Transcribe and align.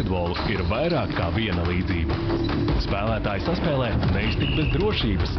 basketbolu 0.00 0.32
ir 0.48 0.62
vairāk 0.70 1.10
kā 1.12 1.26
viena 1.34 1.60
līdzība. 1.66 2.14
Spēlētāji 2.80 3.42
saspēlē 3.44 3.90
neiztikt 4.14 4.54
bez 4.56 4.70
drošības. 4.72 5.34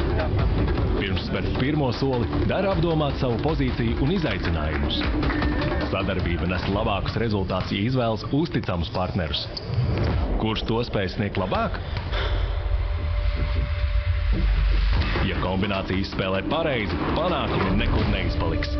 Pirms 0.99 1.23
spērt 1.25 1.55
pirmo 1.57 1.87
soli, 1.97 2.27
dara 2.45 2.75
apdomāt 2.75 3.17
savu 3.17 3.39
pozīciju 3.41 3.97
un 4.05 4.13
izaicinājumus. 4.13 4.99
Sadarbība 5.89 6.45
nes 6.51 6.67
labākus 6.69 7.17
rezultātus, 7.17 7.73
ja 7.73 7.87
izvēlas 7.89 8.27
uzticamus 8.29 8.91
partnerus. 8.93 9.47
Kurš 10.43 10.65
to 10.69 10.77
spēj 10.85 11.09
sniegt 11.15 11.41
labāk? 11.41 11.81
Ja 15.25 15.41
kombinācija 15.41 16.03
izspēlē 16.03 16.45
pareizi, 16.53 17.01
panākumi 17.17 17.79
nekur 17.81 18.05
neizpaliks. 18.13 18.77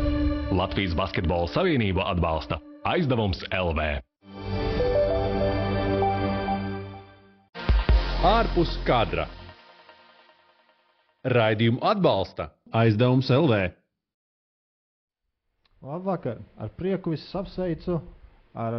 Latvijas 0.54 0.94
Basketbola 0.94 1.50
Savienība 1.50 2.06
atbalsta 2.12 2.62
aizdevums 2.86 3.42
LV. 3.50 4.11
Ārpus 8.22 8.70
kadra. 8.86 9.24
Raidījumu 11.26 11.80
atbalsta 11.82 12.44
aizdevums 12.70 13.26
LV. 13.34 13.56
Labvakar! 15.82 16.38
Ar 16.54 16.70
prieku 16.78 17.16
visus 17.16 17.34
apsveicu 17.40 17.96
ar 18.54 18.76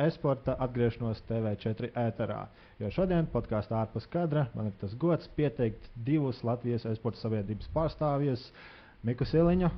e-sporta 0.00 0.54
atgriešanos 0.64 1.20
TV4 1.28 1.90
ēterā. 2.06 2.38
Jo 2.80 2.88
šodien 2.96 3.28
podkāstā 3.34 3.82
ārpus 3.82 4.08
kadra 4.16 4.46
man 4.54 4.70
ir 4.70 4.78
tas 4.80 4.96
gods 4.96 5.28
pieteikt 5.36 5.90
divus 6.08 6.40
Latvijas 6.40 6.88
e-sporta 6.88 7.20
sabiedrības 7.20 7.68
pārstāvjus- 7.76 8.48
Miku 9.04 9.28
Siliņu 9.28 9.68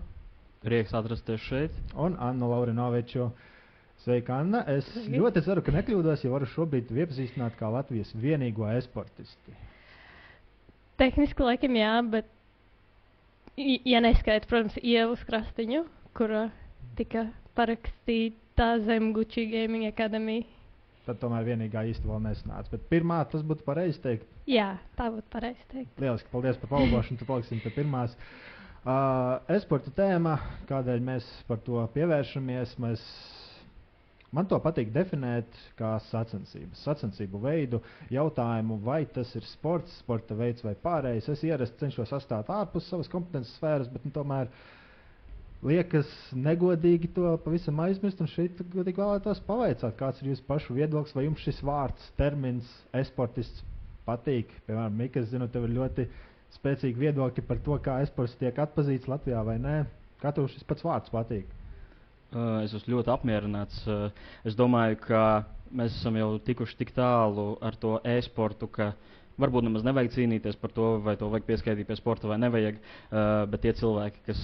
Prieks 0.62 0.94
atrasties 0.94 1.40
šeit. 1.40 1.74
un 1.94 2.16
Annu 2.18 2.50
Laurinoviču. 2.50 3.32
Sveika, 4.04 4.38
Anna! 4.42 4.62
Es 4.70 4.86
ļoti 5.10 5.42
ceru, 5.46 5.62
ka 5.66 5.74
nekļūdos, 5.74 6.22
jo 6.24 6.32
varu 6.34 6.46
šobrīd 6.52 6.92
iepazīstināt 6.94 7.56
kā 7.58 7.70
Latvijas 7.72 8.12
vienīgo 8.14 8.68
e-sportisti. 8.70 9.56
Tehniski 10.98 11.44
laikam 11.46 11.78
jā, 11.78 11.94
bet, 12.12 12.30
ja 13.58 14.02
neskaita, 14.02 14.46
protams, 14.50 14.78
ievas 14.82 15.24
krastiņu, 15.26 15.84
kura 16.18 16.48
tika 16.98 17.28
parakstīta 17.58 18.76
zem 18.86 19.12
Gucci 19.16 19.46
Gaming 19.50 19.86
Academy. 19.90 20.44
Tad 21.08 21.18
tomēr 21.22 21.46
vienīgā 21.46 21.86
īsti 21.88 22.06
vēl 22.06 22.20
nesnāca. 22.26 22.68
Bet 22.74 22.84
pirmā 22.90 23.22
tas 23.32 23.42
būtu 23.46 23.64
pareizi 23.64 24.02
teikt. 24.04 24.28
Jā, 24.50 24.74
tā 24.98 25.08
būtu 25.14 25.26
pareizi 25.32 25.64
teikt. 25.72 25.94
Lieliski, 26.02 26.28
paldies 26.32 26.58
par 26.60 26.74
palabošanu. 26.74 27.18
Tad 27.20 27.30
paliksim 27.30 27.62
pie 27.64 27.72
pirmās. 27.72 28.14
Uh, 28.88 29.38
esporta 29.56 29.90
tēma, 29.96 30.36
kādēļ 30.68 31.00
mēs 31.04 31.26
par 31.48 31.62
to 31.64 31.80
pievēršamies, 31.94 32.76
mēs, 32.82 33.02
man 34.36 34.48
to 34.48 34.58
patīk 34.62 34.90
definēt 34.92 35.58
kā 35.78 35.94
sacensības. 36.08 36.82
Sacensību 36.84 37.40
veidu, 37.42 37.80
jautājumu, 38.12 38.78
vai 38.84 39.02
tas 39.12 39.30
ir 39.38 39.46
sports, 39.48 39.98
sporta 40.02 40.36
veids 40.38 40.64
vai 40.66 40.74
pārējais. 40.82 41.30
Es 41.32 41.44
ierasti 41.48 41.84
cenšos 41.84 42.12
atstāt 42.18 42.50
ārpus 42.52 42.90
savas 42.90 43.10
kompetences 43.12 43.56
sfēras, 43.58 43.90
bet 43.92 44.04
nu, 44.04 44.12
tomēr 44.14 44.52
liekas 45.68 46.10
negodīgi 46.36 47.10
to 47.16 47.32
pavisam 47.44 47.80
aizmirst. 47.86 48.20
Un 48.22 48.30
šeit 48.30 48.60
godīgi 48.74 49.00
vēlētos 49.00 49.42
pavaicāt, 49.48 49.96
kāds 49.98 50.22
ir 50.22 50.32
jūsu 50.34 50.46
pašu 50.48 50.76
viedoklis, 50.76 51.16
vai 51.16 51.26
jums 51.26 51.44
šis 51.44 51.62
vārds, 51.66 52.12
termins, 52.20 52.70
esportists 53.00 53.64
patīk. 54.08 54.52
Piemēram, 54.66 54.96
Mika, 54.96 55.22
es 55.24 55.32
zinu, 55.32 55.48
tev 55.52 55.68
ir 55.68 55.76
ļoti 55.80 56.08
spēcīgi 56.56 57.06
viedokļi 57.06 57.44
par 57.48 57.60
to, 57.64 57.76
kā 57.84 58.00
esports 58.04 58.36
tiek 58.40 58.56
atpazīts 58.60 59.08
Latvijā 59.10 59.44
vai 59.44 59.58
nē. 59.62 59.78
Kā 60.22 60.32
tev 60.34 60.48
šis 60.52 60.64
pats 60.68 60.84
vārds 60.86 61.12
patīk? 61.12 61.57
Uh, 62.28 62.58
es 62.60 62.74
esmu 62.76 62.98
ļoti 62.98 63.08
apmierināts. 63.14 63.78
Uh, 63.88 64.10
es 64.44 64.56
domāju, 64.56 64.98
ka 65.06 65.22
mēs 65.72 65.94
esam 65.96 66.18
jau 66.18 66.34
tikuši 66.44 66.76
tik 66.76 66.92
tālu 66.96 67.54
ar 67.64 67.76
to 67.80 67.94
e-sportu, 68.04 68.68
ka 68.68 68.90
varbūt 69.40 69.64
nemaz 69.64 69.86
nevajag 69.86 70.12
cīnīties 70.12 70.58
par 70.60 70.74
to, 70.76 70.98
vai 71.04 71.14
to 71.16 71.30
vajag 71.32 71.46
pieskaitīt 71.48 71.88
pie 71.88 71.96
sporta 71.96 72.28
vai 72.28 72.36
nevajag. 72.42 72.82
Uh, 73.08 73.46
bet 73.48 73.64
tie 73.64 73.72
cilvēki, 73.78 74.20
kas 74.28 74.42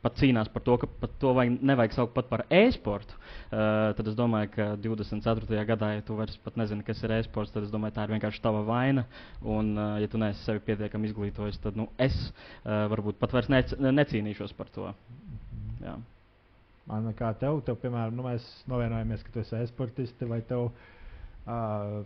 pat 0.00 0.16
cīnās 0.16 0.48
par 0.48 0.64
to, 0.64 0.76
ka 0.80 0.88
pat 1.02 1.16
to 1.20 1.32
vajag, 1.36 1.58
nevajag 1.70 1.96
saukt 1.96 2.14
pat 2.14 2.30
par 2.30 2.44
e-sportu, 2.56 3.18
uh, 3.18 3.90
tad 3.98 4.08
es 4.08 4.16
domāju, 4.16 4.52
ka 4.54 4.68
24. 4.80 5.64
gadā, 5.68 5.90
ja 5.98 6.04
tu 6.06 6.16
vairs 6.16 6.38
pat 6.40 6.56
nezini, 6.60 6.86
kas 6.86 7.02
ir 7.04 7.12
e-sports, 7.18 7.52
tad 7.52 7.66
es 7.66 7.74
domāju, 7.74 7.98
tā 7.98 8.06
ir 8.06 8.14
vienkārši 8.14 8.40
tava 8.44 8.62
vaina. 8.64 9.04
Un, 9.44 9.74
uh, 9.76 9.98
ja 10.00 10.08
tu 10.08 10.20
neesi 10.22 10.40
sevi 10.46 10.64
pietiekami 10.70 11.10
izglītojis, 11.10 11.60
tad 11.60 11.76
nu, 11.76 11.90
es 12.00 12.16
uh, 12.30 12.86
varbūt 12.94 13.20
pat 13.20 13.36
vairs 13.36 13.52
nec 13.52 13.76
necīnīšos 13.76 14.56
par 14.56 14.72
to. 14.72 14.88
Jā. 15.84 15.98
Man 16.88 17.10
kā 17.18 17.32
tev, 17.38 17.60
tev 17.66 17.76
piemēram, 17.82 18.16
nu, 18.16 18.24
mēs 18.26 18.46
novienojamies, 18.70 19.24
ka 19.26 19.34
tu 19.34 19.42
esi 19.42 19.58
e-sportists, 19.60 20.26
vai 20.30 20.40
tev 20.48 20.70
uh, 20.70 22.00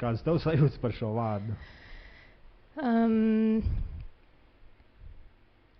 kādas 0.00 0.24
tev 0.26 0.38
sajūtas 0.42 0.78
par 0.82 0.94
šo 0.96 1.12
vārdu? 1.16 1.56
Um, 2.82 3.62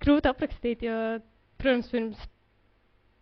grūti 0.03 0.31
aprakstīt, 0.31 0.84
jo, 0.87 0.97
protams, 1.62 1.91
pirms 1.93 2.25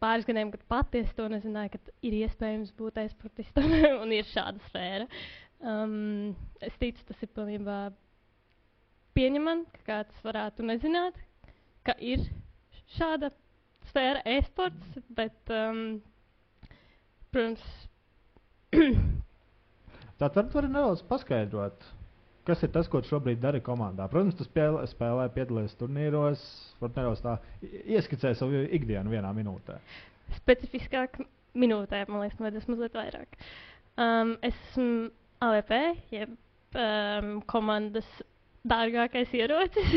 pāris 0.00 0.26
gadiem, 0.28 0.50
kad 0.54 0.62
pati 0.72 1.02
es 1.04 1.12
to 1.16 1.26
nezināju, 1.30 1.74
ka 1.74 1.96
ir 2.08 2.16
iespējams 2.22 2.72
būt 2.78 3.02
e-sportistam 3.02 3.68
un 4.02 4.14
ir 4.16 4.28
šāda 4.32 4.62
sfēra. 4.70 5.08
Um, 5.60 6.32
es 6.64 6.76
ticu, 6.80 7.04
tas 7.10 7.20
ir 7.20 7.32
pilnībā 7.36 7.80
pieņemami, 9.16 9.66
ka 9.74 9.84
kāds 9.90 10.24
varētu 10.24 10.64
nezināt, 10.64 11.18
ka 11.84 11.92
ir 12.00 12.24
šāda 12.96 13.28
sfēra 13.90 14.24
e-sports, 14.38 15.00
bet, 15.18 15.36
um, 15.52 16.00
protams, 17.34 17.66
Tātad 20.20 20.36
varbūt 20.36 20.56
var 20.58 20.66
nedaudz 20.68 21.02
paskaidrot, 21.08 21.84
kas 22.48 22.62
ir 22.66 22.72
tas, 22.74 22.88
ko 22.92 23.00
šobrīd 23.06 23.40
dari 23.40 23.62
komandā. 23.64 24.04
Protams, 24.12 24.36
tu 24.36 24.44
spēlē, 24.44 24.82
spēlē 24.90 25.26
piedalies 25.32 25.72
turnīros, 25.80 26.42
varbūt 26.82 26.98
nedaudz 27.00 27.22
tā 27.24 27.36
ieskicē 27.96 28.34
savu 28.36 28.66
ikdienu 28.68 29.14
vienā 29.14 29.30
minūtē. 29.36 29.78
specifiskāk 30.36 31.22
minūtē, 31.58 32.04
man 32.10 32.26
liekas, 32.26 32.38
vajadzēs 32.42 32.68
mazliet 32.70 32.98
vairāk. 33.00 33.40
Um, 33.96 34.36
es 34.46 34.54
esmu 34.68 35.08
AVP, 35.42 35.72
jeb 36.12 36.36
um, 36.76 37.32
komandas 37.50 38.12
dārgākais 38.68 39.32
ierocis. 39.34 39.88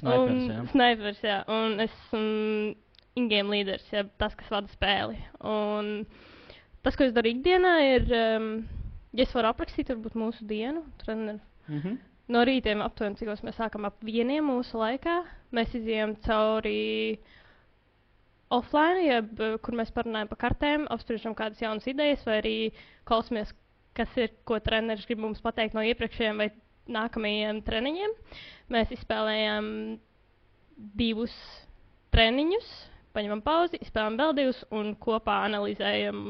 Snaipers, 0.00 0.32
un, 0.32 0.42
jā. 0.48 0.64
snaipers, 0.72 1.22
jā. 1.22 1.38
Un 1.52 1.84
es 1.84 1.92
esmu 1.92 2.74
ingame 3.16 3.56
līderis, 3.56 3.86
jeb 3.92 4.12
tas, 4.20 4.34
kas 4.38 4.50
vada 4.52 4.68
spēli. 4.72 5.18
Un 5.40 6.06
tas, 6.84 6.96
ko 6.96 7.06
es 7.06 7.14
daru 7.16 7.32
ikdienā, 7.32 7.74
ir, 7.96 8.08
um, 8.12 8.50
ja 9.16 9.24
es 9.24 9.34
varu 9.34 9.50
aprakstīt, 9.50 9.92
varbūt 9.92 10.18
mūsu 10.20 10.46
dienu, 10.48 10.84
treneru 11.02 11.40
Mm 11.68 11.80
-hmm. 11.80 11.98
No 12.28 12.44
rītiem 12.44 12.82
aptuveni, 12.82 13.16
cik 13.16 13.28
mēs 13.28 13.58
sākam 13.58 13.86
ap 13.86 14.02
vieniem 14.02 14.44
mūsu 14.50 14.78
laikā, 14.78 15.24
mēs 15.52 15.74
izējām 15.74 16.16
cauri 16.26 17.18
offline, 18.50 19.04
jeb, 19.06 19.30
kur 19.62 19.74
mēs 19.74 19.92
parunājam 19.94 20.28
par 20.28 20.38
kartēm, 20.38 20.86
apspriežam 20.90 21.34
kādas 21.34 21.62
jaunas 21.62 21.86
idejas, 21.86 22.26
vai 22.26 22.38
arī 22.40 22.72
klausāmies, 23.04 23.54
kas 23.94 24.16
ir, 24.16 24.30
ko 24.44 24.58
treneris 24.58 25.06
grib 25.06 25.18
mums 25.18 25.40
pateikt 25.40 25.74
no 25.74 25.80
iepriekšējiem 25.80 26.36
vai 26.36 26.50
nākamajiem 26.86 27.62
treniņiem. 27.62 28.10
Mēs 28.70 28.90
izspēlējām 28.90 29.98
divus 30.76 31.34
treniņus, 32.10 32.90
paņemam 33.16 33.42
pauzi, 33.46 33.80
izspēlējam 33.82 34.18
vēl 34.20 34.34
divus 34.38 34.60
un 34.76 34.92
kopā 35.02 35.40
analizējam 35.48 36.22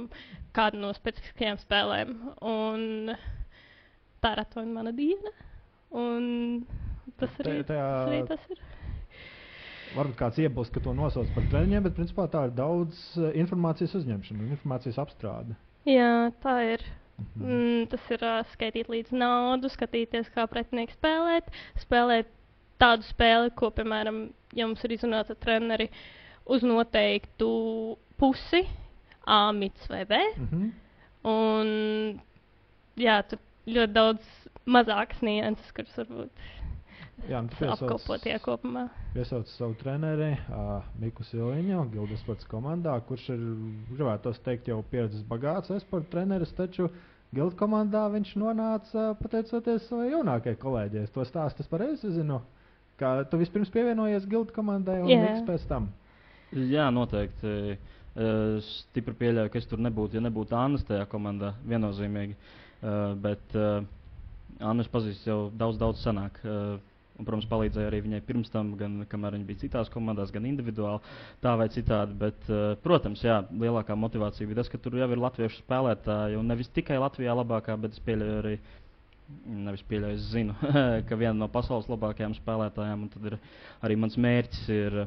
kādu 0.56 0.80
no 0.80 0.92
specifiskajām 0.96 1.58
spēlēm. 1.60 2.14
Un 2.46 3.12
tā 4.24 4.32
ir 4.36 4.42
aptuveni 4.44 4.72
mana 4.78 4.92
diena. 4.96 5.32
Un 5.96 6.64
tas 7.20 7.32
arī, 7.42 7.60
tajā- 7.68 7.90
tas 7.90 8.08
arī 8.10 8.22
tas 8.30 8.50
ir. 8.54 8.62
Varbūt 9.96 10.16
kāds 10.18 10.38
iebilst, 10.42 10.72
ka 10.74 10.80
to 10.84 10.92
nosauc 10.92 11.28
par 11.34 11.44
treniņiem, 11.52 11.84
bet 11.86 11.94
principā 11.96 12.26
tā 12.28 12.42
ir 12.48 12.54
daudz 12.58 12.98
uh, 13.16 13.30
informācijas 13.38 13.94
uzņemšana 14.00 14.42
un 14.44 14.50
informācijas 14.56 14.98
apstrāde. 15.00 15.54
Jā, 15.88 16.10
tā 16.42 16.56
ir. 16.74 16.82
Mhm. 17.16 17.46
Mm, 17.48 17.84
tas 17.88 18.10
ir 18.12 18.24
uh, 18.26 18.42
skaitīt 18.52 18.90
līdz 18.92 19.14
naudu, 19.16 19.70
skatīties, 19.72 20.28
kā 20.34 20.44
pretinieks 20.52 20.98
spēlēt, 20.98 21.48
spēlēt 21.80 22.28
tādu 22.82 23.06
spēli, 23.08 23.54
ko, 23.56 23.70
piemēram, 23.72 24.18
ja 24.52 24.66
mums 24.68 24.82
ir 24.84 24.92
izrunāta 24.98 25.32
treneri 25.40 25.86
uz 26.46 26.62
noteiktu 26.66 27.48
pusi, 28.18 28.62
A, 29.26 29.50
mits 29.52 29.88
vai 29.90 30.04
B. 30.06 30.18
Mhm. 30.38 30.66
Un, 31.26 32.20
jā, 33.02 33.16
tur 33.26 33.40
ļoti 33.66 33.92
daudz 33.96 34.28
mazākas 34.70 35.18
nianses, 35.26 35.72
kuras 35.74 35.96
varbūt 35.98 36.44
Jā, 37.26 37.40
nu, 37.42 37.48
tu 37.50 37.56
piesauc- 37.58 37.82
apkopot 37.88 38.22
tie 38.22 38.36
kopumā. 38.38 38.84
Piesauc 39.14 39.48
savu 39.48 39.74
treneri, 39.80 40.36
uh, 40.52 40.84
Miku 41.00 41.24
Siliņu, 41.26 41.80
Gildas 41.90 42.20
sports 42.22 42.46
komandā, 42.46 42.94
kurš 43.08 43.30
ir, 43.34 43.42
gribētu 43.96 44.34
teikt, 44.44 44.68
jau 44.68 44.82
pieredzes 44.90 45.24
bagāts 45.26 45.72
esporta 45.74 46.12
treneris, 46.12 46.52
taču 46.54 46.90
Gildas 47.34 47.56
komandā 47.58 48.04
viņš 48.12 48.34
nonāca 48.38 49.08
pateicoties 49.18 49.88
savai 49.88 50.10
jaunākajai 50.12 50.60
kolēģei. 50.62 51.02
Es 51.08 51.10
To 51.10 51.24
stāstu 51.26 51.64
es 51.64 51.66
pareizi 51.72 52.12
zinu. 52.14 52.42
Kā 53.00 53.24
tu 53.28 53.36
vispirms 53.40 53.72
pievienojies 53.74 54.28
Gildas 54.28 54.54
komandai 54.54 55.00
un. 55.02 55.08
Miks 55.08 55.42
pēc 55.48 55.66
tam. 55.68 55.88
Jā, 56.54 56.90
noteikti. 56.94 57.76
Es 58.16 58.68
stipri 58.86 59.12
pieļauju, 59.18 59.50
ka 59.52 59.60
es 59.60 59.66
tur 59.68 59.80
nebūtu, 59.84 60.16
ja 60.16 60.22
nebūtu 60.24 60.56
Annas 60.56 60.86
tajā 60.88 61.04
komandā. 61.10 61.52
Viennozīmīgi. 61.68 62.36
Uh, 62.76 63.12
bet 63.20 63.56
uh, 63.56 63.82
Anna 64.60 64.84
pazīst 64.88 65.26
jau 65.28 65.50
daudz, 65.52 65.78
daudz 65.80 66.02
senāk. 66.04 66.38
Un, 67.16 67.24
protams, 67.24 67.46
palīdzēja 67.48 67.88
arī 67.88 68.02
viņai 68.04 68.20
pirms 68.28 68.50
tam, 68.52 68.74
gan 68.76 68.98
kamēr 69.08 69.38
viņa 69.38 69.46
bija 69.48 69.60
citās 69.62 69.88
komandās, 69.92 70.32
gan 70.34 70.44
individuāli, 70.48 71.00
tā 71.40 71.54
vai 71.56 71.66
citādi. 71.72 72.16
Bet, 72.20 72.48
protams, 72.84 73.22
jā, 73.24 73.38
lielākā 73.56 73.96
motivācija 73.96 74.48
bija 74.48 74.60
tas, 74.60 74.68
ka 74.72 74.80
tur 74.84 74.98
jau 75.00 75.08
ir 75.08 75.22
latviešu 75.22 75.62
spēlētāji. 75.62 76.36
Un 76.36 76.52
nevis 76.52 76.68
tikai 76.76 76.98
Latvijā 77.00 77.36
labākā, 77.38 77.78
bet 77.80 77.96
es 77.96 78.04
pieļauju 78.04 78.36
arī, 78.42 78.58
nevis 79.64 79.84
pieļauju, 79.88 80.18
es 80.18 80.28
zinu, 80.34 80.58
ka 81.08 81.20
viena 81.20 81.38
no 81.40 81.48
pasaules 81.52 81.88
labākajām 81.92 82.36
spēlētājām. 82.36 83.06
Un 83.06 83.14
tad 83.14 83.30
ir 83.32 83.38
arī 83.88 83.96
mans 84.02 84.20
mērķis, 84.20 84.68
ir, 84.76 85.00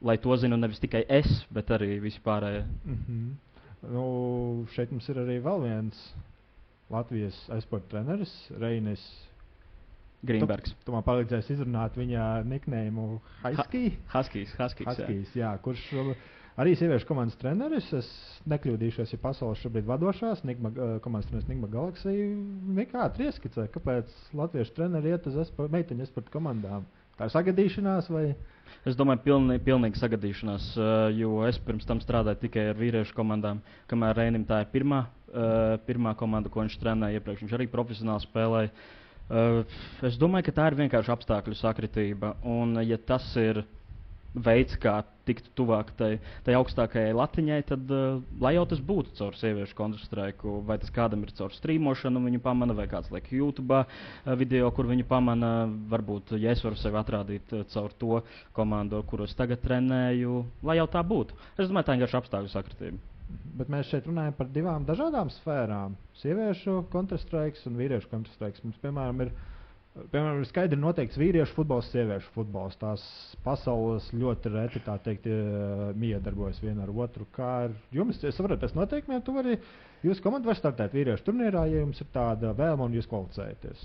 lai 0.00 0.18
to 0.20 0.36
zinu 0.36 0.58
nevis 0.60 0.80
tikai 0.82 1.04
es, 1.08 1.44
bet 1.52 1.70
arī 1.74 2.00
visi 2.02 2.20
pārējie. 2.24 2.64
Mm 2.84 2.98
-hmm. 3.06 3.92
nu, 3.92 4.66
šeit 4.74 4.90
mums 4.92 5.08
ir 5.08 5.16
arī 5.16 5.40
vēl 5.42 5.62
viens 5.62 6.14
Latvijas 6.90 7.48
aizsporta 7.50 7.88
treneris, 7.88 8.50
Reinis 8.58 9.02
Grīnbergs. 10.26 10.72
Tu, 10.74 10.84
tu 10.86 10.92
man 10.92 11.04
palīdzēsi 11.06 11.56
izrunāt 11.56 11.96
viņa 11.98 12.44
niknēmu 12.48 13.20
Husky. 13.42 13.90
Ha 14.12 14.22
Huskies, 14.22 14.54
Huskies, 14.58 14.86
Huskies 14.88 15.34
jā. 15.34 15.52
jā, 15.52 15.58
kurš 15.62 15.86
arī 16.56 16.74
sieviešu 16.78 17.08
komandas 17.08 17.36
treneris. 17.40 17.88
Es 17.96 18.08
nekļūdīšos, 18.48 19.12
ja 19.12 19.20
pasaules 19.22 19.60
šobrīd 19.64 19.88
vadošās 19.88 20.44
Nigma, 20.48 20.72
komandas 21.04 21.28
treneris 21.30 21.48
Nigma 21.50 21.70
Galaxija. 21.72 22.28
Nekā 22.80 23.08
ieskicē, 23.26 23.68
kāpēc 23.74 24.12
latviešu 24.36 24.76
treneri 24.78 25.14
iet 25.14 25.28
uz 25.30 25.36
espo, 25.44 25.68
meiteņu 25.72 26.06
esporta 26.06 26.32
komandām. 26.38 26.86
Tā 27.16 27.28
ir 27.28 27.32
sagadīšanās 27.32 28.10
vai? 28.12 28.26
Es 28.86 28.94
domāju, 28.98 29.22
pilnīgi, 29.24 29.62
pilnīgi 29.66 29.98
sagadīšanās, 29.98 30.66
jo 31.16 31.40
es 31.46 31.58
pirms 31.66 31.86
tam 31.88 31.98
strādāju 32.02 32.44
tikai 32.44 32.68
ar 32.70 32.78
vīriešu 32.78 33.16
komandām, 33.16 33.62
kamēr 33.90 34.20
Reinim 34.20 34.44
tā 34.46 34.60
ir 34.62 34.70
pirmā, 34.70 35.00
pirmā 35.88 36.12
komanda, 36.18 36.52
ko 36.52 36.62
viņš 36.62 36.78
trenēja 36.82 37.18
iepriekš. 37.18 37.42
Viņš 37.42 37.56
arī 37.58 37.66
profesionāli 37.72 38.26
spēlēja. 38.26 38.70
Uh, 39.26 39.64
es 40.06 40.14
domāju, 40.20 40.46
ka 40.46 40.54
tā 40.54 40.68
ir 40.70 40.76
vienkārši 40.78 41.10
apstākļu 41.16 41.56
sakritība. 41.58 42.36
Un, 42.46 42.76
ja 42.86 42.98
tas 42.98 43.26
ir 43.42 43.64
veids, 44.36 44.76
kā 44.80 45.00
tikt 45.26 45.48
tuvāk 45.58 45.90
tai, 45.98 46.16
tai 46.46 46.54
augstākajai 46.58 47.14
latiņai, 47.16 47.58
tad 47.66 47.90
uh, 47.94 48.20
lai 48.42 48.54
jau 48.56 48.66
tas 48.70 48.82
būtu 48.90 49.16
caur 49.18 49.34
sieviešu 49.38 49.76
kontrastraiku, 49.78 50.60
vai 50.68 50.78
tas 50.82 50.92
kādam 50.94 51.24
ir 51.26 51.32
caur 51.38 51.54
streamošanu, 51.56 52.22
viņu 52.28 52.42
pamana, 52.44 52.76
vai 52.78 52.86
kāds 52.90 53.10
liek 53.14 53.26
YouTube 53.34 53.80
uh, 53.82 53.98
video, 54.38 54.70
kur 54.76 54.88
viņu 54.90 55.08
pamana. 55.10 55.52
Varbūt, 55.90 56.36
ja 56.42 56.54
es 56.54 56.62
varu 56.64 56.78
sevi 56.80 57.00
atrādīt 57.00 57.56
uh, 57.56 57.66
caur 57.72 57.96
to 57.98 58.22
komandu, 58.56 59.02
kuros 59.10 59.34
tagad 59.38 59.64
trenēju, 59.64 60.40
lai 60.66 60.78
jau 60.80 60.88
tā 60.92 61.02
būtu. 61.06 61.36
Es 61.56 61.66
domāju, 61.66 61.88
tā 61.88 61.96
ir 61.96 62.02
vienkārši 62.02 62.20
apstākļu 62.22 62.54
sakritība. 62.54 63.02
Bet 63.58 63.70
mēs 63.72 63.88
šeit 63.90 64.06
runājam 64.06 64.34
par 64.38 64.50
divām 64.54 64.84
dažādām 64.86 65.30
sfērām. 65.34 65.96
Sieviešu 66.20 66.84
kontrastraiks 66.92 67.64
un 67.66 67.78
vīriešu 67.80 68.10
kontrastraiks. 68.12 68.62
Mums, 68.62 68.76
piemēram, 68.84 69.24
ir, 69.24 69.32
piemēram, 70.12 70.40
ir 70.40 70.48
skaidri 70.48 70.78
noteikts 70.80 71.18
vīriešu 71.20 71.56
futbols, 71.56 71.88
sieviešu 71.92 72.32
futbols. 72.34 72.76
Tās 72.80 73.02
pasaules 73.44 74.08
ļoti 74.16 74.52
reti 74.54 74.82
tā 74.84 74.96
teikt, 75.04 75.28
miedarbojas 75.98 76.60
viena 76.62 76.84
ar 76.86 76.92
otru. 77.06 77.26
Kā 77.36 77.50
ar 77.66 77.74
jums, 77.94 78.20
es 78.22 78.36
saprotu, 78.36 78.60
pēc 78.64 78.76
noteikumiem, 78.76 79.24
tu 79.26 79.34
vari, 79.36 79.58
jūs 80.06 80.22
komanda 80.24 80.50
var 80.50 80.58
startēt 80.58 80.96
vīriešu 80.96 81.28
turnīrā, 81.28 81.66
ja 81.72 81.82
jums 81.82 82.02
ir 82.02 82.10
tāda 82.14 82.52
vēlme 82.56 82.88
un 82.88 82.96
jūs 82.98 83.08
kvalificējaties. 83.10 83.84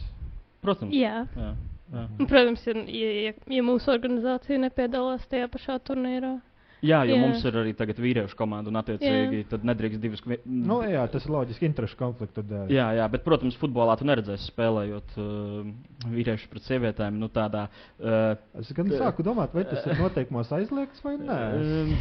Protams. 0.62 0.94
Jā. 0.94 1.26
Jā, 1.36 1.52
jā. 1.96 2.06
Protams, 2.22 2.68
ja, 2.68 3.12
ja, 3.30 3.34
ja 3.58 3.66
mūsu 3.66 3.92
organizācija 3.94 4.62
nepiedalās 4.62 5.26
tajā 5.32 5.50
pašā 5.52 5.80
turnīrā. 5.88 6.38
Jā, 6.82 7.04
jo 7.06 7.14
Jā. 7.14 7.22
mums 7.22 7.44
ir 7.46 7.58
arī 7.62 7.74
tagad 7.78 8.00
vīriešu 8.02 8.38
komanda, 8.40 8.72
un 8.72 8.80
attiecīgi 8.80 9.44
tad 9.52 9.66
nedrīkst 9.70 10.02
divas. 10.02 10.24
Nu, 10.50 10.80
jā, 10.90 11.04
tas 11.14 11.28
ir 11.28 11.34
loģiski 11.36 11.68
interešu 11.70 12.00
konfliktu 12.00 12.42
dēļ. 12.50 12.74
Jā, 12.74 12.88
jā, 12.98 13.06
bet, 13.14 13.22
protams, 13.28 13.58
futbolā 13.62 13.94
tu 14.00 14.08
neredzēsi 14.10 14.50
spēlējot 14.50 15.14
uh, 15.22 15.70
vīriešu 16.10 16.50
pret 16.50 16.66
sievietēm. 16.66 17.22
Nu, 17.22 17.30
tādā, 17.34 17.68
uh, 18.02 18.34
Es 18.58 18.74
gan 18.78 18.90
sāku 18.90 19.26
domāt, 19.26 19.54
vai 19.54 19.68
tas 19.70 19.86
ir 19.86 20.02
noteikumos 20.02 20.50
aizliegts 20.58 21.06
vai 21.06 21.18
nē. 21.22 21.40
um, 21.62 21.96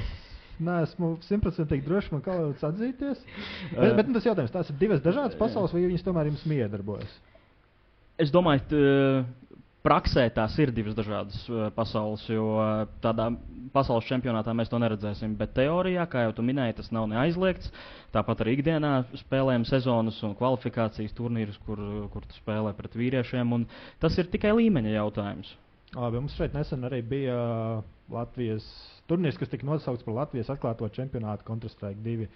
Nē, 0.60 0.74
esmu 0.84 1.14
simtprocentīgi 1.24 1.86
drošs, 1.86 2.10
man 2.12 2.20
kaut 2.20 2.40
kāds 2.42 2.66
atzīties. 2.68 3.22
Bet, 3.72 3.94
bet 3.96 4.08
nu, 4.10 4.16
tas 4.18 4.26
jautājums, 4.28 4.52
tās 4.52 4.68
ir 4.68 4.76
divas 4.80 5.00
dažādas 5.00 5.38
pasaules, 5.40 5.72
vai 5.72 5.86
viņas 5.86 6.04
tomēr 6.04 6.28
jums 6.28 6.42
miedarbojas? 6.48 7.14
es 8.20 8.32
domāju, 8.32 8.66
ka 8.68 9.49
praksē 9.86 10.26
tās 10.34 10.56
ir 10.60 10.72
divas 10.74 10.96
dažādas 10.98 11.38
uh, 11.48 11.68
pasaules, 11.74 12.26
jo 12.30 12.46
uh, 12.58 12.84
tādā 13.04 13.30
pasaules 13.74 14.08
čempionātā 14.08 14.54
mēs 14.56 14.70
to 14.72 14.80
neredzēsim. 14.82 15.36
Bet 15.38 15.54
teorijā, 15.56 16.04
kā 16.10 16.26
jau 16.26 16.34
tu 16.36 16.44
minēji, 16.46 16.78
tas 16.80 16.90
nav 16.94 17.08
neaizliegts. 17.10 17.72
Tāpat 18.14 18.44
arī 18.44 18.58
ikdienā 18.58 18.92
spēlējam 19.22 19.64
sezonas 19.68 20.18
un 20.26 20.36
kvalifikācijas 20.38 21.14
turnīrus, 21.16 21.60
kur, 21.66 21.80
kur 22.12 22.26
tu 22.26 22.38
spēlē 22.40 22.74
pret 22.78 22.96
vīriešiem. 22.98 23.56
Tas 24.02 24.18
ir 24.18 24.30
tikai 24.32 24.54
līmeņa 24.58 24.96
jautājums. 24.98 25.54
Labi, 25.96 26.20
mums 26.22 26.36
šeit 26.38 26.54
nesen 26.54 26.86
arī 26.86 27.00
bija 27.02 27.34
uh, 27.34 27.84
Latvijas 28.14 28.66
turnīrs, 29.10 29.38
kas 29.38 29.50
tika 29.50 29.66
nosaukts 29.66 30.06
par 30.06 30.20
Latvijas 30.20 30.52
atklāto 30.54 30.86
čempionātu 30.94 31.46
Counter-Strike 31.48 31.98
2. 32.04 32.28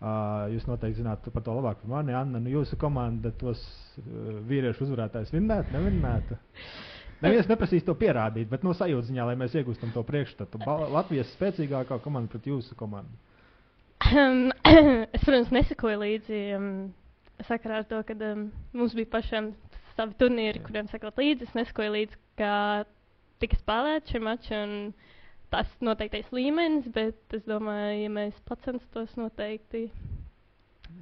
Uh, 0.00 0.46
jūs 0.48 0.64
noteikti 0.64 1.02
zināt 1.02 1.26
par 1.28 1.42
to 1.44 1.52
labāk 1.52 1.82
par 1.82 1.90
mani, 1.92 2.14
Anna. 2.16 2.40
Nu, 2.40 2.48
jūsu 2.48 2.78
komanda 2.80 3.28
tos 3.36 3.60
uh, 4.00 4.38
vīriešu 4.48 4.86
uzvarētājus 4.86 5.32
vinnētu, 5.34 5.74
nevinnētu. 5.76 6.38
Neviens 7.20 7.50
neprasīs 7.50 7.84
to 7.84 7.92
pierādīt, 8.00 8.48
bet 8.48 8.62
no 8.64 8.72
sajūtas 8.72 9.10
ziņā, 9.10 9.26
lai 9.28 9.34
mēs 9.36 9.58
iegūstam 9.60 9.90
to 9.92 10.00
priekšstatu. 10.08 10.62
Latvijas 10.94 11.34
spēcīgākā 11.36 11.98
komanda 12.00 12.32
pret 12.32 12.48
jūsu 12.48 12.78
komandu. 12.80 13.12
es, 14.08 15.20
protams, 15.26 15.52
nesakoju 15.52 16.00
līdzi 16.00 16.40
um, 16.56 16.70
sakarā 17.44 17.82
ar 17.82 17.88
to, 17.92 18.00
ka 18.08 18.16
um, 18.30 18.46
mums 18.72 18.96
bija 18.96 19.12
pašiem 19.18 19.52
savi 19.98 20.16
turnīri, 20.22 20.64
kuriem 20.64 20.88
sekot 20.88 21.20
līdzi. 21.20 21.50
Es 21.50 21.58
nesakoju 21.60 21.92
līdzi, 21.98 22.16
kā 22.40 22.54
tika 23.44 23.60
spēlēts 23.60 24.16
šie 24.16 24.24
mači. 24.24 24.56
un 24.64 24.74
Tas 25.50 25.70
noteiktais 25.82 26.28
līmenis, 26.34 26.86
bet 26.94 27.34
es 27.34 27.42
domāju, 27.48 28.04
ja 28.04 28.10
mēs 28.14 28.36
pacenstos 28.46 29.16
noteikti. 29.18 29.88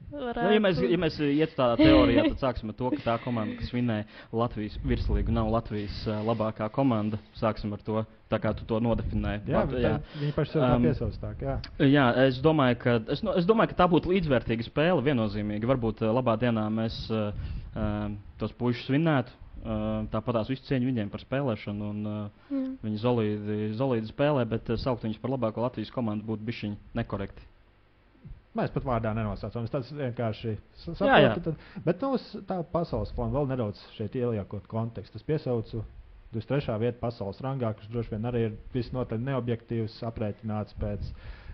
Varētu. 0.08 0.40
Nu, 0.40 0.52
ja, 0.56 0.60
mēs, 0.64 0.78
ja 0.88 0.98
mēs 1.00 1.16
ietu 1.20 1.56
tādā 1.56 1.76
teorijā, 1.80 2.22
tad 2.30 2.40
sāksim 2.40 2.70
ar 2.72 2.76
to, 2.78 2.88
ka 2.94 3.00
tā 3.04 3.14
komanda, 3.20 3.58
kas 3.58 3.68
vinēja 3.74 4.06
Latvijas 4.40 4.76
virslīgu, 4.88 5.32
nav 5.36 5.50
Latvijas 5.52 5.98
uh, 6.08 6.22
labākā 6.24 6.68
komanda. 6.72 7.20
Sāksim 7.36 7.74
ar 7.76 7.82
to, 7.84 8.02
tā 8.32 8.38
kā 8.40 8.54
tu 8.56 8.64
to 8.68 8.80
nodefinēji. 8.84 9.42
Jā, 9.52 9.64
Pat- 9.68 9.76
jā. 9.84 9.92
viņi 10.22 10.32
paši 10.36 10.54
sev 10.54 10.64
Um, 10.68 10.86
piesaustāk. 10.88 11.44
Jā. 11.44 11.58
Jā, 11.84 12.06
es 12.24 12.40
domāju, 12.44 12.78
ka, 12.84 12.96
es, 13.16 13.24
no, 13.24 13.36
es 13.36 13.48
domāju, 13.48 13.72
ka 13.74 13.82
tā 13.82 13.88
būtu 13.92 14.12
līdzvērtīga 14.14 14.64
spēle. 14.68 15.04
Viennozīmīgi. 15.08 15.68
Varbūt 15.68 16.04
uh, 16.06 16.12
labā 16.16 16.38
dienā 16.40 16.64
mēs 16.73 16.96
uh, 17.12 17.28
uh, 17.76 18.08
tos 18.40 18.56
puikas 18.56 18.88
vinnētu. 18.92 19.37
Uh, 19.58 20.06
Tāpat 20.12 20.36
tās 20.38 20.48
visu 20.52 20.62
cieņu 20.68 20.86
viņiem 20.92 21.08
par 21.10 21.20
spēlēšanu. 21.24 21.88
Un, 21.90 22.06
uh, 22.06 22.48
Jā. 22.54 22.60
viņi 22.84 23.00
zolīdi, 23.02 23.56
zolīdi 23.76 24.10
spēlē, 24.12 24.44
bet 24.48 24.70
uh, 24.70 24.78
saukt 24.78 25.02
viņus 25.04 25.18
par 25.22 25.32
labāko 25.34 25.64
Latvijas 25.64 25.90
komandu 25.92 26.24
būtu 26.28 26.46
bišķiņi 26.46 26.76
nekorekti. 27.00 27.42
Mēs 28.58 28.70
pat 28.74 28.86
vārdā 28.86 29.10
nenosaucam. 29.14 29.66
Tas 29.70 29.90
vienkārši 29.92 30.54
s- 30.54 30.86
Jā, 31.02 31.18
jā. 31.20 31.34
saprotu. 31.34 31.52
Tad, 31.58 31.82
bet 31.84 32.00
nu, 32.06 32.12
tā 32.48 32.60
pasaules 32.72 33.12
plāna 33.14 33.34
vēl 33.36 33.50
nedaudz 33.50 33.82
šeit 33.98 34.14
ieliekot 34.18 34.66
kontekstu. 34.70 35.18
Es 35.20 35.26
piesaucu 35.26 35.82
23. 36.32 36.78
vietu 36.80 36.98
pasaules 37.02 37.38
rangā, 37.44 37.74
kurš 37.76 37.90
droši 37.92 38.14
vien 38.14 38.26
arī 38.30 38.44
ir 38.48 38.56
visnotaļ 38.74 39.20
neobjektīvs, 39.28 39.98
aprēķināts 40.08 40.74
pēc 40.80 41.12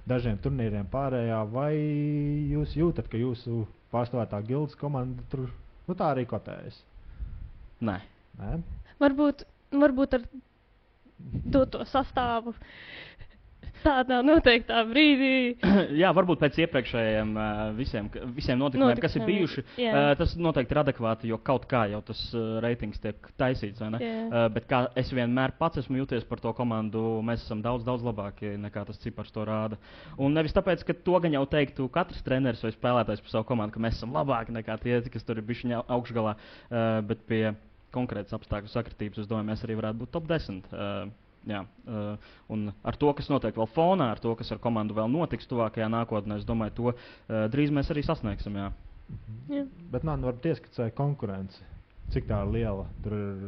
dažiem 0.09 0.39
turnīriem 0.45 0.87
pārējā. 0.93 1.43
Vai 1.53 1.73
jūs 2.55 2.77
jūtat, 2.79 3.09
ka 3.13 3.21
jūsu 3.21 3.65
pārstāvētā 3.93 4.41
gildes 4.47 4.77
komanda 4.81 5.23
tur 5.33 5.49
nu, 5.89 5.95
tā 5.95 6.13
arī 6.15 6.25
kotējas? 6.31 6.81
Nē, 7.85 7.99
Nē? 8.41 8.57
Varbūt, 9.03 9.47
varbūt 9.75 10.19
ar 10.19 10.27
doto 11.55 11.85
sastāvu 11.89 12.55
tādā 13.85 14.21
noteiktā 14.25 14.81
brīdī. 14.89 15.33
Jā, 16.01 16.11
varbūt 16.17 16.41
pēc 16.43 16.59
iepriekšējiem 16.65 17.33
uh, 17.37 17.63
visiem, 17.77 18.09
visiem 18.37 18.61
notikumiem, 18.61 19.01
kas 19.03 19.17
ir 19.17 19.25
Notikumiem, 19.25 19.43
bijuši, 19.45 19.65
jā. 19.83 19.93
uh, 19.93 20.11
tas 20.19 20.35
noteikti 20.41 20.75
ir 20.75 20.81
adekvāti, 20.85 21.31
jo 21.33 21.39
kaut 21.45 21.67
kā 21.71 21.85
jau 21.93 22.01
tas 22.07 22.23
uh, 22.33 22.57
reitings 22.65 23.03
tiek 23.03 23.29
taisīts. 23.41 23.83
bet 24.55 24.69
kā 24.71 24.81
es 25.01 25.11
vienmēr 25.15 25.55
pats 25.59 25.83
esmu 25.83 25.99
jūties 26.01 26.25
par 26.29 26.41
to 26.41 26.53
komandu, 26.57 27.03
mēs 27.27 27.45
esam 27.45 27.61
daudz, 27.65 27.85
daudz 27.87 28.05
labāki 28.07 28.55
nekā 28.61 28.87
tas 28.89 29.01
cipars 29.03 29.33
to 29.35 29.45
rāda. 29.45 29.79
Un 30.19 30.35
nevis 30.37 30.55
tāpēc, 30.57 30.85
ka 30.87 30.97
to 31.07 31.21
gan 31.21 31.37
jau 31.37 31.45
teiktu 31.51 31.89
katrs 31.93 32.25
treneris 32.25 32.65
vai 32.65 32.73
spēlētājs 32.75 33.23
par 33.25 33.35
savu 33.35 33.49
komandu, 33.53 33.77
ka 33.77 33.85
mēs 33.85 33.99
esam 33.99 34.15
labāki 34.17 34.55
nekā 34.57 34.79
tie, 34.83 35.03
kas 35.13 35.27
tur 35.27 35.41
ir 35.41 35.47
bijuši 35.47 35.75
augšgalā, 35.83 36.37
bet 37.09 37.25
pie 37.29 37.43
konkrētas 37.95 38.35
apstākļu 38.37 38.73
sakritības, 38.73 39.23
es 39.23 39.31
domāju, 39.31 39.51
mēs 39.53 39.65
arī 39.67 39.79
varētu 39.81 40.03
būt 40.03 40.15
top 40.17 40.31
10. 40.31 40.65
Uh, 40.73 41.13
Jā, 41.45 41.61
uh, 41.61 42.31
un 42.49 42.71
ar 42.89 42.97
to, 42.97 43.11
kas 43.17 43.27
notiek 43.29 43.57
vēl 43.59 43.69
fonā, 43.75 44.07
ar 44.15 44.21
to, 44.23 44.33
kas 44.39 44.49
ar 44.55 44.61
komandu 44.65 44.97
vēl 44.97 45.11
notiks 45.13 45.49
tuvākajā 45.51 45.91
nākotnē, 45.93 46.39
es 46.41 46.47
domāju, 46.49 46.73
to 46.79 46.87
uh, 46.95 47.43
drīz 47.53 47.73
mēs 47.75 47.91
arī 47.93 48.05
sasniegsim. 48.07 48.57
Jā. 48.57 48.71
Jā. 49.53 49.67
Bet 49.93 50.07
man 50.09 50.25
var 50.25 50.39
ieskicēt 50.41 50.95
konkurence. 50.97 51.61
Cik 52.15 52.29
tā 52.31 52.41
ir 52.45 52.53
liela? 52.55 52.87
Tur 53.05 53.17
ir, 53.19 53.45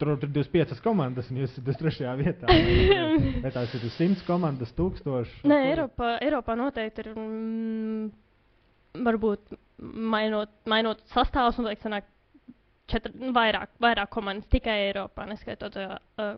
tur 0.00 0.12
ir 0.14 0.26
25 0.26 0.80
komandas, 0.84 1.30
un 1.32 1.40
jūs 1.40 1.54
esat 1.54 1.64
23. 1.64 2.12
vietā. 2.20 2.48
Vai- 3.44 3.54
tās 3.54 3.72
ir 3.78 3.88
100 3.88 4.24
komandas, 4.28 4.74
1000? 4.76 5.32
Nē, 5.48 5.60
Eiropā, 5.72 6.16
Eiropā 6.24 6.56
noteikti 6.60 7.06
ir 7.06 7.12
mm, 7.16 8.08
varbūt 9.08 9.56
mainot, 9.80 10.52
mainot 10.70 11.00
sastāvus, 11.14 11.56
noteikti 11.60 11.88
sanāk 11.88 12.08
četri, 12.90 13.12
nu, 13.20 13.32
vairāk, 13.36 13.74
vairāk 13.82 14.10
komandas 14.14 14.50
tikai 14.52 14.76
Eiropā, 14.88 15.26
neskaitot 15.30 15.76
uh, 15.80 15.96
uh, 16.20 16.34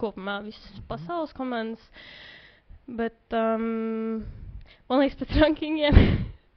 kopumā 0.00 0.40
visas 0.46 0.82
pasaules 0.88 1.34
komandas. 1.36 1.84
Bet, 2.84 3.20
um, 3.32 4.20
man 4.90 5.00
liekas, 5.00 5.18
pēc 5.22 5.38
rankingiem 5.40 5.98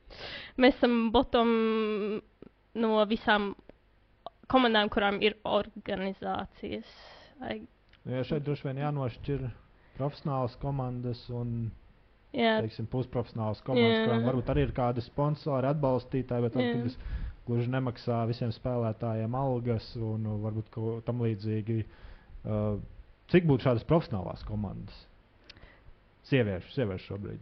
mēs 0.62 0.76
esam 0.76 1.08
bottom 1.16 1.54
no 2.78 2.92
visām 3.10 3.54
komandām, 4.52 4.92
kurām 4.92 5.22
ir 5.24 5.38
organizācijas. 5.48 6.92
Ai, 7.44 7.62
Ja 8.08 8.24
šeit 8.24 8.46
droši 8.48 8.70
vien 8.70 8.78
jānošķir 8.80 9.42
profesionālas 9.98 10.56
komandas 10.62 11.20
un 11.34 11.68
Jā, 12.36 12.58
teiksim, 12.64 12.88
pusprofesionālas 12.92 13.60
komandas, 13.66 13.98
Jā. 13.98 14.04
kurām 14.06 14.28
varbūt 14.28 14.52
arī 14.54 14.64
ir 14.68 14.74
kādi 14.76 15.04
sponsori, 15.04 15.68
atbalstītāji, 15.68 16.46
bet 16.46 16.56
Jā. 16.56 16.64
varbūt, 16.64 16.86
kas 16.88 17.27
gluži 17.48 17.70
nemaksā 17.74 18.22
visiem 18.30 18.52
spēlētājiem 18.56 19.36
algas 19.40 19.90
un 19.96 20.26
uh, 20.28 20.38
varbūt 20.46 21.04
tam 21.08 21.22
līdzīgi. 21.26 21.82
Uh, 22.48 22.80
cik 23.32 23.48
būtu 23.50 23.66
šādas 23.68 23.84
profesionālās 23.88 24.44
komandas? 24.48 24.96
Sieviešu, 26.28 26.74
sieviešu 26.76 27.14
šobrīd. 27.14 27.40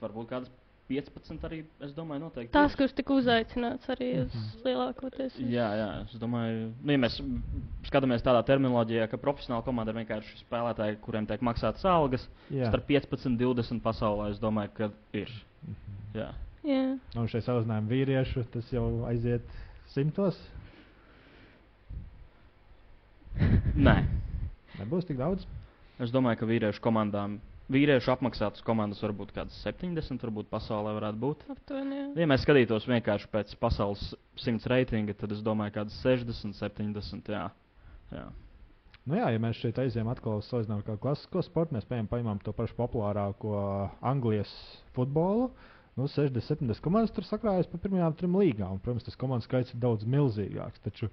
Varbūt 0.00 0.28
kādas 0.30 0.50
15 0.86 1.42
arī, 1.48 1.64
es 1.82 1.90
domāju, 1.96 2.20
noteikti. 2.28 2.52
tās, 2.54 2.76
kuras 2.78 2.92
tika 2.94 3.10
uzaicināts 3.18 3.88
arī 3.90 4.10
uz 4.22 4.34
Mhm. 4.34 4.60
lielākoties. 4.68 5.34
uz- 5.34 5.50
Jā, 5.50 5.66
jā, 5.80 5.88
es 6.04 6.14
domāju, 6.20 6.72
nu, 6.82 6.92
ja 6.92 6.98
mēs 6.98 7.16
skatāmies 7.90 8.22
tādā 8.22 8.44
terminoloģijā, 8.46 9.08
ka 9.10 9.16
profesionāla 9.18 9.64
komanda 9.64 9.90
ir 9.90 10.04
vienkārši 10.04 10.44
spēlētāji, 10.44 11.00
kuriem 11.02 11.26
tiek 11.26 11.40
maksātas 11.40 11.84
algas. 11.84 12.28
Jā, 12.52 12.68
Starp 12.70 12.86
15 12.86 13.26
un 13.26 13.36
20 13.36 13.80
pasaulē, 13.82 14.30
es 14.30 14.38
domāju, 14.38 14.74
ka 14.74 14.90
ir. 15.12 15.28
Mhm. 15.66 15.74
Jā. 16.20 16.30
Jā. 16.66 16.82
un 17.20 17.28
šeit 17.30 17.44
salīdzinājumā 17.46 17.90
vīriešu 17.92 18.42
tas 18.54 18.70
jau 18.74 18.86
aiziet 19.06 19.44
simtos. 19.94 20.38
Nē, 23.76 23.96
Nebūs 24.80 25.06
tik 25.08 25.18
daudz. 25.20 25.44
es 26.02 26.10
domāju, 26.12 26.40
ka 26.40 26.48
vīriešu 26.48 26.82
komandām, 26.84 27.38
vīriešu 27.72 28.10
apmaksātas 28.14 28.64
komandas 28.64 29.00
varbūt 29.04 29.32
kādas 29.36 29.56
70, 29.64 30.20
varbūt 30.24 30.48
pasaulē 30.52 30.94
varētu 30.98 31.20
būt. 31.22 31.44
Aptuveni. 31.54 32.00
Ja 32.20 32.26
mēs 32.28 32.44
skatītos 32.44 32.88
vienkārši 32.88 33.30
pēc 33.32 33.54
pasaules 33.60 34.02
100 34.42 34.68
reitinga, 34.72 35.14
tad 35.16 35.32
es 35.36 35.44
domāju, 35.44 35.76
ka 35.78 35.86
60, 36.00 36.56
70. 36.58 37.32
Jā. 37.32 37.46
Jā. 38.12 38.26
Nu 39.06 39.20
jā, 39.20 39.28
ja 39.36 39.38
mēs 39.42 39.60
šeit 39.62 39.78
aizējām 39.78 40.08
atkal 40.10 40.40
uz 40.40 40.48
salīdzinājumu 40.50 40.86
kādu 40.88 41.02
klasisko 41.04 41.42
sportu, 41.46 41.76
mēs 41.76 41.86
paņemam, 41.86 42.40
to 42.42 42.52
pašu 42.56 42.74
populārāko 42.78 43.52
Anglijas 44.02 44.50
futbolu. 44.96 45.52
Nu, 45.96 46.08
60, 46.12 46.44
70 46.44 46.82
komandas 46.84 47.14
tur 47.16 47.24
sakrājas 47.24 47.68
pa 47.72 47.80
pirmajām 47.80 48.16
trim 48.18 48.36
līgām. 48.36 48.76
un, 48.76 48.82
Protams, 48.84 49.06
tas 49.06 49.16
komandu 49.16 49.46
skaits 49.46 49.72
ir 49.72 49.80
daudz 49.80 50.04
milzīgāks. 50.04 50.82
Taču 50.84 51.08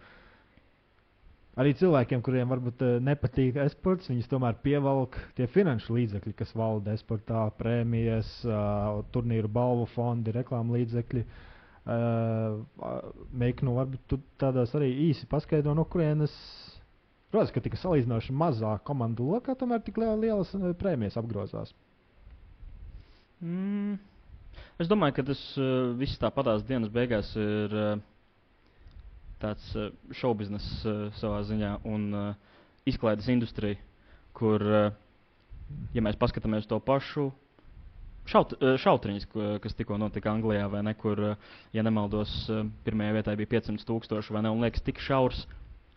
arī 1.60 1.72
cilvēkiem, 1.80 2.24
kuriem 2.26 2.52
varbūt 2.52 2.84
eh, 2.84 2.98
nepatīk 3.08 3.62
esports, 3.64 4.12
viņus 4.12 4.28
tomēr 4.32 4.60
pievelk 4.66 5.16
tie 5.38 5.48
finanšu 5.48 5.96
līdzekļi, 5.96 6.36
kas 6.42 6.52
valda 6.60 6.98
esportā, 6.98 7.46
prēmijas, 7.60 8.36
uh, 8.50 9.02
turnīru 9.16 9.52
balvu 9.52 9.88
fondi, 9.94 10.36
reklāmu 10.36 10.76
līdzekļi. 10.80 11.26
Uh, 11.84 12.62
Meik, 13.36 13.60
nu, 13.68 13.74
varbūt 13.76 14.06
tu 14.08 14.20
tādās 14.40 14.72
arī 14.78 14.88
īsi 15.10 15.28
paskaidro, 15.28 15.74
no 15.76 15.84
kurienes 15.84 16.32
Protams, 17.34 17.50
ka 17.50 17.64
tika 17.66 17.78
salīdzinoši 17.82 18.34
mazā 18.38 18.76
komandu 18.86 19.26
lokā, 19.32 19.56
tomēr 19.58 19.80
tik 19.82 19.96
liela, 19.98 20.14
lielas 20.22 20.52
eh, 20.54 20.66
prēmijas 20.78 21.16
apgrozās. 21.18 21.72
Mm. 23.42 23.96
Es 24.82 24.90
domāju, 24.90 25.18
ka 25.20 25.28
tas 25.28 25.42
uh, 25.60 25.94
viss 26.00 26.20
tāpatās 26.22 26.66
dienas 26.68 26.92
beigās 26.94 27.30
ir 27.38 27.78
uh, 27.78 27.94
tāds 29.44 29.70
uh, 29.78 29.92
šovbiznes 30.16 30.66
uh, 30.88 31.06
savā 31.20 31.44
ziņā 31.48 31.76
un 31.90 32.10
uh, 32.18 32.58
izklaides 32.90 33.30
industrija, 33.32 33.80
kur, 34.36 34.64
uh, 34.64 34.92
ja 35.94 36.04
mēs 36.06 36.20
paskatāmies 36.20 36.68
to 36.70 36.80
pašu 36.84 37.30
šaut, 38.30 38.56
uh, 38.60 38.76
šautriņus, 38.80 39.28
kas 39.64 39.76
tikko 39.78 40.00
notika 40.02 40.32
Anglijā, 40.32 40.66
vai 40.72 40.84
ne, 40.88 40.96
kur, 41.00 41.22
uh, 41.34 41.52
ja 41.76 41.84
nemaldos, 41.86 42.32
uh, 42.50 42.64
pirmajā 42.86 43.20
vietā 43.20 43.36
bija 43.40 43.52
500 43.58 43.86
tūkstoši, 43.90 44.36
vai 44.36 44.46
ne, 44.46 44.54
un 44.54 44.64
liekas 44.64 44.86
tik 44.86 45.04
šaurs. 45.04 45.46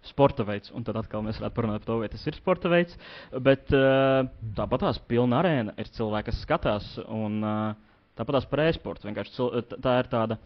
Sporta 0.06 0.44
veids, 0.46 0.70
un 0.70 0.84
tad 0.86 0.94
atkal 1.00 1.24
mēs 1.26 1.40
varētu 1.40 1.56
parunāt 1.56 1.82
par 1.82 1.88
to, 1.88 1.94
vai 1.98 2.08
tas 2.12 2.22
ir 2.30 2.36
sporta 2.36 2.70
veids. 2.70 2.94
Bet 3.42 3.72
uh, 3.74 4.28
tāpat 4.54 4.84
tās 4.84 5.00
pilna 5.10 5.40
arēna 5.40 5.74
ir 5.82 5.90
cilvēki, 5.96 6.28
kas 6.28 6.42
skatās, 6.44 6.92
un 7.10 7.40
uh, 7.42 7.85
tāpat 8.18 8.38
tās 8.40 8.50
par 8.50 8.64
e-sportu. 8.66 9.12
Tā 9.76 9.96
ir 10.00 10.12
tāda. 10.12 10.38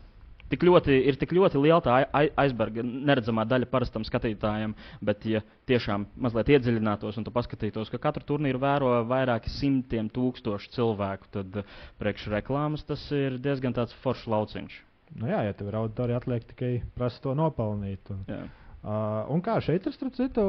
Tik 0.51 0.65
ļoti, 0.67 0.97
ir 1.07 1.15
tik 1.15 1.31
ļoti 1.31 1.61
liela 1.63 1.79
tā 1.79 1.93
ai- 2.01 2.09
ai- 2.11 2.33
aizberga, 2.43 2.83
neredzamā 2.83 3.45
daļa 3.47 3.69
parastam 3.71 4.03
skatītājam, 4.03 4.73
bet, 4.99 5.23
ja 5.23 5.45
tiešām 5.71 6.09
mazliet 6.19 6.51
iedziļinātos 6.57 7.21
un 7.21 7.29
paskatītos, 7.31 7.93
ka 7.93 8.01
katru 8.03 8.27
turnīru 8.33 8.59
vēro 8.59 8.91
vairāki 9.07 9.53
simtiem 9.55 10.11
tūkstoši 10.11 10.73
cilvēku, 10.75 11.31
tad 11.31 11.61
uh, 11.63 11.77
priekš 12.03 12.27
reklāmas 12.35 12.83
tas 12.83 13.05
ir 13.15 13.39
diezgan 13.39 13.79
tāds 13.79 13.95
foršs 14.03 14.27
lauciņš. 14.27 14.81
Nu, 15.21 15.31
jā, 15.31 15.45
ja 15.47 15.55
tev 15.55 15.71
ir 15.71 15.79
auditorija, 15.79 16.19
atliek 16.19 16.45
tikai 16.51 16.73
prasa 16.99 17.23
to 17.23 17.37
nopelnīt. 17.39 18.11
Un, 18.11 18.27
Jā. 18.31 18.43
uh, 18.83 19.31
un 19.31 19.43
kā 19.47 19.57
šeit 19.63 19.87
ir 19.87 19.95
starp 19.95 20.19
citu 20.19 20.45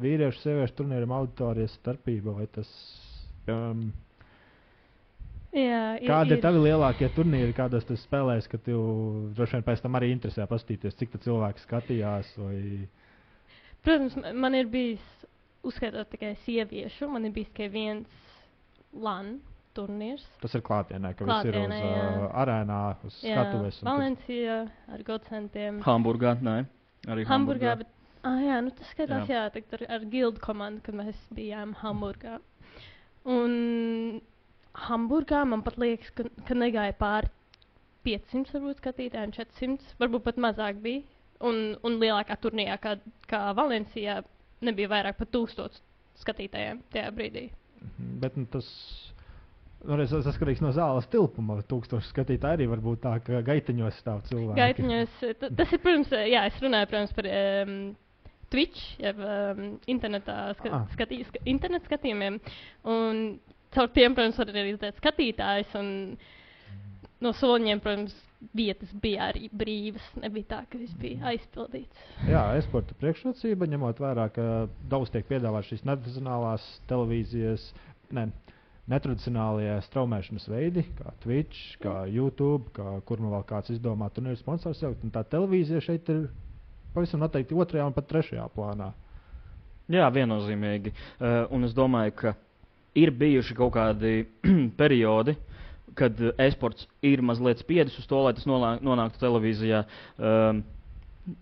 vīriešu, 0.00 0.42
sieviešu 0.42 0.80
turnīram 0.80 1.12
auditorijas 1.16 1.76
starpība? 1.80 2.34
Vai 2.40 2.48
tas, 2.56 2.72
um, 3.52 3.88
Jā, 5.56 5.82
kādi 6.04 6.36
ir 6.36 6.40
tavi 6.44 6.60
lielākie 6.66 7.08
turnīri, 7.16 7.54
kādos 7.56 7.86
tu 7.88 7.96
spēlēsi, 7.96 8.50
ka 8.52 8.58
tev 8.60 8.80
droši 9.38 9.56
vien 9.56 9.64
pēc 9.64 9.80
tam 9.84 9.96
arī 9.96 10.10
interesē 10.12 10.44
paskatīties, 10.50 10.96
cik 10.98 11.14
tu 11.14 11.20
cilvēki 11.24 11.62
skatījās? 11.64 12.32
Vai... 12.42 12.58
Protams, 13.86 14.18
ma- 14.20 14.34
man 14.44 14.58
ir 14.58 14.68
bijis, 14.68 15.06
uzskaitot 15.64 16.10
tikai 16.12 16.34
sieviešu, 16.44 17.08
man 17.08 17.24
ir 17.24 17.32
bijis 17.38 17.48
tikai 17.54 17.70
viens 17.72 18.26
LAN 18.92 19.38
turnīrs. 19.76 20.26
Tas 20.44 20.58
ir 20.58 20.64
klātienē, 20.66 21.14
ka 21.16 21.24
viss 21.24 21.48
ir 21.48 21.56
uz 21.56 21.64
Klātienē, 21.64 21.80
uh, 21.88 22.28
arēnā, 22.42 22.82
uz 23.08 23.18
Jā, 23.24 23.38
skatuves. 23.38 23.80
Valencijā 23.88 24.60
ar 24.92 25.08
godcentiem. 25.08 25.80
Hamburgā, 25.88 26.36
nē, 26.44 26.58
arī 27.08 27.26
Hamburgā, 27.32 27.78
bet, 27.80 27.92
ah, 28.28 28.38
jā, 28.44 28.60
nu 28.64 28.76
tas 28.76 28.92
skatās, 28.92 29.24
Jā. 29.32 29.48
jā, 29.48 29.64
jā 29.64 29.80
ar, 29.80 29.88
ar 29.98 30.08
gildu 30.12 30.44
komandu, 30.44 30.84
kad 30.84 31.00
mēs 31.00 31.26
bijām 31.36 31.76
Hamburgā. 31.80 32.38
Un 33.24 34.20
Hamburgā 34.86 35.42
man 35.48 35.62
pat 35.64 35.78
liekas, 35.80 36.10
ka, 36.16 36.26
ka 36.48 36.54
negāja 36.58 36.94
pāri 37.00 37.30
500 38.06 38.52
varbūt 38.54 38.80
skatītājiem, 38.82 39.32
400, 39.34 39.96
varbūt 40.00 40.24
pat 40.28 40.36
mazāk 40.42 40.78
bija. 40.84 41.02
Un, 41.44 41.74
un 41.84 41.98
lielākā 42.00 42.36
turnīrā, 42.40 42.78
kā, 42.80 42.94
kā 43.28 43.40
Valencijā, 43.58 44.20
nebija 44.64 44.88
vairāk 44.88 45.18
par 45.18 45.28
1000 45.34 45.80
skatītājiem 46.22 46.78
tajā 46.94 47.10
brīdī. 47.12 47.48
Mhm, 47.82 48.14
Bet 48.22 48.38
nu, 48.40 48.46
tas 48.48 48.68
nu, 49.84 49.98
reiz 50.00 50.14
tas 50.14 50.30
atkarīgs 50.30 50.62
no 50.64 50.70
zāles 50.72 51.08
tilpuma. 51.12 51.58
Tūkstoši 51.68 52.08
skatītāji 52.14 52.56
arī 52.62 52.68
var 52.72 52.80
būt 52.86 53.02
tā, 53.04 53.12
ka 53.26 53.42
gaitiņos 53.44 53.98
stāv 54.00 54.22
cilvēki. 54.30 54.56
Gaitiņos, 54.62 55.18
t- 55.42 55.50
tas 55.60 55.74
ir, 55.76 55.82
protams, 55.84 56.14
jā, 56.32 56.46
es 56.48 56.62
runāju, 56.64 56.88
protams, 56.94 57.12
par 57.18 57.28
um, 57.34 57.76
Twitch, 58.54 58.86
jeb 59.02 59.20
um, 59.20 59.62
internetā 59.92 60.38
ska, 60.60 60.72
Ah. 60.72 60.86
skatī, 60.96 61.20
ska, 61.28 61.42
internet 61.44 61.84
skatījumiem. 61.90 62.40
Un 62.88 63.20
caur 63.76 63.92
tiem, 63.94 64.16
protams, 64.16 64.38
var 64.40 64.52
arī 64.52 64.72
redzēt 64.72 65.00
skatītājus. 65.02 65.74
Un 65.80 65.90
no 67.24 67.32
soliņiem, 67.36 67.82
protams, 67.84 68.16
vietas 68.56 68.92
bija 69.02 69.30
arī 69.30 69.48
brīvas. 69.52 70.06
Nebija 70.20 70.50
tā, 70.54 70.62
ka 70.70 70.80
viss 70.80 70.96
bija 71.00 71.30
aizpildīts. 71.32 72.08
Jā, 72.28 72.42
esporta 72.60 72.96
priekšrocība, 73.00 73.68
ņemot 73.72 74.02
vērā, 74.02 74.28
ka 74.34 74.48
daudz 74.90 75.12
tiek 75.14 75.26
piedāvāts 75.28 75.70
šīs 75.72 75.86
netradicionālās 75.88 76.66
televīzijas, 76.90 77.70
ne, 78.16 78.28
netradicionālie 78.92 79.72
straumēšanas 79.88 80.48
veidi, 80.52 80.86
kā 80.98 81.14
Twitch, 81.24 81.78
kā 81.82 82.04
YouTube, 82.10 82.70
kā, 82.76 82.98
kur 83.08 83.22
nu 83.22 83.32
vēl 83.34 83.46
kāds 83.48 83.72
izdomā, 83.74 84.10
tur 84.14 84.28
ir 84.30 84.38
sponsors 84.40 84.82
jau. 84.84 84.92
Tā 85.14 85.24
televīzija 85.36 85.82
šeit 85.84 86.12
ir 86.12 86.28
pavisam 86.94 87.24
noteikti 87.24 87.56
otrajā 87.56 87.88
un 87.88 87.96
pat 87.96 88.08
trešajā 88.12 88.46
plānā. 88.54 88.92
Jā, 89.92 90.06
viennozīmīgi. 90.10 90.90
Uh, 91.20 91.44
un 91.54 91.66
es 91.66 91.74
domāju, 91.76 92.14
ka 92.18 92.32
ir 92.96 93.12
bijuši 93.14 93.56
kaut 93.56 93.74
kādi 93.76 94.24
periodi, 94.80 95.36
kad 95.96 96.18
e-sports 96.42 96.86
ir 97.04 97.22
mazliet 97.24 97.62
spiedis 97.62 97.96
uz 98.00 98.08
to, 98.08 98.20
lai 98.24 98.34
tas 98.36 98.48
nonāktu 98.48 99.22
televīzijā. 99.22 99.84
Um, 100.16 100.64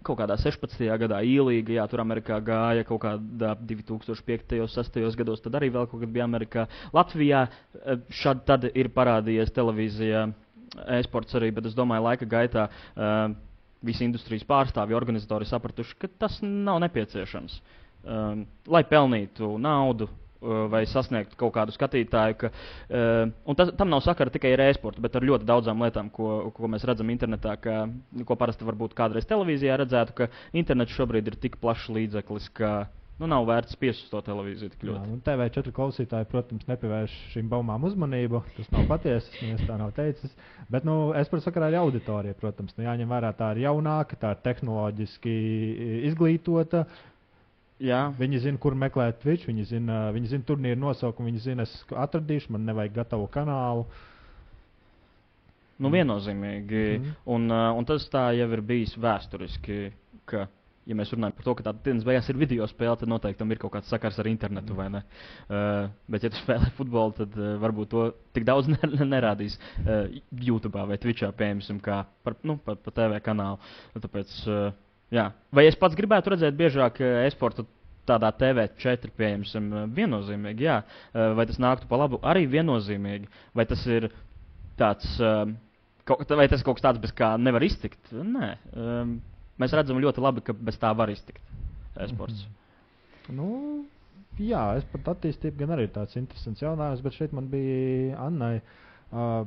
Kaut 0.01 0.17
kādā 0.17 0.39
16. 0.41 0.79
gadā 0.97 1.19
īlīga, 1.29 1.75
jā, 1.77 1.83
tur 1.93 2.01
Amerikā 2.01 2.39
gāja 2.41 2.87
kaut 2.89 3.03
kādā 3.03 3.51
2005. 3.69 4.55
un 4.65 4.71
2006. 4.73 5.19
gados, 5.21 5.43
tad 5.45 5.59
arī 5.59 5.69
vēl 5.75 5.85
kaut 5.91 6.01
kad 6.01 6.15
bija 6.15 6.25
Amerikā. 6.25 6.65
Latvijā 6.97 7.43
uh, 7.51 7.99
šad 8.09 8.47
tad 8.49 8.65
ir 8.73 8.89
parādījies 8.97 9.53
televīzijā 9.53 10.25
e-sports 10.97 11.37
arī, 11.37 11.53
bet 11.53 11.69
es 11.69 11.77
domāju, 11.77 12.07
laika 12.07 12.25
gaitā 12.25 12.65
uh, 12.71 13.37
visi 13.85 14.09
industrijas 14.09 14.49
pārstāvji, 14.49 14.97
organizatori 14.97 15.45
sapratuši, 15.53 15.99
ka 16.01 16.09
tas 16.25 16.41
nav 16.41 16.81
nepieciešams 16.87 17.61
um, 18.05 18.45
lai 18.69 18.85
pelnītu 18.89 19.55
naudu, 19.61 20.09
vai 20.41 20.85
sasniegt 20.89 21.37
kaut 21.41 21.55
kādu 21.57 21.75
skatītāju. 21.75 22.39
Ka, 22.41 22.51
uh, 22.89 23.55
tas, 23.57 23.73
tam 23.79 23.93
nav 23.93 24.03
sakara 24.05 24.33
tikai 24.35 24.55
ar 24.57 24.67
e-sportu, 24.69 25.03
bet 25.05 25.17
ar 25.17 25.27
ļoti 25.27 25.49
daudzām 25.49 25.85
lietām, 25.85 26.11
ko, 26.15 26.51
ko 26.55 26.71
mēs 26.71 26.85
redzam 26.89 27.13
internetā, 27.15 27.57
ka, 27.61 27.85
ko 28.27 28.37
parasti 28.41 28.67
varbūt 28.69 28.97
kādreiz 28.99 29.29
televīzijā 29.31 29.79
redzētu, 29.81 30.19
ka 30.19 30.31
internets 30.57 30.95
šobrīd 30.97 31.33
ir 31.33 31.41
tik 31.41 31.61
plašs 31.63 31.89
līdzeklis, 31.95 32.51
ka 32.57 32.75
nu, 33.21 33.29
nav 33.31 33.47
vērts 33.49 33.79
piesust 33.79 34.11
to 34.13 34.21
televīziju 34.27 34.73
tik 34.73 34.85
ļoti. 34.89 34.99
Jā, 34.99 35.13
nu, 35.13 35.21
TV4 35.25 35.75
klausītāji, 35.77 36.29
protams, 36.31 36.67
nepievērš 36.71 37.15
šīm 37.35 37.49
baumām 37.53 37.87
uzmanību. 37.89 38.43
Tas 38.57 38.71
nav 38.75 38.89
patiesi, 38.91 39.53
es 39.55 39.63
tā 39.69 39.79
nav 39.81 39.95
teicis. 39.97 40.35
Bet 40.73 40.87
nu, 40.89 40.99
es 41.19 41.31
par 41.31 41.43
sakarā 41.45 41.71
ar 41.71 41.81
auditoriju, 41.85 42.37
protams, 42.41 42.75
nu, 42.79 42.87
jāņem 42.89 43.15
vērā, 43.15 43.33
tā 43.39 43.53
ir 43.55 43.65
jaunāka, 43.69 44.19
tā 44.21 44.35
ir 44.35 44.43
tehnoloģiski 44.49 45.35
izglītota. 46.11 46.85
Jā. 47.83 48.01
Viņi 48.19 48.41
zina, 48.45 48.61
kur 48.63 48.77
meklēt 48.79 49.19
Twitch, 49.23 49.49
viņi 49.51 49.65
zina, 49.73 50.01
viņi 50.15 50.31
zina 50.31 50.47
turnīru 50.47 50.79
nosaukumu, 50.79 51.33
viņi 51.33 51.43
zina, 51.43 51.67
es 51.67 51.73
atradīšu, 51.91 52.53
man 52.55 52.69
nevajag 52.69 52.95
gatavo 53.01 53.27
kanālu. 53.35 53.89
Nu, 55.83 55.91
viennozīmīgi. 55.91 56.85
Mm 57.01 57.15
un, 57.35 57.51
un 57.51 57.87
tas 57.89 58.07
tā 58.13 58.29
jau 58.39 58.47
ir 58.55 58.63
bijis 58.63 58.95
vēsturiski. 59.01 59.89
Ka 60.25 60.47
ja 60.89 60.97
mēs 60.97 61.13
runājam 61.15 61.37
par 61.37 61.47
to, 61.47 61.55
ka 61.59 61.67
tā 61.67 61.73
dienas 61.87 62.05
beigās 62.07 62.29
ir 62.29 62.39
video 62.39 62.67
spēle, 62.69 62.97
tad 63.01 63.11
noteikti 63.11 63.41
tam 63.41 63.53
ir 63.53 63.61
kaut 63.63 63.73
kāds 63.77 63.91
sakars 63.93 64.19
ar 64.21 64.29
internetu. 64.29 64.77
Mm. 64.77 65.01
Uh, 65.49 65.89
bet, 66.13 66.27
ja 66.27 66.33
tu 66.33 66.41
spēlē 66.41 66.71
futbolu, 66.79 67.15
tad 67.19 67.37
uh, 67.41 67.55
varbūt 67.63 67.93
to 67.95 68.07
tik 68.37 68.47
daudz 68.49 68.69
nerādīs 69.15 69.57
uh, 69.85 70.07
YouTube 70.31 70.87
vai 70.91 71.01
Twitchā, 71.01 71.33
piemēram, 71.37 71.81
kā 71.85 72.03
par, 72.27 72.39
nu, 72.47 72.59
par, 72.65 72.79
par 72.85 72.97
TV 72.97 73.21
kanālu. 73.25 73.61
Tāpēc, 73.97 74.37
uh, 74.49 74.84
jā. 75.15 75.31
Vai 75.55 75.67
es 75.71 75.79
pats 75.79 75.97
gribētu 75.99 76.35
redzēt 76.35 76.59
biežāk 76.59 77.01
uh, 77.03 77.25
e-sportu? 77.29 77.67
Tādā 78.05 78.29
TV4 78.37 79.15
pieejams 79.17 79.55
viennozīmīgi, 79.97 80.67
jā. 80.67 80.83
Uh, 81.15 81.31
vai 81.39 81.47
tas 81.49 81.57
nāktu 81.57 81.89
pa 81.89 81.97
labu? 82.03 82.19
Arī 82.21 82.43
viennozīmīgi. 82.53 83.31
Vai 83.57 83.65
tas 83.71 83.81
ir 83.89 84.11
tāds, 84.77 85.07
vai 85.17 86.49
tas 86.53 86.67
kaut 86.67 86.77
kas 86.77 86.85
tāds, 86.85 87.01
bez 87.01 87.15
kā 87.17 87.31
nevar 87.41 87.65
iztikt? 87.65 88.13
Nē. 88.13 88.51
Mēs 89.63 89.73
redzam 89.79 90.03
ļoti 90.03 90.21
labi, 90.21 90.43
ka 90.45 90.53
bez 90.53 90.77
tā 90.83 90.91
var 90.99 91.13
iztikt 91.15 91.41
e-sports. 91.97 92.45
Mm 92.45 92.51
-hmm. 93.27 93.37
nu, 93.37 93.85
jā, 94.39 94.77
es 94.77 94.85
pat 94.93 95.09
attīstību 95.15 95.59
gan 95.59 95.71
arī 95.71 95.89
tāds 95.89 96.17
interesants 96.17 96.63
jautājums, 96.63 97.03
bet 97.03 97.13
šeit 97.13 97.33
man 97.33 97.49
bija 97.49 98.19
Annai. 98.19 98.61
Uh, 99.13 99.47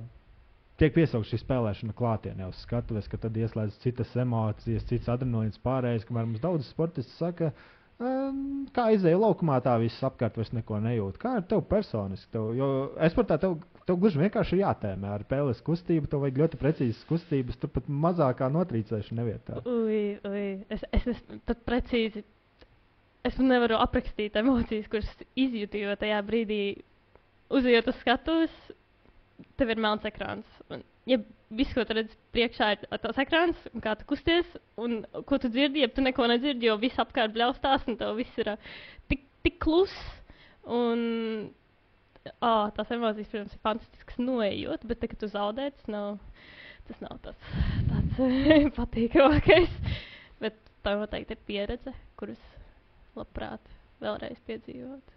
tiek 0.81 0.93
piesaukta 0.95 1.31
šī 1.31 1.41
spēlēšana 1.43 1.95
klātienē 1.97 2.49
uz 2.49 2.59
skatuves, 2.65 3.09
ka 3.11 3.19
tad 3.21 3.37
ieslēdz 3.37 3.79
citas 3.83 4.13
emocijas, 4.19 4.85
cits 4.89 5.09
adrenalīns 5.11 5.61
pārējais, 5.63 6.05
kamēr 6.07 6.29
mums 6.29 6.43
daudz 6.43 6.69
sportisti 6.69 7.15
saka, 7.17 7.53
um, 7.99 8.67
kā 8.75 8.89
izēja 8.95 9.19
laukumā, 9.21 9.61
tā 9.65 9.77
viss 9.81 10.05
apkārt 10.05 10.37
vairs 10.37 10.53
neko 10.55 10.81
nejūt. 10.85 11.17
Kā 11.21 11.39
ar 11.39 11.49
tevi 11.49 11.65
personiski? 11.69 12.31
Tev, 12.35 12.53
jo 12.57 12.69
es 13.03 13.17
par 13.17 13.29
tā 13.29 13.39
tev 13.41 13.59
Tev 13.87 14.01
gluži 14.03 14.19
vienkārši 14.19 14.57
jātēmē 14.59 15.13
ar 15.15 15.21
pēles 15.29 15.61
kustību, 15.63 16.09
tev 16.11 16.25
vajag 16.25 16.39
ļoti 16.41 16.57
precīzas 16.59 17.05
kustības, 17.07 17.55
tu 17.61 17.69
pat 17.71 17.85
mazākā 17.87 18.49
notrīcēšana 18.51 19.21
nevietā. 19.21 19.61
Ui, 19.63 20.17
ui, 20.27 20.41
es, 20.75 20.83
es, 20.97 21.05
es 21.13 21.21
pat 21.47 21.61
precīzi, 21.63 22.25
es 23.29 23.39
nevaru 23.39 23.77
aprakstīt 23.79 24.35
emocijas, 24.41 24.89
kuras 24.91 25.07
izjūtu, 25.39 25.85
jo 25.85 25.95
tajā 26.01 26.19
brīdī 26.27 26.59
uzejot 27.47 27.87
uz 27.93 28.01
skatuves, 28.01 28.59
tev 29.59 29.71
ir 29.73 29.81
melns 29.81 30.05
ekrāns. 30.07 30.47
Un, 30.73 30.83
ja 31.09 31.19
viss, 31.53 31.73
ko 31.75 31.85
tu 31.87 31.95
redz 31.97 32.13
priekšā, 32.35 32.71
ir 32.75 33.01
tas 33.03 33.21
ekrāns, 33.21 33.59
un 33.73 33.83
kā 33.83 33.95
tu 33.99 34.07
kusties, 34.09 34.49
un 34.81 34.99
ko 35.29 35.39
tu 35.41 35.51
dzirdi, 35.51 35.83
ja 35.83 35.91
tu 35.91 36.03
neko 36.05 36.27
nedzirdi, 36.31 36.69
jo 36.69 36.77
viss 36.81 36.99
apkārt 37.01 37.35
bļaustās, 37.35 37.85
un 37.87 37.99
tev 37.99 38.17
viss 38.19 38.41
ir 38.41 38.53
uh, 38.53 38.75
tik, 39.11 39.23
tik 39.45 39.59
kluss. 39.63 39.95
Un 40.67 40.99
oh, 42.43 42.67
tās 42.75 42.91
emocijas, 42.91 43.29
protams, 43.31 43.55
ir 43.55 43.63
fantastiskas 43.63 44.19
noejot, 44.19 44.83
bet 44.89 45.01
tagad 45.03 45.21
tu 45.21 45.29
zaudē, 45.31 45.69
tas 45.77 45.91
nav, 45.91 46.17
tas 46.89 47.01
nav 47.05 47.21
tāds, 47.23 47.51
tāds 47.91 48.21
patīkamākais. 48.79 49.79
Bet 50.43 50.59
tā 50.85 50.97
noteikti 50.99 51.37
ir 51.37 51.45
pieredze, 51.47 51.93
kuras 52.19 52.41
labprāt 53.17 53.63
vēlreiz 54.03 54.41
piedzīvot. 54.49 55.15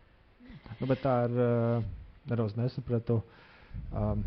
Nu, 0.79 0.87
bet 0.89 1.03
tā 1.05 1.17
ir, 1.27 1.37
uh, 1.37 1.91
nedaudz 2.31 2.57
nesapratu. 2.59 3.21
Um, 3.91 4.25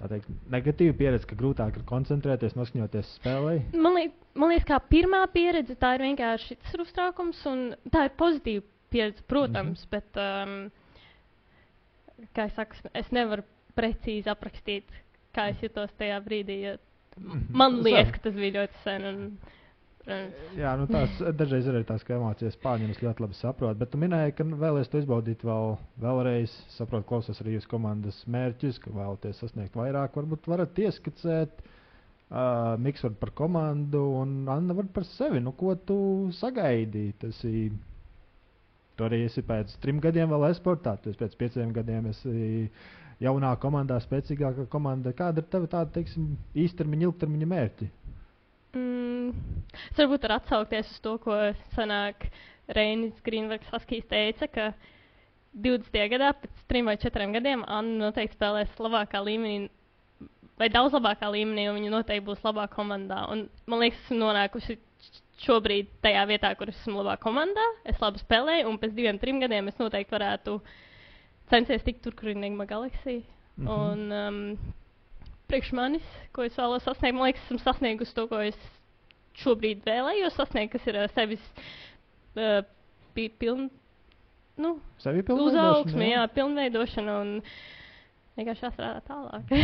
teikt, 0.00 0.28
negatīva 0.50 0.94
pieredze, 0.98 1.28
ka 1.28 1.36
grūtāk 1.38 1.76
ir 1.78 1.84
koncentrēties, 1.86 2.56
noskaņoties 2.58 3.16
spēlē? 3.20 3.54
Man, 3.74 3.94
liek, 3.98 4.14
man 4.34 4.52
liekas, 4.52 4.66
kā 4.70 4.78
pirmā 4.90 5.22
pieredze, 5.32 5.76
tā 5.78 5.94
ir 5.96 6.06
vienkārši 6.08 6.58
tas 6.62 6.78
uztraukums, 6.82 7.42
un 7.50 7.64
tā 7.92 8.06
ir 8.08 8.14
pozitīva 8.18 8.64
pieredze, 8.92 9.22
protams, 9.28 9.84
mm 9.84 9.86
-hmm. 9.86 9.90
bet 9.90 10.08
um, 10.16 10.70
kā 12.36 12.46
es 12.46 12.54
saku, 12.54 12.76
es 12.94 13.10
nevaru 13.10 13.42
precīzi 13.76 14.30
aprakstīt, 14.30 14.84
kā 15.34 15.48
es 15.50 15.62
jutos 15.62 15.92
tajā 15.98 16.20
brīdī. 16.24 16.78
Mhm. 17.16 17.44
Man 17.50 17.82
liekas, 17.82 18.12
ka 18.12 18.18
tas 18.28 18.34
bija 18.34 18.60
ļoti 18.60 18.82
sen. 18.84 19.04
Un, 19.04 19.38
Jā, 20.58 20.72
nu 20.80 20.88
tās 20.90 21.20
dažreiz 21.38 21.68
ir 21.70 21.76
tās 21.86 22.02
emocijas 22.10 22.56
pārņemas 22.64 23.02
ļoti 23.04 23.22
labi 23.22 23.36
saprot, 23.38 23.76
bet 23.78 23.92
tu 23.92 24.00
minēji, 24.02 24.34
ka 24.38 24.46
vēlēs 24.64 24.90
to 24.90 24.98
izbaudīt 25.02 25.44
vēl, 25.46 25.76
vēlreiz, 26.02 26.56
saprot, 26.74 27.06
klausos 27.06 27.38
arī 27.44 27.54
jūsu 27.54 27.70
komandas 27.70 28.18
mērķus, 28.26 28.80
ka 28.82 28.90
vēlaties 28.96 29.44
sasniegt 29.44 29.78
vairāk, 29.78 30.18
varbūt 30.18 30.50
varat 30.50 30.82
ieskicēt, 30.82 31.62
uh, 31.62 32.74
Miks 32.82 33.06
var 33.06 33.14
par 33.22 33.30
komandu 33.38 34.02
un 34.24 34.34
Anna 34.50 34.74
par 34.98 35.06
sevi, 35.06 35.38
nu 35.44 35.54
ko 35.54 35.76
tu 35.86 36.00
sagaidīji, 36.40 37.14
tas 37.22 37.44
ir 37.46 37.78
Tu 38.96 39.04
arī 39.06 39.18
esi 39.26 39.42
pēc 39.42 39.72
trim 39.82 40.00
gadiem 40.04 40.28
vēl 40.30 40.50
esportā, 40.50 40.92
tu 41.00 41.10
esi 41.10 41.18
pēc 41.20 41.36
pieciem 41.40 41.70
gadiem 41.76 42.08
esi 42.10 42.32
jaunā 43.24 43.52
komandā, 43.62 43.96
spēcīgākā 44.04 44.66
komanda. 44.74 45.14
Kāda 45.20 45.40
ir 45.40 45.48
tava 45.54 45.70
tāda, 45.72 45.90
teiksim, 45.96 46.26
īstermiņa, 46.64 47.08
ilgtermiņa 47.08 47.48
mērķi? 47.54 47.88
Mm, 48.72 49.34
es 49.90 49.98
varbūt 49.98 50.24
varu 50.24 50.38
atsaukties 50.38 50.88
uz 50.94 51.02
to, 51.04 51.18
ko 51.20 51.36
senāk 51.76 52.28
Reinis 52.72 53.18
Grīnbergs 53.26 53.68
Haskijs 53.72 54.06
teica, 54.08 54.48
ka 54.48 54.70
20. 55.52 55.98
gadā, 56.14 56.32
pēc 56.40 56.64
trim 56.70 56.88
vai 56.88 56.96
četriem 57.00 57.34
gadiem, 57.36 57.64
Anna 57.68 58.06
noteikti 58.06 58.38
spēlēs 58.38 58.78
labākā 58.80 59.20
līmenī 59.20 59.68
vai 60.60 60.68
daudz 60.72 60.94
labākā 60.96 61.28
līmenī, 61.32 61.66
un 61.68 61.78
viņa 61.80 61.92
noteikti 61.92 62.26
būs 62.26 62.42
labā 62.46 62.68
komandā. 62.72 63.24
Un, 63.32 63.46
man 63.68 63.82
liekas, 63.82 64.00
esmu 64.06 64.20
nonākusi 64.22 64.78
šobrīd 65.42 65.88
tajā 66.04 66.22
vietā, 66.30 66.52
kur 66.58 66.70
esmu 66.70 67.00
labā 67.00 67.16
komandā, 67.20 67.64
es 67.88 67.98
labi 68.02 68.22
spēlēju, 68.22 68.68
un 68.70 68.78
pēc 68.80 68.94
diviem, 68.96 69.18
trim 69.20 69.40
gadiem 69.42 69.68
es 69.72 69.80
noteikti 69.80 70.14
varētu 70.14 70.60
censties 71.50 71.84
tikt 71.84 72.04
tur, 72.04 72.14
kur 72.16 72.30
ir 72.32 72.38
Nigma 72.38 72.68
Galaxija. 72.70 73.24
Mm 73.56 73.66
-hmm. 73.66 73.72
Un 73.74 74.12
um, 74.12 74.74
priekš 75.52 75.72
manis, 75.76 76.08
ko 76.32 76.46
es 76.48 76.56
vēlos 76.58 76.86
sasniegt, 76.86 77.16
man 77.18 77.28
liekas, 77.28 77.44
esmu 77.46 77.60
sasniegusi 77.60 78.16
to, 78.16 78.26
ko 78.30 78.40
es 78.46 78.58
šobrīd 79.42 79.84
vēlējos 79.86 80.36
sasniegt, 80.40 80.72
kas 80.74 80.88
ir 80.88 80.98
uh, 81.02 81.08
sevis 81.12 81.44
uh, 82.40 82.62
pi 83.12 83.28
piln, 83.40 83.68
nu, 84.60 84.76
uzaugsme, 84.98 86.08
jā. 86.08 86.22
jā, 86.22 86.24
pilnveidošana 86.36 87.18
un 87.24 87.34
vienkārši 88.38 88.66
jāstrādā 88.68 89.02
tālāk. 89.08 89.52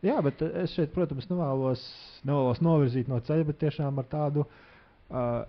Jā, 0.00 0.14
bet 0.24 0.40
es 0.40 0.72
šeit, 0.72 0.94
protams, 0.94 1.26
nevēlos, 1.28 1.80
nevēlos 2.24 2.62
novirzīt 2.64 3.10
no 3.12 3.18
ceļa, 3.20 3.44
bet 3.50 3.58
tiešām 3.60 4.00
ar 4.00 4.06
tādu. 4.08 4.46
Uh, 5.10 5.42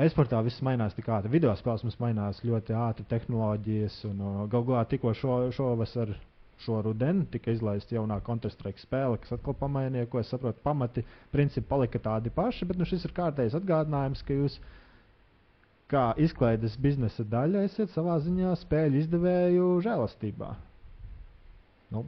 Esportā 0.00 0.40
viss 0.42 0.62
mainās 0.64 0.96
tik 0.96 1.10
ātri. 1.12 1.30
Video 1.30 1.52
spēles 1.54 1.84
mums 1.84 1.98
mainās 2.00 2.40
ļoti 2.42 2.74
ātri, 2.74 3.04
tehnoloģijas. 3.10 3.98
Un, 4.08 4.22
uh, 4.24 4.38
Galu 4.50 4.70
galā 4.70 4.86
tikko 4.88 5.12
šo, 5.18 5.36
šovasar, 5.54 6.14
šo 6.62 6.78
rudeni 6.86 7.26
tika 7.32 7.52
izlaista 7.54 7.96
jaunā 7.96 8.20
Counter-Strike 8.26 8.80
spēle, 8.82 9.18
kas 9.22 9.34
atkal 9.36 9.56
pamainīja, 9.58 10.08
ko 10.12 10.20
es 10.20 10.30
saprotu, 10.32 10.60
pamati, 10.64 11.04
principi 11.34 11.66
palika 11.70 12.00
tādi 12.06 12.32
paši. 12.34 12.68
Bet 12.70 12.78
nu, 12.80 12.86
šis 12.88 13.04
ir 13.08 13.14
kārtējs 13.16 13.56
atgādinājums, 13.58 14.22
ka 14.28 14.36
jūs 14.38 14.58
kā 15.92 16.04
izklaides 16.26 16.78
biznesa 16.80 17.26
daļa 17.34 17.64
esat 17.68 17.92
savā 17.94 18.16
ziņā 18.24 18.54
spēļu 18.62 19.02
izdevēju 19.02 19.66
žēlastībā. 19.84 20.52
Nu, 21.94 22.04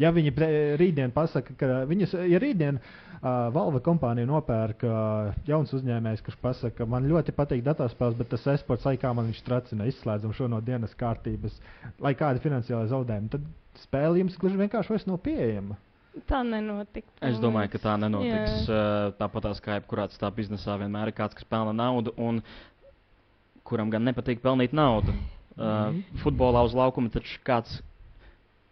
Ja 0.00 0.12
viņi 0.14 0.32
rītdien 0.80 1.12
pasaka, 1.14 1.54
ka 1.58 1.82
viņus, 1.88 2.14
ja 2.30 2.40
rītdien 2.42 2.78
uh, 2.78 3.52
Valve 3.54 3.82
kompānija 3.84 4.28
nopērk 4.28 4.84
uh, 4.88 5.30
jauns 5.48 5.72
uzņēmējs, 5.76 6.24
kurš 6.26 6.38
pasaka, 6.42 6.76
ka 6.80 6.88
man 6.88 7.08
ļoti 7.10 7.34
patīk 7.36 7.64
datorspēles, 7.66 8.18
bet 8.18 8.32
tas 8.32 8.46
esports, 8.54 8.86
lai 8.88 8.96
kā 9.00 9.12
man 9.16 9.28
viņš 9.30 9.42
tracina, 9.46 9.88
izslēdzam 9.90 10.34
šo 10.36 10.48
no 10.52 10.60
dienas 10.64 10.96
kārtības, 10.98 11.58
lai 12.02 12.14
kādi 12.18 12.42
finansiāli 12.44 12.90
zaudējumi, 12.92 13.32
tad 13.36 13.48
spēle 13.82 14.22
jums 14.22 14.38
gluži 14.40 14.60
vienkārši 14.64 14.94
vairs 14.94 15.08
nav 15.10 15.20
pieejama. 15.24 15.78
Tā 16.28 16.42
nenotiks. 16.44 17.08
Es 17.24 17.38
domāju, 17.40 17.70
ka 17.72 17.78
tā 17.86 17.94
nenotiks. 17.96 18.66
Jā. 18.68 19.12
Tāpat 19.16 19.46
kā 19.64 19.78
jebkurā 19.78 20.10
citā 20.12 20.28
biznesā 20.34 20.74
vienmēr 20.80 21.08
ir 21.08 21.16
kāds, 21.16 21.38
kas 21.38 21.48
pelna 21.48 21.72
naudu, 21.72 22.12
un 22.20 22.42
kuram 23.64 23.88
gan 23.92 24.04
nepatīk 24.04 24.42
pelnīt 24.44 24.74
naudu. 24.76 25.14
Mm 25.14 25.62
-hmm. 25.62 25.96
uh, 25.96 26.20
futbolā 26.24 26.64
uz 26.64 26.74
laukuma 26.74 27.08
taču 27.08 27.40
kāds 27.44 27.80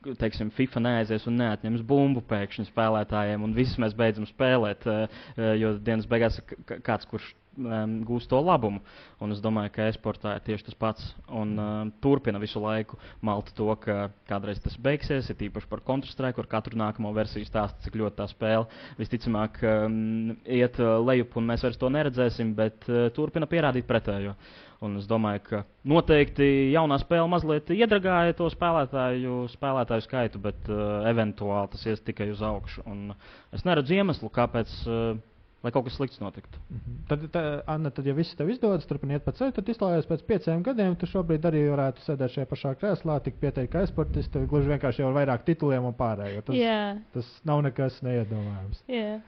teiksim, 0.00 0.48
FIFA 0.56 0.80
neaizies 0.84 1.26
un 1.28 1.36
neatņems 1.40 1.82
bumbu 1.88 2.22
pēkšņi 2.30 2.68
spēlētājiem, 2.70 3.42
un 3.44 3.52
visus 3.56 3.76
mēs 3.82 3.96
beidzam 3.98 4.26
spēlēt. 4.28 4.86
Eh, 4.88 5.18
eh, 5.36 5.52
jo 5.60 5.74
dienas 5.78 6.08
beigās 6.08 6.40
kāds, 6.86 7.08
kurš 7.10 7.26
um, 7.58 7.96
gūs 8.06 8.28
to 8.30 8.38
labumu. 8.42 8.80
Un 9.20 9.34
es 9.34 9.42
domāju, 9.42 9.72
ka 9.74 9.88
e-sportā 9.90 10.36
ir 10.36 10.44
tieši 10.46 10.68
tas 10.68 10.78
pats. 10.78 11.10
Un 11.28 11.52
um, 11.58 11.92
turpina 12.02 12.40
visu 12.42 12.62
laiku 12.62 12.98
malt 13.26 13.52
to, 13.56 13.68
ka 13.82 14.10
kādreiz 14.30 14.62
tas 14.62 14.76
beigsies. 14.80 15.30
Ir 15.30 15.46
īpaši 15.50 15.70
par 15.70 15.84
Counter-Strike, 15.86 16.36
kur 16.38 16.48
katru 16.50 16.78
nākamo 16.80 17.12
versiju 17.16 17.48
stāsta, 17.48 17.82
cik 17.84 17.98
ļoti 18.00 18.20
tā 18.20 18.28
spēle 18.30 18.66
visticamāk 19.00 19.60
um, 19.66 20.34
iet 20.46 20.80
uh, 20.82 20.98
lejup, 21.04 21.36
un 21.40 21.52
mēs 21.52 21.66
vairs 21.66 21.80
to 21.80 21.92
neredzēsim, 21.92 22.54
bet 22.58 22.88
uh, 22.90 23.08
turpina 23.16 23.50
pierādīt 23.50 23.88
pretējo. 23.88 24.36
Un 24.80 24.94
es 24.96 25.04
domāju, 25.04 25.42
ka 25.44 25.58
noteikti 25.84 26.46
jaunā 26.72 26.96
spēle 27.02 27.26
mazliet 27.28 27.68
iedragāja 27.74 28.32
to 28.38 28.46
spēlētāju, 28.48 29.42
spēlētāju 29.52 30.06
skaitu, 30.06 30.40
bet 30.40 30.70
uh, 30.72 31.02
eventuāli 31.10 31.74
tas 31.74 31.84
ies 31.90 32.00
tikai 32.06 32.30
uz 32.32 32.40
augšu. 32.40 32.86
Un 32.88 33.10
es 33.52 33.66
neredzu 33.68 33.98
iemeslu, 33.98 34.32
kāpēc. 34.32 34.72
Uh, 34.88 35.18
lai 35.60 35.72
kaut 35.74 35.84
kas 35.86 35.96
slikts 35.98 36.20
notiktu. 36.20 36.58
Mm 36.70 36.76
-hmm. 36.76 37.00
Tad, 37.08 37.24
tā, 37.34 37.42
Anna, 37.66 37.90
tad, 37.90 38.06
ja 38.06 38.14
viss 38.14 38.34
tev 38.36 38.48
izdodas, 38.50 38.86
turpiniet 38.86 39.24
pa 39.24 39.32
ceļu, 39.32 39.52
tad 39.52 39.68
izklājies 39.68 40.08
pēc 40.08 40.22
pieciem 40.26 40.62
gadiem. 40.62 40.96
Tu 40.96 41.06
šobrīd 41.06 41.44
arī 41.44 41.66
varētu 41.70 42.04
sēdēt 42.06 42.34
šajā 42.36 42.46
pašā 42.46 42.74
krēslā, 42.80 43.20
tik 43.20 43.36
pieteikt 43.40 43.72
kā 43.72 43.82
esportists, 43.82 44.36
gluži 44.48 44.68
vienkārši 44.68 45.02
jau 45.02 45.08
ar 45.08 45.14
vairāk 45.14 45.44
tituliem 45.44 45.84
un 45.84 45.94
pārējo. 45.94 46.42
Tas, 46.42 46.56
Jā. 46.56 46.96
tas 47.12 47.40
nav 47.44 47.62
nekas 47.62 48.02
neiedomājams. 48.02 48.82
Jā, 48.88 49.20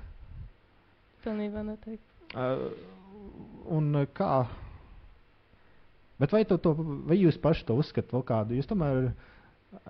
pilnībā 1.25 1.62
noteikti. 1.62 2.07
Uh, 2.35 2.73
un 3.66 3.95
uh, 3.95 4.07
kā? 4.14 4.47
Bet 6.18 6.33
vai, 6.33 6.45
to, 6.45 6.57
to, 6.57 6.73
vai 7.09 7.16
jūs 7.18 7.37
paši 7.42 7.66
to 7.66 7.75
uzskatāt 7.75 8.12
vēl 8.12 8.23
kādu? 8.23 8.55
Jūs 8.55 8.68
tomēr 8.71 9.12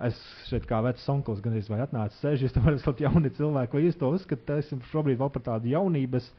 Es 0.07 0.19
šeit 0.47 0.63
kā 0.67 0.77
vecs 0.85 1.03
onkls 1.11 1.41
gan 1.43 1.57
izvēl 1.59 1.81
atnācis 1.83 2.21
sēž, 2.23 2.43
jūs 2.45 2.53
tomēr 2.55 2.77
esat 2.77 3.01
jauni 3.05 3.31
cilvēki, 3.35 3.75
vai 3.75 3.81
jūs 3.85 3.97
to 3.99 4.11
uzskatāt, 4.15 4.61
esam 4.63 4.83
šobrīd 4.91 5.19
vēl 5.19 5.31
par 5.35 5.43
tādu 5.49 5.71
jaunības 5.73 6.29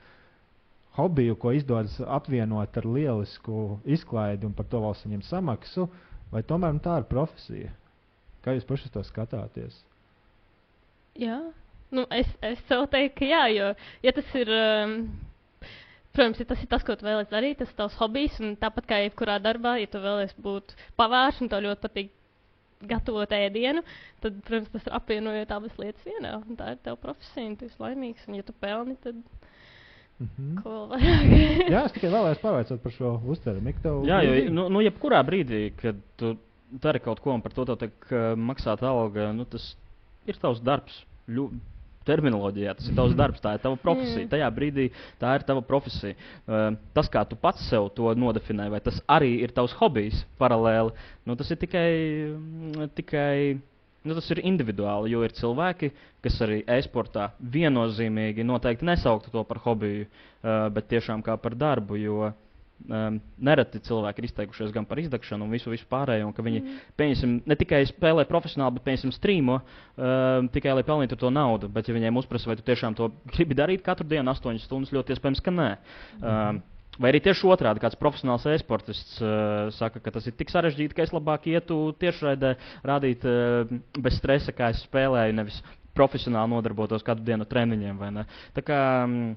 hobiju, 0.97 1.37
ko 1.43 1.53
izdodas 1.53 1.99
apvienot 2.19 2.79
ar 2.81 2.89
lielisku 2.89 3.65
izklaidi 3.97 4.49
un 4.49 4.55
par 4.57 4.69
to 4.73 4.81
vēl 4.85 4.97
saņemt 5.01 5.29
samaksu, 5.29 5.89
vai 6.33 6.45
tomēr 6.47 6.77
nu, 6.79 6.83
tā 6.87 6.97
ir 7.03 7.09
profesija? 7.11 7.75
Kā 8.45 8.57
jūs 8.57 8.67
paši 8.69 8.93
to 8.95 9.05
skatāties? 9.05 9.77
Jā, 11.21 11.39
nu, 11.95 12.07
es, 12.17 12.31
es 12.45 12.65
tev 12.69 12.89
teiktu, 12.93 13.21
ka 13.21 13.29
jā, 13.29 13.45
jo 13.59 13.71
ja 14.09 14.17
tas 14.17 14.35
ir. 14.41 14.57
Um, 14.57 14.99
Protams, 16.15 16.39
ja 16.39 16.47
tas 16.47 16.61
ir 16.63 16.69
tas, 16.71 16.85
ko 16.87 16.95
tu 16.95 17.03
vēlēsies 17.03 17.33
darīt, 17.33 17.57
tas 17.59 17.73
ir 17.73 17.75
tavs 17.75 17.97
hobijs. 17.99 18.37
Tāpat 18.63 18.85
kā 18.87 19.01
jebkurā 19.03 19.41
darbā, 19.43 19.73
ja 19.83 19.89
tu 19.91 19.99
vēlēsies 19.99 20.37
būt 20.45 20.77
pavārs 21.01 21.41
un 21.43 21.49
tev 21.51 21.65
ļoti 21.65 21.83
patīk 21.83 22.13
gatavot 22.89 23.35
ēdienu, 23.37 23.83
tad, 24.25 24.39
protams, 24.47 24.71
tas 24.73 24.87
ir 24.89 24.97
apvienojot 24.99 25.55
abas 25.57 25.79
lietas 25.81 26.07
vienā. 26.09 26.37
Tā 26.59 26.75
ir 26.75 26.81
tava 26.87 27.01
profesija, 27.03 27.49
un 27.49 27.59
tu 27.61 27.69
esi 27.69 27.83
laimīgs. 27.83 28.29
Un, 28.29 28.39
ja 28.39 28.47
tu 28.47 28.55
pelni, 28.61 28.97
tad. 29.03 29.21
Mm 30.23 30.29
-hmm. 30.31 30.63
Ko 30.63 30.73
Jā, 31.75 31.85
es 31.85 31.93
tikai 31.93 32.11
vēlējos 32.11 32.43
pavaicāt 32.43 32.83
par 32.83 32.93
šo 32.93 33.21
uztverumu. 33.27 33.73
Jā, 34.07 34.23
jo 34.23 34.51
nu, 34.51 34.69
nu, 34.69 34.81
jebkurā 34.81 35.23
brīdī, 35.27 35.73
kad 35.77 35.97
tu 36.17 36.37
dari 36.71 37.01
kaut 37.01 37.21
ko 37.21 37.35
un 37.35 37.43
par 37.43 37.53
to 37.53 37.65
tiek 37.77 37.93
uh, 38.11 38.35
maksāta 38.39 38.87
alga, 38.87 39.33
nu, 39.33 39.45
tas 39.45 39.77
ir 40.27 40.39
tavs 40.41 40.61
darbs. 40.61 41.05
Ļu, 41.29 41.51
terminoloģijā. 42.09 42.77
Tas 42.79 42.89
ir 42.91 42.97
tavs 42.99 43.17
darbs, 43.19 43.43
tā 43.45 43.57
ir 43.57 43.65
tava 43.65 43.79
profesija. 43.81 44.29
Tajā 44.33 44.49
brīdī 44.55 44.89
tā 45.21 45.35
ir 45.39 45.47
tava 45.49 45.65
profesija. 45.67 46.17
Uh, 46.45 46.67
tas, 46.97 47.11
kā 47.13 47.25
tu 47.29 47.39
pats 47.41 47.67
sev 47.71 47.91
to 47.97 48.15
nodefinē, 48.19 48.71
vai 48.73 48.83
tas 48.85 49.01
arī 49.11 49.37
ir 49.45 49.55
tavs 49.57 49.77
hobijs 49.81 50.25
paralēli, 50.41 50.95
nu, 51.27 51.39
tas 51.39 51.53
ir 51.55 51.61
tikai. 51.65 51.87
Tikai 52.99 53.61
Nu, 54.05 54.13
tas 54.13 54.27
ir 54.35 54.43
individuāli, 54.45 55.15
jo 55.15 55.23
ir 55.25 55.33
cilvēki, 55.33 55.89
kas 56.21 56.35
arī 56.45 56.59
e-sportā 56.75 57.31
viennozīmīgi 57.55 58.45
noteikti 58.45 58.85
nesauktu 58.85 59.33
to 59.33 59.41
par 59.49 59.63
hobiju, 59.65 60.05
uh, 60.05 60.67
bet 60.77 60.91
tiešām 60.91 61.23
kā 61.25 61.39
par 61.41 61.57
darbu. 61.57 61.97
Jo 61.97 62.19
uh, 62.27 62.35
Um, 62.85 63.15
nereti 63.41 63.79
cilvēki 63.81 64.21
ir 64.21 64.27
izteikušies 64.29 64.73
gan 64.75 64.85
par 64.85 64.99
izdegšanu 65.01 65.47
un 65.47 65.53
visu, 65.55 65.71
visu 65.73 65.87
pārējo, 65.89 66.27
un 66.29 66.35
ka 66.37 66.43
viņi 66.45 66.59
mm. 66.61 66.81
pieņemsim, 67.01 67.31
ne 67.49 67.57
tikai 67.57 67.79
spēlē 67.89 68.27
profesionāli, 68.29 68.77
bet 68.77 68.85
pieņemsim 68.85 69.15
strīmo 69.15 69.55
um, 69.63 70.51
tikai 70.53 70.75
lai 70.77 70.83
pelnītu 70.85 71.17
to 71.17 71.31
naudu. 71.33 71.71
Bet, 71.73 71.89
ja 71.89 71.97
viņiem 71.97 72.21
uzprasa, 72.21 72.51
vai 72.51 72.59
tu 72.61 72.67
tiešām 72.67 72.97
to 72.99 73.09
gribi 73.33 73.57
darīt 73.57 73.85
katru 73.87 74.05
dienu, 74.11 74.29
8 74.35 74.61
stundas, 74.67 74.93
ļoti 74.93 75.17
iespējams, 75.17 75.43
ka 75.45 75.55
nē. 75.55 75.71
Mm. 76.21 76.29
Um, 76.29 76.63
Vai 76.95 77.11
arī 77.11 77.19
tieši 77.25 77.49
otrādi, 77.51 77.81
kāds 77.83 77.99
profesionāls 77.99 78.45
e-sportists 78.53 79.17
uh, 79.19 79.65
saka, 79.75 79.99
ka 79.99 80.13
tas 80.15 80.29
ir 80.31 80.37
tik 80.39 80.53
sarežģīti, 80.53 80.95
ka 80.95 81.03
es 81.03 81.11
labāk 81.11 81.49
ietu 81.51 81.89
tiešraidē, 81.99 82.53
rādīt 82.87 83.25
uh, 83.27 83.73
bez 83.99 84.21
stresa, 84.21 84.55
kā 84.55 84.69
es 84.71 84.85
spēlēju, 84.87 85.35
nevis 85.35 85.59
profesionāli 85.99 86.55
nodarbotos 86.55 87.03
katru 87.03 87.27
dienu 87.27 87.49
treniņiem. 87.51 88.21
Tā 88.55 88.63
kā 88.63 88.79
um, 89.09 89.35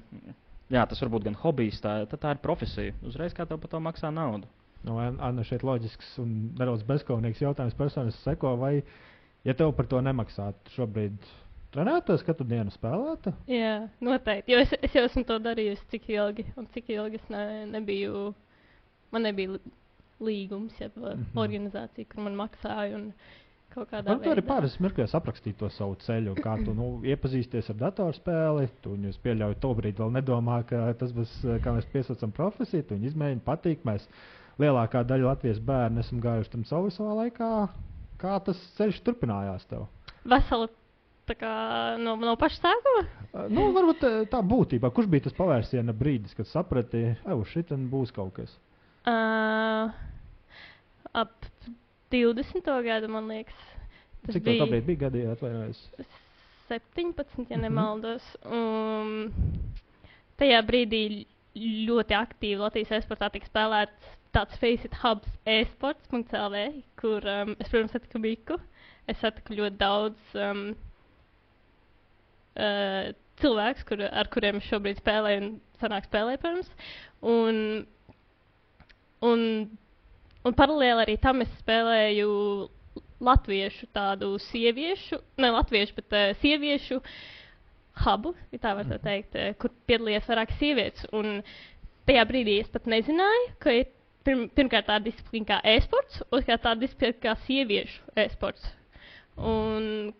jā, 0.72 0.84
tas 0.88 1.02
var 1.02 1.12
būt 1.14 1.26
gan 1.28 1.36
hobijs, 1.42 1.80
tā, 1.84 2.00
tā, 2.10 2.34
ir 2.34 2.40
profesija. 2.44 2.94
Uzreiz 3.06 3.34
kā 3.36 3.46
tev 3.48 3.60
par 3.62 3.72
to 3.72 3.80
maksā 3.82 4.12
naudu. 4.14 4.48
Nu, 4.86 4.98
Anna, 5.00 5.42
šeit 5.46 5.64
loģisks 5.66 6.14
un 6.22 6.34
nedaudz 6.58 6.84
bezskaunīgs 6.86 7.42
jautājums 7.42 7.76
personisks 7.78 8.22
seko, 8.26 8.54
vai, 8.60 8.76
ja 9.46 9.56
tev 9.58 9.72
par 9.74 9.88
to 9.90 10.00
nemaksātu 10.04 10.76
šobrīd, 10.76 11.16
trenētos 11.74 12.22
katru 12.26 12.46
dienu 12.48 12.72
spēlētu? 12.72 13.34
Jā, 13.50 13.88
noteikti, 14.04 14.54
jo 14.54 14.62
es, 14.62 14.76
es 14.86 14.94
jau 14.94 15.04
esmu 15.08 15.24
to 15.28 15.40
darījis 15.42 15.82
cik 15.90 16.06
ilgi, 16.14 16.46
un 16.60 16.70
cik 16.74 16.94
ilgi 16.94 17.18
es 17.18 17.26
ne, 17.32 17.42
nebiju, 17.74 18.28
man 19.14 19.26
nebija 19.26 19.58
līgums, 20.22 20.78
ja 20.80 20.88
mm 20.88 21.02
-hmm. 21.02 21.36
organizācija, 21.42 22.06
kur 22.12 22.22
man 22.22 22.38
maksāja. 22.38 22.94
Un, 22.94 23.12
Man 23.76 24.22
tur 24.22 24.32
arī 24.32 24.42
pāris 24.46 24.78
mirkļos 24.82 25.12
aprakstīt 25.18 25.58
to 25.60 25.68
savu 25.70 25.98
ceļu, 26.02 26.34
kā 26.42 26.56
tu 26.64 26.72
nu, 26.74 26.86
iepazīsties 27.06 27.68
ar 27.74 27.76
datorspēli. 27.82 28.64
Tu 28.82 28.94
viņus 28.94 29.20
pieļauj, 29.22 29.58
to 29.62 29.70
brīdi 29.78 30.02
vēl 30.02 30.14
nedomā, 30.16 30.62
ka 30.66 30.86
tas 30.98 31.12
būs, 31.14 31.34
kā 31.62 31.74
mēs 31.76 31.86
piesaucam 31.92 32.32
profesiju. 32.34 32.86
Tu 32.88 32.96
viņu 32.96 33.10
izmēģini, 33.12 33.44
patīk. 33.46 33.84
Mēs 33.86 34.08
lielākā 34.62 35.04
daļa 35.06 35.30
Latvijas 35.30 35.60
bērnu 35.68 36.02
esam 36.02 36.22
gājuši 36.24 36.54
tam 36.56 36.64
savu 36.70 36.90
savā 36.94 37.20
laikā. 37.22 37.52
Kā 38.18 38.40
tas 38.46 38.58
ceļš 38.80 39.02
turpinājās 39.06 39.68
tev? 39.70 39.86
Veseli 40.28 40.72
kā, 41.38 41.52
no, 42.00 42.16
no 42.16 42.34
paša 42.40 42.62
sākuma? 42.64 43.04
nu, 43.52 43.68
varbūt 43.76 44.06
tā 44.32 44.40
būtībā. 44.42 44.90
Kurš 44.96 45.10
bija 45.12 45.28
tas 45.28 45.36
pavērsiena 45.36 45.94
brīdis, 45.94 46.34
kad 46.38 46.48
saprati, 46.48 47.04
ka 47.22 47.36
šī 47.52 47.66
būs 47.92 48.14
kaut 48.16 48.32
kas? 48.40 48.56
Uh, 49.08 49.92
ap 51.16 51.36
20. 52.12 52.70
gadu, 52.86 53.10
man 53.12 53.28
liekas. 53.30 53.66
Tas 54.26 54.34
Cik 54.34 54.44
bija, 54.44 54.66
bija, 54.66 54.84
bija 54.86 55.02
gadi, 55.06 55.24
atvainojos? 55.30 55.82
17, 56.68 57.46
ja 57.48 57.58
nemaldos. 57.60 58.24
Um, 58.44 59.30
tajā 60.40 60.60
brīdī 60.68 61.02
ļoti 61.88 62.16
aktīvi 62.18 62.60
Latvijas 62.60 62.92
e-sportā 62.98 63.30
tika 63.32 63.48
spēlēts 63.48 64.16
tāds 64.36 64.58
Faceit 64.60 64.94
Hubs 65.02 65.30
e-sports.cl, 65.48 66.58
kur 67.00 67.24
um, 67.24 67.54
es, 67.56 67.70
protams, 67.70 67.94
satiku 67.94 68.20
Miku. 68.22 68.58
Es 69.08 69.20
satiku 69.22 69.56
ļoti 69.56 69.80
daudz 69.80 70.36
um, 70.36 70.62
uh, 72.60 73.08
cilvēku, 73.40 73.86
kur, 73.88 74.04
ar 74.04 74.28
kuriem 74.32 74.60
es 74.60 74.68
šobrīd 74.68 75.00
spēlēju 75.00 75.44
un 75.44 75.52
sanāk 75.80 76.08
spēlēju, 76.10 76.42
protams. 76.44 76.72
Un, 77.24 77.62
un 79.24 79.46
Un 80.46 80.54
paralēli 80.56 81.04
arī 81.04 81.16
tam 81.20 81.42
es 81.42 81.50
spēlēju 81.62 82.28
latviešu 83.24 83.88
tādu 83.94 84.36
sieviešu, 84.48 85.18
ne 85.42 85.50
latviešu, 85.54 85.96
bet 85.98 86.14
uh, 86.14 86.30
sieviešu 86.42 87.00
hubu, 88.04 88.34
ja 88.54 88.60
tā 88.62 88.74
var 88.78 88.86
tā 88.86 89.00
teikt, 89.02 89.34
uh, 89.34 89.50
kur 89.58 89.74
piedalījās 89.90 90.28
vairāk 90.30 90.54
sievietes. 90.60 91.08
Un 91.16 91.40
tajā 92.08 92.24
brīdī 92.30 92.60
es 92.62 92.70
pat 92.72 92.86
nezināju, 92.90 93.50
ka 93.62 93.74
ir 93.80 93.90
pirm, 94.26 94.46
pirmkārt 94.54 94.88
tāda 94.90 95.08
disciplīna 95.08 95.50
kā 95.50 95.58
e-sports, 95.74 96.22
otrkārt 96.30 96.64
tāda 96.68 96.84
disciplīna 96.84 97.18
kā 97.26 97.34
sieviešu 97.46 98.14
e-sports. 98.22 98.70
Un 99.38 100.12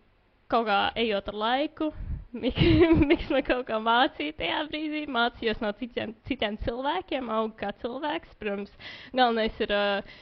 kaut 0.50 0.66
kā 0.68 0.80
ejot 0.98 1.30
ar 1.30 1.38
laiku, 1.44 1.92
Miks 3.10 3.28
man 3.32 3.44
kaut 3.46 3.66
kā 3.68 3.78
mācīja 3.82 4.36
tajā 4.38 4.62
brīdī. 4.70 5.04
Mācījos 5.12 5.60
no 5.64 5.72
citiem, 5.78 6.14
citiem 6.28 6.58
cilvēkiem, 6.64 7.30
augu 7.34 7.54
kā 7.60 7.72
cilvēks. 7.82 8.34
Protams, 8.40 8.72
galvenais 9.12 9.60
ir 9.64 9.74
uh, 9.74 10.16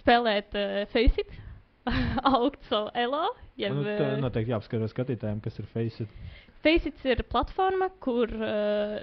spēlēt 0.00 0.56
uh, 0.58 0.80
Faceit, 0.94 1.36
augt 2.32 2.64
savu 2.70 2.90
elo. 2.98 3.26
Jeb, 3.60 3.76
nu, 3.76 3.84
tā 3.84 4.14
noteikti 4.22 4.54
jāapskatās 4.54 4.94
skatītājiem, 4.94 5.42
kas 5.44 5.60
ir 5.60 5.68
Faceit. 5.74 6.18
Faceit 6.64 7.06
ir 7.08 7.24
platforma, 7.28 7.90
kur 8.04 8.32
uh, 8.36 8.98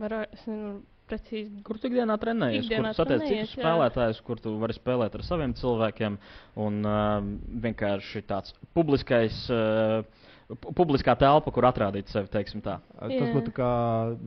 var, 0.00 0.20
es 0.28 0.46
nezinu, 0.46 0.78
precīzi. 1.08 1.62
Kur 1.64 1.80
tu 1.80 1.88
ikdienā 1.88 2.16
trenējies? 2.20 2.66
Ikdienā 2.66 2.92
kur 2.92 3.00
satiec 3.00 3.24
citus 3.24 3.54
spēlētājus, 3.56 4.20
kur 4.26 4.40
tu 4.42 4.54
vari 4.60 4.76
spēlēt 4.76 5.16
ar 5.16 5.24
saviem 5.26 5.54
cilvēkiem. 5.58 6.18
Un 6.64 6.80
uh, 6.84 7.18
vienkārši 7.64 8.24
tāds 8.28 8.54
publiskais. 8.76 9.44
Uh, 9.52 10.02
publiskā 10.56 11.12
telpa, 11.20 11.52
kur 11.52 11.66
atrādīt 11.68 12.08
sevi. 12.12 12.28
Tas 12.32 12.54
Jā. 13.12 13.28
būtu 13.34 13.52
kā 13.56 13.70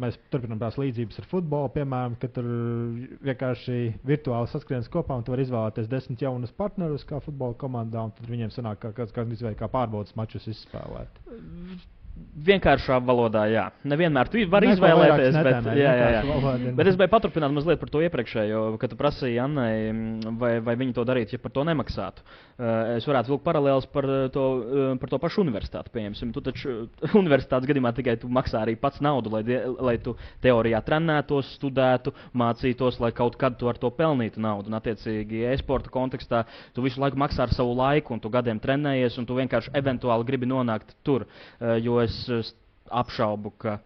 mēs 0.03 0.19
turpinām 0.33 0.59
tās 0.61 0.77
līdzības 0.77 1.21
ar 1.21 1.29
futbolu, 1.31 1.71
piemēram, 1.73 2.17
kad 2.21 2.35
tur 2.35 2.49
vienkārši 3.25 3.79
virtuāli 4.07 4.51
saskrienas 4.51 4.91
kopā 4.91 5.17
un 5.17 5.25
tu 5.25 5.33
vari 5.33 5.47
izvēlēties 5.47 5.89
desmit 5.91 6.21
jaunus 6.21 6.53
partnerus 6.53 7.07
kā 7.09 7.21
futbola 7.25 7.57
komandā, 7.57 8.05
un 8.05 8.13
tad 8.17 8.29
viņiem 8.29 8.53
sanāk 8.53 8.83
kā 8.83 8.93
kāds 9.01 9.15
kā, 9.15 9.25
kā, 9.25 9.55
kā 9.63 9.71
pārbaudas 9.71 10.15
mačus 10.19 10.47
izspēlēt. 10.53 11.23
Vienkāršā 12.31 12.97
valodā, 13.03 13.43
jā. 13.51 13.63
Nevienmēr 13.87 14.29
tu 14.31 14.39
vari 14.49 14.69
Neko 14.69 14.79
izvēlēties, 14.79 15.35
bet, 15.35 15.47
netēmē, 15.47 15.73
jā, 15.77 15.91
jā, 15.99 16.07
jā. 16.15 16.21
valoda. 16.25 16.71
bet 16.77 16.87
es 16.89 16.95
gribēju 16.95 17.11
paturpināt 17.11 17.53
mazliet 17.53 17.79
par 17.81 17.91
to 17.91 18.01
iepriekšējo, 18.05 18.61
kad 18.81 18.91
tu 18.91 18.97
prasīji 18.99 19.39
Annai, 19.43 19.73
mm, 19.91 20.37
vai, 20.39 20.51
vai 20.63 20.75
viņi 20.79 20.95
to 20.95 21.05
darītu, 21.07 21.35
ja 21.35 21.41
par 21.43 21.53
to 21.53 21.65
nemaksātu. 21.67 22.23
Uh, 22.61 22.95
es 22.95 23.07
varētu 23.09 23.33
vilkt 23.33 23.45
paralēlus 23.45 23.87
par 23.91 24.07
uh, 24.07 24.23
to, 24.33 24.45
uh, 24.61 24.87
par 25.01 25.11
to 25.11 25.19
pašu 25.21 25.41
universitāti. 25.43 25.91
Pieņemsim, 25.93 26.31
tu 26.33 26.43
taču 26.45 26.75
universitātes 27.21 27.69
gadījumā 27.69 27.91
tikai 27.97 28.15
tu 28.21 28.29
maksā 28.31 28.63
arī 28.63 28.77
pats 28.79 29.03
naudu, 29.03 29.33
lai, 29.35 29.43
lai 29.81 29.95
tu 30.03 30.15
teorijā 30.43 30.81
trenētos, 30.87 31.55
studētu, 31.59 32.15
mācītos, 32.37 33.01
lai 33.03 33.11
kaut 33.17 33.37
kad 33.41 33.59
tu 33.59 33.69
ar 33.69 33.81
to 33.81 33.91
pelnītu 33.97 34.41
naudu. 34.41 34.71
Un, 34.71 34.79
attiecīgi, 34.79 35.43
e-sporta 35.51 35.91
kontekstā 35.93 36.45
tu 36.75 36.85
visu 36.85 37.01
laiku 37.01 37.19
maksā 37.21 37.47
ar 37.47 37.55
savu 37.55 37.75
laiku, 37.77 38.15
un 38.15 38.23
tu 38.23 38.31
gadiem 38.31 38.61
trenējies, 38.61 39.19
un 39.19 39.27
tu 39.27 39.37
vienkārši 39.41 39.75
eventuāli 39.81 40.29
gribi 40.31 40.49
nonākt 40.49 40.95
tur. 41.03 41.27
Uh, 41.59 41.75
jo 42.01 42.41
es 42.41 42.53
apšaubu, 42.91 43.53
ka 43.61 43.77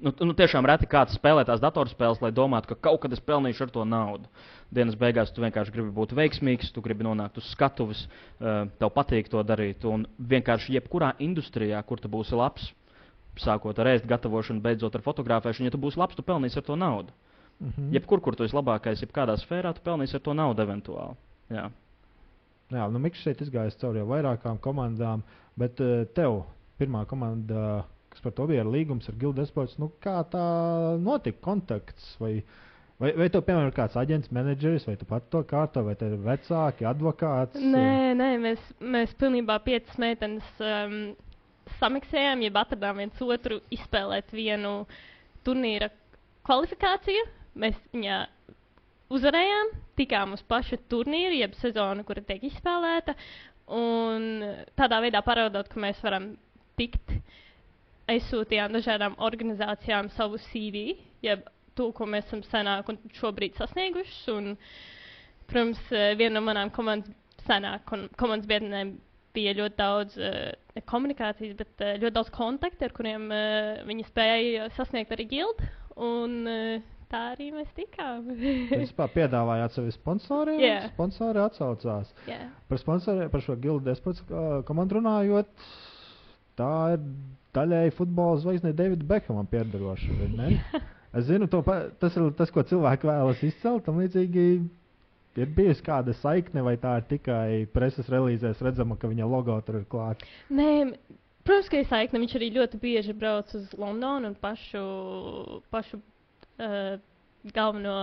nu, 0.00 0.12
nu, 0.12 0.34
tiešām 0.36 0.66
reti 0.68 0.88
kāds 0.90 1.16
spēlē 1.16 1.44
tās 1.48 1.60
datorspēles, 1.62 2.20
lai 2.24 2.32
domātu, 2.34 2.72
ka 2.72 2.88
kaut 2.88 3.02
kad 3.04 3.12
es 3.14 3.22
pelnīšu 3.24 3.66
ar 3.66 3.72
to 3.74 3.84
naudu. 3.88 4.30
Dienas 4.74 4.96
beigās 4.98 5.30
tu 5.32 5.44
vienkārši 5.44 5.72
gribi 5.74 5.92
būt 5.94 6.14
veiksmīgs, 6.16 6.72
tu 6.74 6.82
gribi 6.84 7.06
nonākt 7.06 7.38
uz 7.40 7.46
skatuves, 7.52 8.06
uh, 8.06 8.66
tev 8.80 8.90
patīk 8.96 9.30
to 9.32 9.42
darīt. 9.46 9.86
Un 9.88 10.06
vienkārši 10.18 10.76
jebkurā 10.76 11.14
industrijā, 11.22 11.80
kur 11.86 12.02
tu 12.02 12.10
būsi 12.12 12.36
labs, 12.36 12.72
sākot 13.40 13.78
ar 13.78 13.92
ēst 13.94 14.08
gatavošanu, 14.08 14.64
beidzot 14.64 14.96
ar 14.96 15.04
fotografēšanu, 15.04 15.68
ja 15.68 15.74
tu 15.74 15.80
būsi 15.80 16.00
labs, 16.00 16.16
tu 16.18 16.24
pelnīsi 16.26 16.58
ar 16.60 16.66
to 16.66 16.76
naudu. 16.76 17.14
Mhm. 17.60 17.92
Jebkur, 17.94 18.20
kur 18.20 18.36
tu 18.36 18.44
esi 18.44 18.56
labākais, 18.56 19.00
jebkādā 19.04 19.36
sfērā, 19.40 19.72
tu 19.76 19.84
pelnīsi 19.84 20.18
ar 20.18 20.24
to 20.24 20.34
naudu 20.36 20.64
eventuāli. 20.64 21.16
Jā. 21.52 21.70
Jā, 22.74 22.88
nu 22.90 22.98
Mikls 22.98 23.22
šeit 23.22 23.40
izgājis 23.44 23.78
cauri 23.78 24.00
jau 24.00 24.08
vairākām 24.10 24.58
komandām, 24.58 25.22
bet 25.56 25.78
uh, 25.80 26.02
tev 26.16 26.42
pirmā 26.80 27.04
komanda, 27.08 27.84
kas 28.12 28.22
par 28.24 28.34
to 28.36 28.46
bija 28.50 28.64
ar 28.64 28.70
līgums 28.72 29.08
ar 29.10 29.18
Gildu 29.20 29.44
Esports, 29.44 29.76
nu 29.80 29.90
kā 30.04 30.18
tā 30.32 30.46
notika 31.02 31.40
kontakts? 31.44 32.08
Vai, 32.20 32.32
vai, 33.00 33.12
vai 33.18 33.28
tev, 33.32 33.44
piemēram, 33.46 33.70
ir 33.70 33.76
kāds 33.76 33.98
aģents, 34.00 34.32
menedžeris, 34.34 34.86
vai 34.88 34.96
tu 35.00 35.08
pat 35.08 35.28
to 35.32 35.42
kārto, 35.48 35.84
vai 35.86 35.96
tev 36.00 36.16
ir 36.16 36.24
vecāki, 36.26 36.88
advokāts? 36.88 37.60
Nē, 37.60 38.14
nē, 38.18 38.30
mēs, 38.42 38.70
mēs 38.80 39.16
pilnībā 39.20 39.58
piecas 39.66 39.98
meitenes 40.02 40.48
um, 40.64 40.98
samiksējām, 41.80 42.44
jeb 42.46 42.60
atradām 42.60 43.02
viens 43.02 43.24
otru 43.24 43.60
izspēlēt 43.74 44.32
vienu 44.36 44.78
turnīra 45.46 45.90
kvalifikāciju. 46.46 47.26
Mēs 47.56 47.76
viņā 47.94 48.22
uzvarējām, 49.16 49.74
tikām 49.98 50.34
uz 50.36 50.42
pašu 50.46 50.78
turnīru, 50.90 51.36
jeb 51.40 51.54
sezonu, 51.60 52.04
kura 52.06 52.24
tiek 52.26 52.44
izspēlēta. 52.48 53.16
Un 53.76 54.26
tādā 54.78 55.00
veidā 55.02 55.22
parādot, 55.26 55.68
ka 55.72 55.80
mēs 55.82 55.98
varam 56.04 56.34
tikt, 56.78 57.14
aizsūtījām 58.10 58.74
dažādām 58.76 59.16
organizācijām 59.26 60.10
savu 60.14 60.38
CV, 60.50 60.92
jeb 61.26 61.46
to, 61.76 61.90
ko 61.96 62.06
mēs 62.08 62.28
esam 62.28 62.44
senāk 62.46 62.88
un 62.92 63.00
šobrīd 63.18 63.58
sasnieguši. 63.58 64.20
Un, 64.34 64.54
protams, 65.50 65.82
eh, 65.92 66.14
viena 66.18 66.38
no 66.38 66.46
manām 66.46 66.72
komandas, 66.74 67.12
senāk 67.46 67.84
komandas 68.18 68.48
biedriem 68.50 68.96
bija 69.36 69.52
ļoti 69.52 69.76
daudz 69.76 70.14
uh, 70.16 70.80
komunikācijas, 70.88 71.52
bet 71.58 71.82
uh, 71.84 71.94
ļoti 72.00 72.14
daudz 72.16 72.30
kontaktu, 72.32 72.86
ar 72.86 72.94
kuriem 72.96 73.26
uh, 73.28 73.82
viņi 73.84 74.06
spēja 74.08 74.70
sasniegt 74.78 75.12
arī 75.12 75.26
gildi. 75.28 75.68
Un 76.00 76.38
uh, 76.48 76.86
tā 77.12 77.20
arī 77.34 77.50
mēs 77.54 77.68
tikām. 77.76 78.30
Jūs 78.32 78.94
piedāvājāt 79.18 79.76
sevi 79.76 79.92
sponsoriem? 79.94 80.60
Jā. 80.64 80.78
Sponsori 80.94 81.42
atsaucās. 81.42 82.14
Jā. 82.30 82.40
Par, 82.70 82.80
sponsori, 82.80 83.28
par 83.32 83.44
šo 83.44 83.58
Gildu 83.60 83.92
Esports 83.92 84.24
uh, 84.26 84.62
komandu 84.68 84.98
runājot, 84.98 85.52
tā 86.58 86.72
ir 86.96 87.04
daļēji 87.56 87.94
futbola 87.96 88.40
zvaigzne 88.42 88.74
Davida 88.76 89.06
vai 90.20 90.28
ne? 90.36 90.82
Es 91.16 91.24
zinu, 91.30 91.46
to, 91.48 91.62
tas 92.00 92.16
ir 92.18 92.26
tas, 92.36 92.50
ko 92.52 92.60
cilvēki 92.66 93.08
vēlas 93.08 93.40
izcelt. 93.46 93.86
Tam 93.86 94.02
līdzīgi 94.02 94.42
ir 95.40 95.52
bijusi 95.56 95.84
kāda 95.86 96.12
saikne, 96.18 96.60
vai 96.66 96.74
tā 96.80 96.98
ir 97.00 97.06
tikai 97.08 97.62
preses 97.72 98.10
relīzēs 98.12 98.60
redzama, 98.64 98.98
ka 99.00 99.08
viņa 99.08 99.28
logo 99.30 99.56
tur 99.64 99.80
ir 99.80 99.86
klāta. 99.88 100.28
Nē, 100.52 100.68
protams, 101.46 101.70
ka 101.72 101.80
ir 101.80 101.88
saikne. 101.88 102.20
Viņš 102.20 102.36
arī 102.36 102.50
ļoti 102.58 102.80
bieži 102.82 103.16
brauc 103.16 103.54
uz 103.56 103.72
Londonu 103.80 104.32
un 104.32 104.36
pašu, 104.42 104.82
pašu 105.72 106.02
uh, 106.02 106.98
galveno 107.56 107.96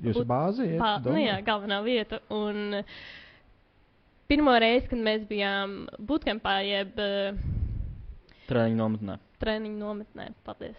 Jūsu 0.00 0.24
bāzi 0.26 0.70
ir 0.72 0.80
Pā, 0.80 0.94
nu 1.04 1.18
jā, 1.20 1.36
galvenā 1.44 1.82
vieta. 1.84 2.22
Un 2.32 2.78
eh, 2.78 2.96
pirmo 4.32 4.54
reizi, 4.64 4.88
kad 4.88 5.00
mēs 5.04 5.26
bijām 5.28 5.82
bootcampā, 6.08 6.56
jeb 6.64 6.96
uh, 7.02 7.36
Treniņu 8.48 8.78
nometnē. 8.80 9.14
treniņu 9.42 9.78
nometnē, 9.80 10.26
paldies. 10.46 10.78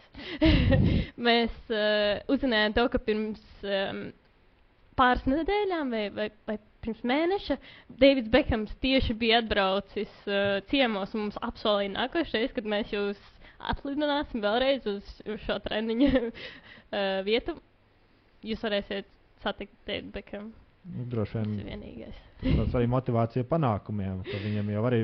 mēs 1.28 1.54
uh, 1.74 2.20
uzzinājām 2.34 2.76
to, 2.78 2.86
ka 2.94 3.00
pirms 3.02 3.42
um, 3.66 4.04
pāris 5.00 5.26
nedēļām 5.30 5.94
vai, 5.96 6.04
vai, 6.16 6.28
vai 6.50 6.58
pirms 6.84 7.04
mēneša 7.08 7.58
Deivids 8.02 8.32
Bekams 8.34 8.74
tieši 8.84 9.16
bija 9.20 9.40
atbraucis 9.44 10.12
uh, 10.28 10.60
ciemos 10.72 11.14
un 11.16 11.28
mums 11.28 11.40
apsolīja 11.50 11.94
nākošais, 11.96 12.54
kad 12.56 12.68
mēs 12.76 12.92
jūs 12.94 13.22
atlidināsim 13.74 14.44
vēlreiz 14.44 14.90
uz, 14.92 15.14
uz 15.30 15.46
šo 15.48 15.60
treniņu 15.68 16.12
uh, 16.20 16.34
vietu. 17.30 17.58
Jūs 18.44 18.66
varēsiet 18.66 19.08
satikt 19.44 19.78
Deividu 19.88 20.12
Bekamu. 20.18 20.63
Nu, 20.84 21.06
Droši 21.08 21.38
Tas 21.38 21.46
ir 21.48 21.52
vien 21.56 21.68
vienīgais. 21.70 22.18
tas 22.44 22.74
arī 22.76 22.88
motivācija 22.92 23.46
panākumiem. 23.48 24.24
ka 24.28 24.40
Viņam 24.44 24.72
jau 24.74 24.82
arī 24.90 25.00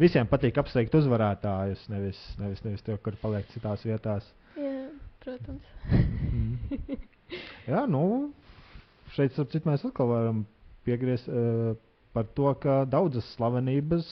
visiem 0.00 0.28
patīk 0.28 0.58
apsveikt 0.60 0.94
uzvarētājus, 0.98 1.86
nevis, 1.88 2.20
nevis, 2.40 2.60
nevis 2.66 2.84
to, 2.84 2.96
kur 3.00 3.16
paliek 3.22 3.48
citās 3.54 3.84
vietās. 3.88 4.28
Jā, 4.60 4.90
protams. 5.24 5.70
Mm. 6.32 6.98
Jā, 7.70 7.86
nu, 7.88 8.02
šeit 9.16 9.32
citu 9.38 9.62
mēs 9.70 9.86
atkal 9.88 10.10
varam 10.12 10.44
piegriezt 10.84 11.30
uh, 11.32 11.72
par 12.12 12.28
to, 12.36 12.52
ka 12.60 12.82
daudzas 12.84 13.30
slavenības 13.38 14.10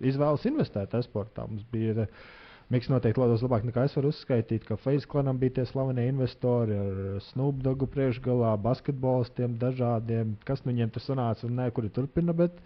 izvēlas 0.00 0.46
investēt 0.48 0.96
e-sportā. 0.96 1.44
Mums 1.50 1.66
bija 1.74 2.06
uh, 2.06 2.24
Miks 2.72 2.88
noteikti 2.88 3.20
lodos 3.20 3.42
labāk 3.44 3.66
nekā 3.68 3.82
es 3.84 3.94
varu 3.96 4.08
uzskaitīt, 4.08 4.62
ka 4.64 4.78
Facebookam 4.80 5.36
bija 5.40 5.58
tie 5.58 5.64
slavenie 5.68 6.06
investori 6.08 6.76
ar 6.78 7.18
Snoop 7.26 7.58
Dogu 7.64 7.88
priekšgalā, 7.92 8.54
basketbolistiem 8.64 9.58
dažādiem, 9.60 10.32
kas 10.48 10.64
nu 10.64 10.72
viņiem 10.72 10.94
tur 10.94 11.04
sanāca 11.04 11.44
un 11.44 11.58
ne, 11.60 11.68
kuri 11.76 11.92
turpina, 11.92 12.32
bet 12.32 12.56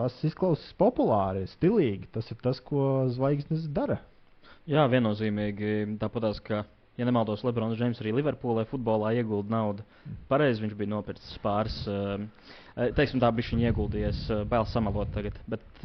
tas 0.00 0.16
izklausās 0.24 0.72
populāri, 0.80 1.44
stilīgi. 1.52 2.08
Tas 2.14 2.32
ir 2.32 2.40
tas, 2.40 2.60
ko 2.64 3.04
zvaigznes 3.12 3.68
dara. 3.76 4.00
Jā, 4.70 4.86
viennozīmīgi. 4.88 5.98
Tāpat 6.00 6.40
kā, 6.46 6.62
ja 6.96 7.04
nemaldos, 7.08 7.44
Lebrons 7.44 7.76
Džeims 7.76 8.00
arī 8.00 8.14
Liverpoolē 8.16 8.64
futbolā 8.70 9.12
iegulda 9.18 9.52
naudu. 9.52 9.86
Pareizi 10.32 10.64
viņš 10.64 10.76
bija 10.78 10.94
nopircis 10.94 11.40
pāris. 11.44 11.82
Uh, 11.84 12.24
teiksim, 12.96 13.20
tā 13.20 13.28
bija 13.34 13.52
viņa 13.52 13.68
ieguldījies, 13.68 14.22
uh, 14.30 14.46
bail 14.48 14.64
samalot 14.72 15.12
tagad. 15.12 15.36
Bet, 15.50 15.84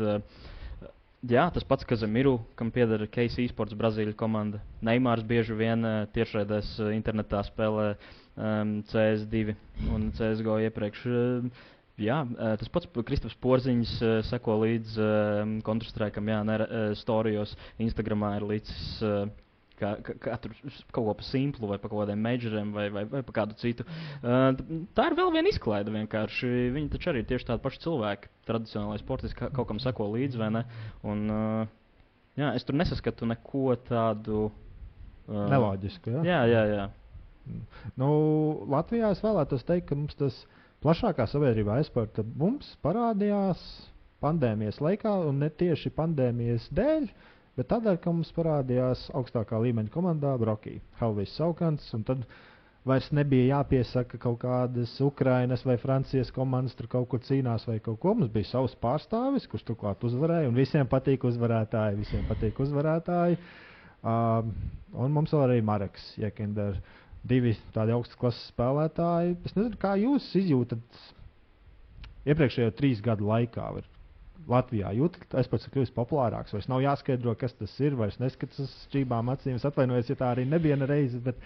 Jā, 1.25 1.47
tas 1.49 1.63
pats 1.65 1.85
Kazemiru, 1.87 2.35
kam 2.53 2.69
pieder 2.69 3.01
Casey 3.09 3.47
Sports, 3.49 3.73
Brazīļu 3.73 4.13
komanda. 4.13 4.59
Neimārs 4.85 5.23
bieži 5.25 5.55
vien 5.57 5.81
uh, 5.81 6.03
tiešraidēs 6.13 6.75
uh, 6.77 6.91
internetā 6.93 7.41
spēlē 7.47 7.87
um, 7.95 8.75
CS2 8.85 9.55
un 9.95 10.11
CSGO 10.13 10.59
iepriekš. 10.67 11.01
Uh, 11.09 11.65
jā, 11.97 12.19
tas 12.61 12.69
pats 12.69 12.91
Kristofers 12.93 13.39
Porziņš 13.41 13.95
seko 14.29 14.59
līdz 14.61 14.99
uh, 15.01 15.41
Counter-Strike, 15.65 16.21
jā, 16.21 16.63
storijos, 17.01 17.57
Instagramā 17.81 18.35
ir 18.37 18.49
līdz. 18.53 18.77
Uh, 19.77 19.77
Kā, 19.77 19.91
kā 20.01 20.33
tur 20.41 20.55
kaut 20.89 21.05
ko 21.05 21.13
par 21.13 21.25
simplu, 21.27 21.67
vai 21.69 21.75
par 21.77 21.91
kaut 21.91 21.99
kādiem 22.01 22.17
majoriem, 22.25 22.71
vai, 22.73 22.87
vai, 22.89 23.03
vai 23.11 23.19
par 23.27 23.35
kādu 23.35 23.53
citu. 23.61 23.83
Uh, 24.25 24.47
tā 24.97 25.03
ir 25.11 25.15
vēl 25.19 25.29
viena 25.35 25.51
izklaide. 25.51 25.91
Vienkārši. 25.93 26.49
Viņi 26.73 26.89
taču 26.95 27.11
arī 27.11 27.21
ir 27.21 27.27
tieši 27.29 27.45
tādi 27.51 27.61
paši 27.61 27.83
cilvēki. 27.83 28.31
Tradicionālais 28.49 29.03
sportists 29.03 29.37
ka- 29.37 29.51
kaut 29.53 29.67
kam 29.69 29.77
seko 29.83 30.07
līdzi, 30.15 30.39
vai 30.41 30.47
ne? 30.55 30.63
Un, 31.05 31.21
uh, 31.29 31.69
jā, 32.41 32.49
es 32.57 32.65
tur 32.65 32.73
nesaskatu 32.79 33.29
neko 33.29 33.75
tādu. 33.85 34.47
Uh, 35.27 35.45
Neloģiski. 35.53 36.15
Ja? 36.15 36.25
Jā, 36.25 36.41
jā, 36.49 36.63
jā. 36.73 36.87
Nu, 38.01 38.09
Latvijā 38.73 39.13
es 39.13 39.21
vēlētos 39.21 39.61
teikt, 39.67 39.91
ka 39.91 39.99
mums 39.99 40.17
tas 40.17 40.41
plašākā 40.81 41.29
sabiedrībā 41.29 41.77
eksporta 41.83 42.25
mums 42.25 42.73
parādījās 42.81 43.61
pandēmijas 44.25 44.81
laikā, 44.81 45.13
un 45.29 45.43
ne 45.45 45.53
tieši 45.53 45.93
pandēmijas 45.93 46.65
dēļ, 46.73 47.11
bet 47.57 47.69
tādēļ, 47.71 47.97
ka 48.03 48.13
mums 48.13 48.33
parādījās 48.35 49.07
augstākā 49.17 49.59
līmeņa 49.65 49.93
komandā 49.93 50.33
Brokija, 50.41 50.83
Helvijas 51.01 51.35
Saukants, 51.39 51.89
vairs 52.87 53.09
nebija 53.11 53.57
jāpiesaka 53.57 54.19
kaut 54.21 54.39
kādas 54.45 54.93
Ukrainas 55.03 55.65
vai 55.67 55.75
Francijas 55.81 56.31
komandas, 56.31 56.75
tur 56.77 56.87
kaut 56.91 57.09
kur 57.11 57.23
cīnās 57.25 57.67
vai 57.67 57.79
kaut 57.83 57.99
ko. 58.03 58.13
Mums 58.15 58.31
bija 58.33 58.47
savs 58.53 58.77
pārstāvis, 58.81 59.47
kurš 59.51 59.65
turklāt 59.67 60.05
uzvarēja, 60.07 60.47
un 60.51 60.55
visiem 60.55 60.87
patīk 60.87 61.25
uzvarētāji, 61.27 61.99
visiem 62.03 62.23
patīk 62.29 62.61
uzvarētāji. 62.63 63.39
Um, 64.07 64.53
un 64.93 65.11
mums 65.11 65.33
vēl 65.33 65.47
arī 65.49 65.59
Marks 65.65 66.13
Jekinders 66.21 66.79
divi 67.27 67.55
tādi 67.75 67.95
augstas 67.95 68.19
klases 68.21 68.47
spēlētāji. 68.53 69.35
Es 69.45 69.55
nezinu, 69.57 69.79
kā 69.81 69.95
jūs 69.99 70.29
izjūtat 70.39 71.01
iepriekšējo 72.31 72.73
trīs 72.77 73.01
gadu 73.03 73.27
laikā. 73.27 73.67
Var, 73.77 73.87
Latvijā 74.47 74.93
jūt, 74.95 75.17
ka 75.27 75.41
esports 75.41 75.67
ir 75.67 75.73
kļuvis 75.73 75.93
populārāks. 75.95 76.53
Vairs 76.55 76.69
nav 76.71 76.83
jāskaidro, 76.83 77.33
kas 77.39 77.55
tas 77.59 77.73
ir, 77.83 77.97
vairs 77.99 78.19
neskatās 78.21 78.63
uz 78.63 78.75
šķībām 78.87 79.31
acīm. 79.33 79.57
Es 79.59 79.67
atvainojos, 79.67 80.11
ja 80.11 80.19
tā 80.19 80.31
arī 80.35 80.47
nebija 80.47 80.79
reize. 80.87 81.19
Bet... 81.23 81.41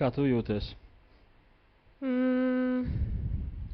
Kā 0.00 0.08
tu 0.16 0.24
jūties? 0.24 0.70
Mm. 2.00 2.88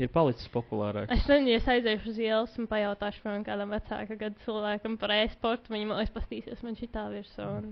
Ir 0.02 0.10
palicis 0.12 0.50
populārāk. 0.52 1.06
Es 1.14 1.24
nezinu, 1.30 1.54
ja 1.54 1.60
es 1.60 1.68
aiziešu 1.70 2.10
uz 2.10 2.18
ielas 2.20 2.56
un 2.60 2.66
pajautāšu 2.68 3.22
man 3.24 3.46
kādam 3.46 3.70
vecākam 3.72 4.18
gadu 4.20 4.42
cilvēkam 4.42 4.98
par 5.00 5.14
e-sportu, 5.14 5.72
viņam 5.72 5.94
liekas, 5.94 6.12
pastīsies 6.18 6.64
man 6.66 6.76
šī 6.76 6.90
tā 6.92 7.06
virsū. 7.14 7.46
Un, 7.46 7.70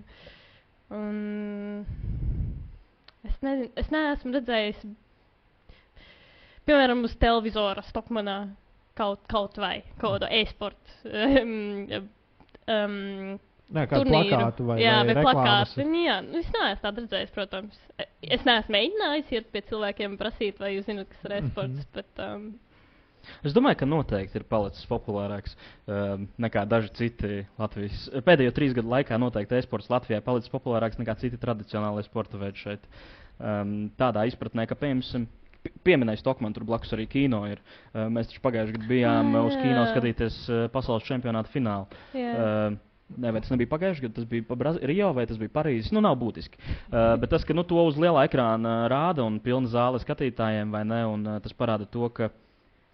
un 0.94 1.16
es, 3.26 3.36
nezinu, 3.42 3.68
es 3.82 3.90
neesmu 3.92 4.32
redzējis, 4.38 4.86
piemēram, 6.64 7.04
uz 7.10 7.18
televizora 7.20 7.84
Stokmanā 7.90 8.38
kaut, 8.98 9.24
kaut 9.30 9.58
vai 9.60 9.78
kaut 9.98 10.18
kādu 10.18 10.30
e-sportu. 10.42 11.00
Um, 12.64 12.70
um, 12.70 13.40
Nē, 13.74 13.82
kādu 13.88 14.08
plakātu 14.08 14.66
vai, 14.68 14.76
jā, 14.80 14.94
vai 15.08 15.14
plakātu. 15.18 15.84
Jā, 16.00 16.18
nu, 16.24 16.40
es 16.40 16.50
neesmu 16.52 16.82
tādu 16.82 17.02
redzējis, 17.04 17.32
protams. 17.34 17.80
Es 18.22 18.44
neesmu 18.46 18.74
mēģinājis 18.76 19.32
iet 19.34 19.48
pie 19.52 19.62
cilvēkiem 19.68 20.14
prasīt, 20.20 20.60
vai 20.60 20.74
jūs 20.74 20.86
zināt, 20.88 21.10
kas 21.12 21.26
ir 21.26 21.36
e-sports. 21.38 21.80
Mhm. 21.80 21.90
Bet, 21.96 22.22
um, 22.24 22.46
Es 23.40 23.54
domāju, 23.56 23.78
ka 23.80 23.88
noteikti 23.88 24.36
ir 24.36 24.46
palicis 24.48 24.84
populārāks 24.88 25.54
um, 25.88 26.26
nekā 26.44 26.66
daži 26.68 26.90
citi 26.98 27.38
Latvijas. 27.60 28.06
Pēdējo 28.26 28.52
trīs 28.56 28.74
gadu 28.76 28.92
laikā 28.92 29.16
noteikti 29.20 29.56
e-sports 29.56 29.88
Latvijā 29.92 30.20
palicis 30.24 30.52
populārāks 30.52 31.00
nekā 31.00 31.16
citi 31.22 31.40
tradicionālie 31.40 32.04
sporta 32.04 32.40
veidi 32.40 32.60
šeit. 32.60 32.84
Um, 33.40 33.88
tādā 33.98 34.26
izpratnē, 34.28 34.68
ka, 34.68 34.76
piemēram, 34.78 35.24
pi- 35.64 35.72
pieminēja 35.88 36.20
Stokmanu, 36.22 36.54
tur 36.54 36.66
blakus 36.68 36.92
arī 36.94 37.08
kino 37.10 37.42
ir. 37.50 37.58
Uh, 37.94 38.06
mēs 38.12 38.28
taču 38.30 38.42
pagājušajā 38.44 38.76
gadā 38.78 38.88
bijām 38.92 39.32
Ah, 39.34 39.40
uh, 39.42 39.46
uz 39.50 39.56
kino 39.60 39.80
jā. 39.82 39.86
skatīties 39.94 40.36
uh, 40.52 40.64
pasaules 40.74 41.06
čempionāta 41.08 41.50
finālu. 41.54 41.88
jā. 42.14 42.34
Uh, 42.34 42.82
Nē, 43.20 43.28
vai 43.36 43.40
tas 43.44 43.50
nebija 43.52 43.68
pagājušajā 43.68 44.02
gadā, 44.06 44.14
tas 44.16 44.24
bija 44.24 44.42
pa 44.48 44.56
Brazi- 44.56 44.80
Rio 44.88 45.10
vai 45.14 45.26
tas 45.28 45.36
bija 45.38 45.52
Parīzes. 45.52 45.90
Nu, 45.92 46.00
nav 46.00 46.14
būtiski. 46.18 46.56
Uh, 46.88 47.12
bet 47.20 47.28
tas, 47.34 47.44
ka 47.44 47.52
nu, 47.54 47.62
to 47.68 47.76
uz 47.84 47.98
liela 48.00 48.22
ekrāna 48.26 48.88
rāda 48.88 49.22
un 49.28 49.36
pilna 49.44 49.68
zāle 49.68 50.00
skatītājiem, 50.00 50.72
vai 50.72 50.80
ne, 50.88 51.02
un 51.06 51.26
uh, 51.28 51.36
tas 51.44 51.52
parāda 51.52 51.84
to, 51.86 52.08
ka 52.08 52.30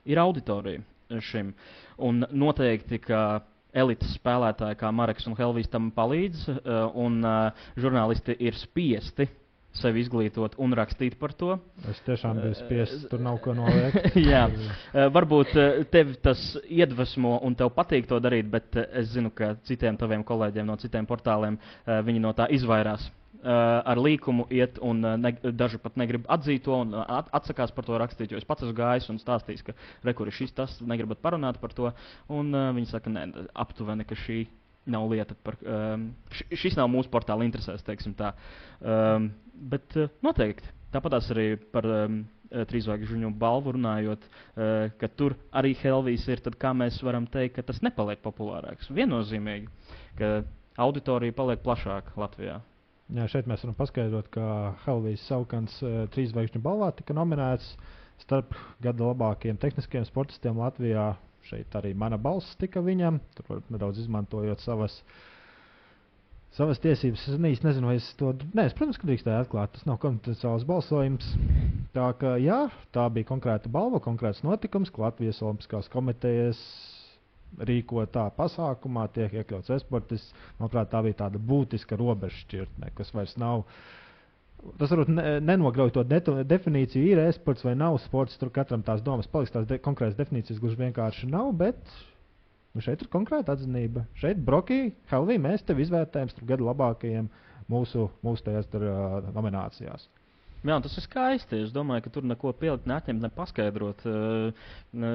ir 0.05 0.19
auditorija 0.19 0.83
šim. 1.23 1.55
Un 2.03 2.27
noteikti, 2.33 2.99
ka 3.07 3.41
elites 3.73 4.17
spēlētāji 4.19 4.81
kā 4.83 4.91
Marks 4.93 5.29
un 5.31 5.39
Helvijs 5.39 5.71
tam 5.71 5.93
palīdz, 5.95 6.43
uh, 6.59 6.91
un 6.99 7.23
uh, 7.23 7.55
žurnālisti 7.79 8.35
ir 8.43 8.59
spiesti 8.59 9.29
sevi 9.77 10.03
izglītot 10.05 10.57
un 10.59 10.75
rakstīt 10.77 11.17
par 11.21 11.35
to. 11.37 11.59
Es 11.91 12.01
tiešām 12.07 12.41
biju 12.43 12.57
spiests, 12.59 13.07
tur 13.11 13.23
nav 13.23 13.39
ko 13.45 13.55
noliekt. 13.57 14.17
Jā, 14.33 14.47
Eh, 14.91 15.07
varbūt 15.15 15.55
eh, 15.55 15.85
tev 15.93 16.17
tas 16.25 16.41
iedvesmo 16.67 17.37
un 17.47 17.55
tev 17.55 17.71
patīk 17.77 18.09
to 18.11 18.19
darīt, 18.23 18.49
bet 18.51 18.77
eh, 18.77 18.89
es 19.03 19.13
zinu, 19.15 19.31
ka 19.31 19.55
citiem 19.69 19.99
taviem 20.01 20.25
kolēģiem 20.27 20.67
no 20.67 20.77
citiem 20.81 21.07
portāliem 21.07 21.59
eh, 21.61 22.01
viņi 22.07 22.23
no 22.27 22.35
tā 22.37 22.49
izvairās. 22.51 23.07
Eh, 23.41 23.49
Ar 23.49 23.97
līkumu 23.97 24.45
iet, 24.53 24.77
un 24.85 24.99
eh, 25.01 25.15
ne, 25.17 25.31
daži 25.57 25.79
pat 25.81 25.95
negrib 25.97 26.27
atzīt 26.29 26.67
to 26.67 26.75
un 26.77 26.93
eh, 26.93 27.05
at, 27.21 27.31
atsakās 27.39 27.73
par 27.73 27.87
to 27.89 27.97
rakstīt. 27.97 28.35
Jo 28.35 28.41
es 28.41 28.45
pats 28.45 28.67
esmu 28.67 28.77
gājis 28.77 29.09
un 29.09 29.21
stāstījis, 29.23 29.63
ka 29.65 29.75
rekurors 30.05 30.37
šis 30.37 30.53
tas 30.59 30.75
negribat 30.85 31.23
parunāt 31.25 31.57
par 31.63 31.73
to. 31.73 31.89
Un 32.29 32.53
viņi 32.53 32.91
saka, 32.91 33.13
nē, 33.15 33.23
aptuveni, 33.65 34.05
ka 34.05 34.19
šī 34.27 34.43
nav 34.89 35.07
lieta, 35.13 35.37
par, 35.45 35.57
um, 35.67 36.11
šis 36.33 36.77
nav 36.79 36.89
mūsu 36.93 37.11
portāla 37.13 37.45
interesēs, 37.47 37.85
teiksim 37.87 38.15
tā. 38.19 38.33
Um, 38.81 39.31
bet 39.71 39.97
uh, 39.99 40.09
noteikti. 40.25 40.73
Tāpat 40.91 41.19
arī 41.21 41.53
par 41.71 41.87
um, 41.87 42.23
trīsvaigžņu 42.51 43.31
balvu 43.39 43.77
runājot, 43.77 44.25
uh, 44.27 44.89
ka 44.99 45.11
tur 45.15 45.37
arī 45.55 45.75
Helvijas 45.83 46.27
ir, 46.33 46.43
tad 46.43 46.57
kā 46.61 46.73
mēs 46.75 46.99
varam 47.07 47.29
teikt, 47.31 47.59
ka 47.59 47.67
tas 47.69 47.83
nepaliek 47.87 48.23
populārāks? 48.25 48.91
Viennozīmīgi, 48.97 49.71
ka 50.19 50.33
auditorija 50.81 51.37
paliek 51.37 51.63
plašāka 51.63 52.17
Latvijā. 52.19 52.59
Jā, 53.11 53.25
šeit 53.31 53.49
mēs 53.51 53.63
varam 53.65 53.79
paskaidrot, 53.79 54.29
ka 54.35 54.45
Helvijas 54.85 55.25
Saukants 55.31 55.81
uh, 55.83 56.05
trīs 56.15 56.31
zvaigžņu 56.35 56.63
balvā 56.63 56.91
tika 56.99 57.15
nominēts 57.17 57.73
starp 58.21 58.55
gada 58.85 59.13
labākajiem 59.13 59.59
tehniskiem 59.61 60.05
sportistiem 60.09 60.59
Latvijā. 60.61 61.13
Šeit 61.49 61.75
arī 61.79 61.93
mana 61.97 62.19
balss 62.21 62.57
tika 62.61 62.83
viņam, 62.85 63.21
tur 63.39 63.63
nedaudz 63.73 64.01
izmantojot 64.03 64.61
savas, 64.65 64.99
savas 66.57 66.83
tiesības. 66.85 67.25
Es 67.33 67.39
īsti 67.39 67.69
nezinu, 67.69 67.91
vai 67.91 67.97
es 68.01 68.11
to. 68.21 68.35
Nē, 68.53 68.67
es, 68.69 68.77
protams, 68.77 69.01
ka 69.01 69.09
drīkstēju 69.09 69.47
atklāt. 69.47 69.75
Tas 69.77 69.89
nav 69.89 69.99
konfidenciāls 70.03 70.67
balsojums. 70.69 71.33
Tā 71.97 72.11
kā 72.21 72.37
jā, 72.43 72.61
tā 72.95 73.09
bija 73.15 73.31
konkrēta 73.33 73.73
balva, 73.73 74.03
konkrēts 74.05 74.45
notikums, 74.47 74.93
ka 74.95 75.09
Latvijas 75.09 75.43
Olimpiskās 75.43 75.91
komitejas 75.93 76.61
rīko 77.59 78.05
tā 78.15 78.29
pasākumā, 78.37 79.09
tiek 79.15 79.33
iekļauts 79.41 79.73
esportists. 79.75 80.35
Manuprāt, 80.61 80.91
tā 80.93 81.01
bija 81.07 81.19
tāda 81.25 81.41
būtiska 81.51 81.99
robežšķirtne, 81.99 82.93
kas 82.99 83.11
vairs 83.17 83.35
nav. 83.41 83.65
Tas 84.81 84.93
varbūt 84.93 85.11
ne, 85.15 85.25
nenograuj 85.45 85.93
to 85.97 86.05
definīciju, 86.05 87.03
ir 87.13 87.23
esports 87.25 87.65
vai 87.65 87.75
nav 87.79 87.97
sports. 88.05 88.37
Tur 88.41 88.53
katram 88.55 88.85
tās 88.87 89.03
domas 89.05 89.29
paliks, 89.31 89.53
tās 89.55 89.69
de, 89.69 89.79
konkrētas 89.83 90.19
definīcijas 90.19 90.61
gluži 90.61 90.81
vienkārši 90.83 91.29
nav. 91.33 91.53
Bet 91.63 91.81
nu, 92.75 92.85
šeit 92.85 93.01
ir 93.05 93.11
konkrēta 93.13 93.57
atzinība. 93.57 94.05
Šeit, 94.21 94.43
Brokī, 94.47 94.83
Helvī, 95.13 95.39
mēs 95.41 95.65
tevi 95.67 95.87
izvērtējam 95.87 96.33
starp 96.33 96.51
gadu 96.53 96.69
labākajiem 96.69 97.31
mūsu, 97.73 98.09
mūsu 98.27 98.49
tajās 98.49 98.69
tur, 98.73 98.85
uh, 98.91 99.31
nominācijās. 99.37 100.09
Jā, 100.61 100.77
tas 100.85 100.93
ir 101.01 101.05
skaisti. 101.07 101.59
Es 101.65 101.71
domāju, 101.73 102.05
ka 102.05 102.11
tur 102.13 102.27
neko 102.29 102.51
pielikt, 102.61 102.89
neatņemt, 102.91 103.23
ne 103.25 103.31
paskaidrot. 103.33 104.03
Uh, 104.05 104.67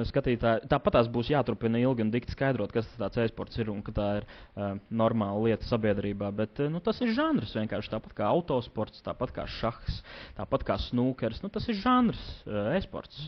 skatītāji, 0.08 0.66
tāpat 0.72 0.96
tās 0.98 1.10
būs 1.12 1.30
jāturpina 1.30 1.78
ilgi 1.78 2.02
un 2.02 2.10
dikti 2.10 2.34
skaidrot, 2.34 2.74
kas 2.74 2.88
tas 2.98 3.20
e-sports 3.22 3.60
ir 3.62 3.70
un 3.70 3.84
ka 3.86 3.94
tā 3.94 4.08
ir 4.20 4.26
uh, 4.26 4.72
normāla 4.90 5.44
lieta 5.44 5.68
sabiedrībā. 5.68 6.32
Bet 6.34 6.58
uh, 6.64 6.70
nu, 6.72 6.82
tas 6.82 6.98
ir 7.04 7.14
žanrs 7.14 7.54
vienkārši 7.54 7.94
tāpat 7.94 8.16
kā 8.18 8.26
autosports, 8.32 9.04
tāpat 9.06 9.36
kā 9.38 9.46
šahs, 9.60 10.02
tāpat 10.40 10.66
kā 10.66 10.80
snūkers. 10.88 11.44
Nu, 11.44 11.52
tas 11.54 11.70
ir 11.70 11.78
žanrs, 11.78 12.26
e-sports. 12.74 13.22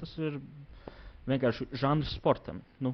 Tas 0.00 0.14
ir 0.20 0.36
vienkārši 1.30 1.70
žanrs 1.80 2.12
sportam. 2.18 2.60
Nu, 2.84 2.92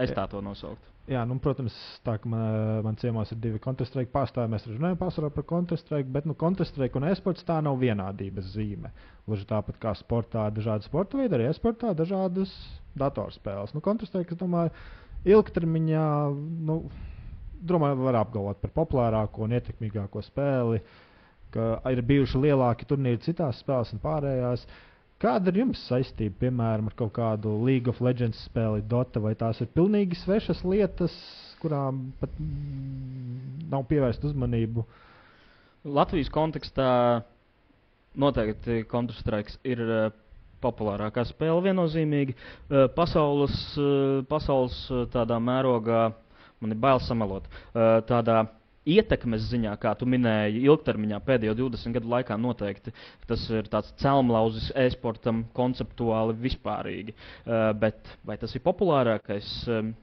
es 0.00 0.14
tā 0.16 0.24
to 0.30 0.40
nosauktu. 0.44 0.92
Jā, 1.10 1.24
nu, 1.26 1.34
protams, 1.42 1.74
tā 2.06 2.14
kā 2.22 2.30
man, 2.30 2.42
man 2.86 2.96
ciemos 3.00 3.32
ir 3.34 3.38
divi 3.42 3.58
Counter-Strike 3.62 4.12
pārstāvji, 4.12 4.52
mēs 4.52 4.68
runājam 4.68 5.00
pārsvarā 5.00 5.32
par 5.34 5.44
Counter-Strike, 5.50 6.06
bet 6.14 6.28
nu, 6.30 6.36
Counter-Strike 6.38 7.00
un 7.00 7.08
e-sports 7.08 7.42
tā 7.48 7.56
nav 7.66 7.80
vienādības 7.80 8.52
zīme. 8.52 8.92
Gluži 9.26 9.48
tāpat 9.50 9.80
kā 9.82 9.96
sportā, 9.98 10.44
dažādi 10.54 10.86
sporta 10.86 11.18
veidi, 11.18 11.34
arī 11.34 11.48
e-sportā 11.50 11.90
dažādas 11.98 12.54
datorspēles. 13.02 13.74
Nu, 13.74 13.82
Counter-Strike, 13.82 14.36
es 14.36 14.38
domāju, 14.38 14.70
ilgtermiņā, 15.26 16.06
nu, 16.70 16.78
domāju, 17.66 17.98
var 18.06 18.20
apgalvot 18.22 18.62
par 18.62 18.74
populārāko 18.78 19.42
un 19.48 19.58
ietekmīgāko 19.58 20.22
spēli, 20.22 20.84
ka 21.52 21.74
ir 21.90 22.06
bijuši 22.06 22.46
lielāki 22.46 22.86
turnīri 22.86 23.24
citās 23.26 23.58
spēlēs 23.62 23.90
un 23.96 24.06
pārējās. 24.06 24.68
Kāda 25.22 25.52
ir 25.52 25.60
jums 25.60 25.78
saistība, 25.86 26.34
piemēram, 26.40 26.88
ar 26.90 26.94
kaut 26.98 27.12
kādu 27.14 27.52
League 27.62 27.90
of 27.90 28.00
Legends 28.02 28.40
spēli, 28.48 28.82
Dota, 28.90 29.20
vai 29.22 29.36
tās 29.38 29.60
ir 29.62 29.68
pilnīgi 29.70 30.18
svešas 30.18 30.64
lietas, 30.66 31.14
kurām 31.62 32.08
pat 32.18 32.32
mm, 32.42 33.68
nav 33.70 33.84
pievērsta 33.90 34.26
uzmanību? 34.26 34.82
Latvijas 35.86 36.30
kontekstā 36.34 36.88
noteikti 38.18 38.82
Counter-Strike 38.90 39.60
ir 39.66 39.84
uh, 39.86 40.02
populārākā 40.62 41.22
spēle 41.30 41.62
viennozīmīgi. 41.68 42.34
Uh, 42.34 42.88
pasaules, 42.96 43.54
uh, 43.78 44.24
pasaules 44.30 44.80
tādā 45.14 45.38
mērogā 45.38 46.08
man 46.62 46.74
ir 46.74 46.78
bail 46.78 47.00
samalot. 47.02 47.46
Tādā 48.06 48.44
ietekmes 48.88 49.48
ziņā, 49.50 49.74
kā 49.82 49.94
tu 49.98 50.06
minēji, 50.10 50.64
ilgtermiņā 50.66 51.20
pēdējo 51.26 51.54
20 51.60 51.96
gadu 51.96 52.12
laikā 52.12 52.38
noteikti 52.40 52.94
tas 53.30 53.44
ir 53.54 53.68
tāds 53.72 53.92
celmlauzis 54.02 54.70
e-sportam 54.84 55.44
konceptuāli 55.56 56.36
vispārīgi. 56.42 57.14
Uh, 57.14 57.70
bet 57.78 58.16
vai 58.26 58.38
tas 58.40 58.54
ir 58.56 58.64
populārākais? 58.64 59.52
Um, 59.70 59.94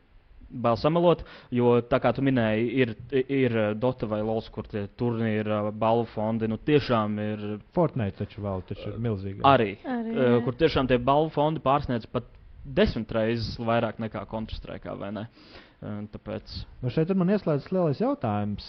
Bail 0.50 0.80
samalot, 0.82 1.20
jo 1.54 1.76
tā 1.86 2.00
kā 2.02 2.10
tu 2.18 2.24
minēji, 2.26 2.64
ir, 2.82 2.94
ir 3.14 3.58
Dota 3.78 4.08
vai 4.10 4.18
Lols, 4.26 4.48
kur 4.50 4.66
tie 4.66 4.88
turnīri, 4.98 5.60
balvu 5.78 6.08
fondi, 6.10 6.50
nu 6.50 6.58
tiešām 6.58 7.20
ir 7.22 7.44
Fortnite 7.78 8.24
taču 8.24 8.42
vēl 8.42 8.66
taču 8.66 8.88
ir 8.90 8.98
milzīgi. 8.98 9.44
arī, 9.46 9.76
Arī, 9.86 10.16
uh, 10.18 10.40
kur 10.48 10.58
tiešām 10.58 10.90
tie 10.90 10.98
balvu 10.98 11.30
fondi 11.38 11.62
pārsniedz 11.62 12.10
pat 12.10 12.26
desmit 12.66 13.14
reizes 13.14 13.60
vairāk 13.62 14.02
nekā 14.02 14.26
Counter-Strike, 14.32 14.98
vai 14.98 15.12
ne? 15.20 15.28
Uh, 15.30 15.69
tāpēc 15.82 16.54
Nu 16.84 16.92
šeit 16.92 17.12
ir 17.14 17.20
man 17.20 17.32
ieslēdzis 17.32 17.72
lielais 17.72 18.02
jautājums 18.04 18.66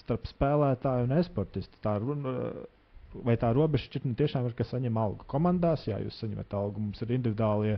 starp 0.00 0.28
spēlētāju 0.30 1.04
un 1.08 1.16
esportistu. 1.18 1.76
Tā 1.84 1.98
runa, 2.00 2.32
vai 3.26 3.34
tā 3.40 3.50
robežšķirtne 3.56 4.14
tiešām 4.16 4.46
ir, 4.48 4.54
ka 4.56 4.64
saņem 4.64 4.96
algu 5.00 5.26
komandās? 5.28 5.84
Jā, 5.88 5.98
jūs 6.00 6.16
saņemat 6.22 6.54
algu, 6.56 6.80
mums 6.86 7.02
ir 7.04 7.12
individuālie. 7.18 7.76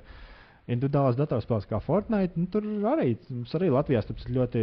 Individuālās 0.70 1.18
datorspēles 1.18 1.66
kā 1.66 1.80
Fortnite, 1.82 2.38
nu, 2.38 2.46
tur 2.52 2.66
arī, 2.92 3.16
arī 3.58 3.70
Latvijā 3.74 4.04
tas 4.06 4.28
ļoti 4.30 4.62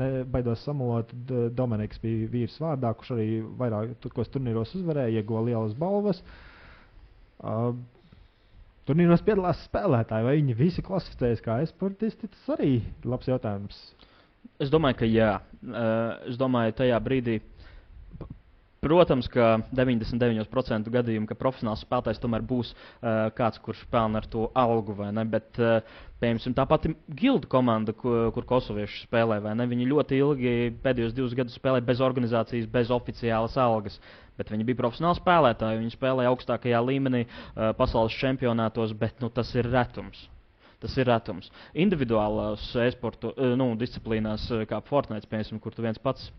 nebaidos 0.00 0.62
samalot. 0.64 1.10
D- 1.28 1.48
Dominiks 1.58 2.00
bija 2.00 2.28
vīrs 2.32 2.56
vārdā, 2.62 2.94
kurš 2.96 3.12
arī 3.16 3.26
vairākos 3.60 4.30
turnīros 4.32 4.72
uzvarēja, 4.78 5.20
ieguva 5.20 5.42
lielas 5.50 5.74
balvas. 5.76 6.22
Uh, 7.40 7.74
turnīros 8.90 9.22
piedalās 9.22 9.62
spēlētāji, 9.68 10.26
vai 10.26 10.36
viņi 10.40 10.58
visi 10.58 10.82
klasificējas 10.82 11.44
kā 11.44 11.60
e-sportisti, 11.62 12.30
tas 12.32 12.54
arī 12.56 12.72
ir 12.80 13.06
labs 13.06 13.30
jautājums. 13.30 13.78
Es 14.60 14.72
domāju, 14.72 14.98
ka 15.00 15.08
jā. 15.08 15.30
Uh, 15.60 16.16
es 16.28 16.38
domāju, 16.40 16.74
tajā 16.80 16.98
brīdī. 17.04 17.38
Protams, 18.80 19.26
ka 19.28 19.58
99% 19.76 20.86
gadījumu, 20.88 21.26
ka 21.28 21.36
profesionāls 21.36 21.82
spēlētājs 21.84 22.20
tomēr 22.22 22.40
būs 22.48 22.70
uh, 22.72 23.26
kāds, 23.36 23.60
kurš 23.60 23.82
pelna 23.92 24.22
ar 24.22 24.28
to 24.32 24.46
algu, 24.56 24.94
vai 24.96 25.10
ne? 25.12 25.24
Bet, 25.28 25.60
uh, 25.60 25.84
piemēram, 26.22 26.54
tā 26.56 26.64
pati 26.70 26.94
Gilda 27.18 27.50
komanda, 27.52 27.92
kur, 27.92 28.30
kur 28.32 28.48
kosovieši 28.48 29.04
spēlē, 29.04 29.36
vai 29.44 29.52
ne? 29.60 29.68
Viņi 29.68 29.90
ļoti 29.92 30.22
ilgi 30.24 30.56
pēdējos 30.80 31.12
divus 31.18 31.36
gadus 31.36 31.60
spēlēja 31.60 31.84
bez 31.92 32.00
organizācijas, 32.08 32.72
bez 32.72 32.96
oficiālas 32.96 33.60
algas. 33.60 34.00
Bet 34.40 34.48
viņi 34.48 34.70
bija 34.72 34.80
profesionāli 34.80 35.20
spēlētāji, 35.20 35.84
viņi 35.84 35.96
spēlēja 35.98 36.32
augstākajā 36.32 36.84
līmenī, 36.88 37.26
uh, 37.28 37.74
pasaules 37.76 38.16
čempionātos, 38.16 38.96
bet 38.96 39.20
nu, 39.20 39.28
tas 39.28 39.52
ir 39.60 39.68
retums. 39.68 40.24
Tas 40.80 40.96
ir 40.96 41.12
retums. 41.12 41.52
Individuālās 41.76 42.70
e-sporta 42.88 43.36
uh, 43.36 43.56
nu, 43.60 43.74
disciplīnās, 43.76 44.48
kā 44.72 44.80
Fortnite, 44.88 45.28
piemēram, 45.28 45.60
kur 45.60 45.76
tu 45.76 45.84
viens 45.84 46.00
pats 46.00 46.32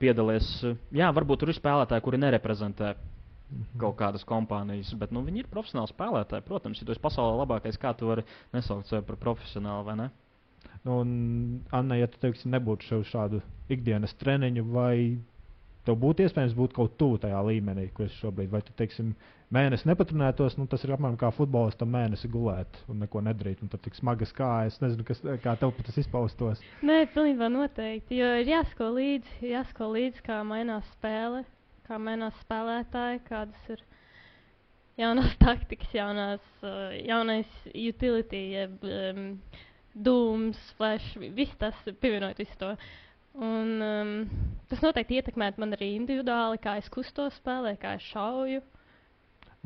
piedalies. 0.00 0.48
Jā, 0.92 1.10
varbūt 1.14 1.42
tur 1.42 1.52
ir 1.52 1.58
spēlētāji, 1.58 2.04
kuri 2.06 2.20
nereprezentē 2.22 2.94
Mhm. 3.50 3.80
kaut 3.82 3.96
kādas 3.98 4.24
kompānijas, 4.26 4.92
bet 4.98 5.10
nu, 5.10 5.24
viņi 5.26 5.42
ir 5.42 5.48
profesionāli 5.50 5.90
spēlētāji. 5.90 6.46
Protams, 6.46 6.80
ja 6.80 6.86
tu 6.86 6.94
esi 6.94 7.02
pasaulē 7.02 7.40
labākais, 7.40 7.78
kā 7.82 7.96
tu 7.96 8.06
vari 8.06 8.22
nesaukt 8.54 8.86
sevi 8.86 9.02
par 9.08 9.16
profesionāli 9.16 9.86
vai 9.88 9.96
ne? 9.96 10.10
Nu, 10.84 11.00
un, 11.00 11.10
Anna, 11.72 11.96
ja 11.98 12.06
tu 12.06 12.20
teiksim, 12.22 12.52
nebūtu 12.54 12.86
šo 12.86 13.00
šādu 13.04 13.42
ikdienas 13.68 14.14
treniņu, 14.20 14.64
vai 14.70 15.18
tev 15.84 15.98
būtu 16.00 16.24
iespējams 16.24 16.54
būt 16.56 16.76
kaut 16.76 16.96
tuvu 17.00 17.18
tajā 17.18 17.40
līmenī, 17.44 17.88
kur 17.92 18.06
es 18.06 18.16
šobrīd, 18.20 18.52
vai 18.52 18.62
tu 18.62 18.72
teiksim, 18.78 19.14
mēnesi 19.54 19.88
nepaturētos, 19.90 20.56
nu, 20.58 20.66
tas 20.70 20.84
ir 20.86 20.94
apmēram 20.94 21.18
kā 21.20 21.30
futbolistam 21.34 21.90
mēnesi 21.90 22.30
gulēt 22.30 22.80
un 22.90 23.02
neko 23.04 23.22
nedarīt. 23.26 23.62
Un 23.64 23.72
tad 23.72 23.82
tik 23.84 23.98
smagas 23.98 24.32
kājas, 24.36 24.78
nezinu, 24.82 25.06
kas, 25.08 25.22
kā 25.42 25.56
tev 25.60 25.74
tas 25.86 25.98
izpaustos. 26.00 26.62
Nē, 26.86 27.02
pilnībā 27.14 27.50
noteikti. 27.52 28.20
Jo 28.20 28.30
ir 28.40 28.52
jāsako 28.52 28.92
līdzi, 28.98 29.38
jāsako 29.50 29.90
līdzi 29.96 30.26
kā 30.26 30.40
mainās 30.46 30.86
spēle, 30.96 31.42
kā 31.88 31.98
mainās 31.98 32.38
spēlētāji, 32.44 33.24
kādas 33.26 33.74
ir 33.74 33.84
jaunās 35.00 35.36
taktikas, 35.44 35.92
jaunās, 35.94 36.48
uh, 36.62 36.94
jaunais 37.02 37.60
utility, 37.74 38.46
jeb 38.54 38.86
um, 38.86 39.28
dūms, 39.94 40.58
flash, 40.78 41.14
viss 41.36 41.58
tas 41.60 41.78
pievienot 42.02 42.38
visu 42.38 42.58
to. 42.60 42.74
Un, 43.40 43.76
um, 43.82 44.12
tas 44.70 44.82
noteikti 44.82 45.20
ietekmē 45.20 45.52
man 45.62 45.76
arī 45.76 45.92
individuāli, 45.96 46.58
kā 46.62 46.76
es 46.80 46.90
kustos 46.90 47.36
spēlē, 47.38 47.76
kā 47.82 47.94
es 47.98 48.06
šauju. 48.10 48.62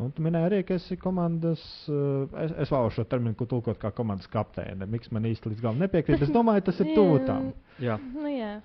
Un 0.02 0.10
tu 0.10 0.24
minēji 0.26 0.48
arī, 0.48 0.56
ka 0.66 0.74
esi 0.74 0.96
komandas, 0.98 1.62
uh, 1.86 2.24
es, 2.42 2.54
es 2.64 2.70
vēlos 2.74 2.96
šo 2.96 3.04
terminu 3.06 3.36
ko 3.38 3.46
tulkot 3.46 3.78
kā 3.78 3.92
komandas 3.94 4.26
kapteine. 4.32 4.88
Miks 4.90 5.12
man 5.14 5.28
īsti 5.30 5.52
līdz 5.52 5.62
galam 5.62 5.82
nepiekrīt, 5.84 6.24
es 6.26 6.32
domāju, 6.34 6.64
tas 6.66 6.80
ir 6.82 6.90
tuvu 6.98 7.20
tam. 7.28 7.52
Jā. 7.82 8.00
Nu, 8.02 8.26
jā. 8.32 8.56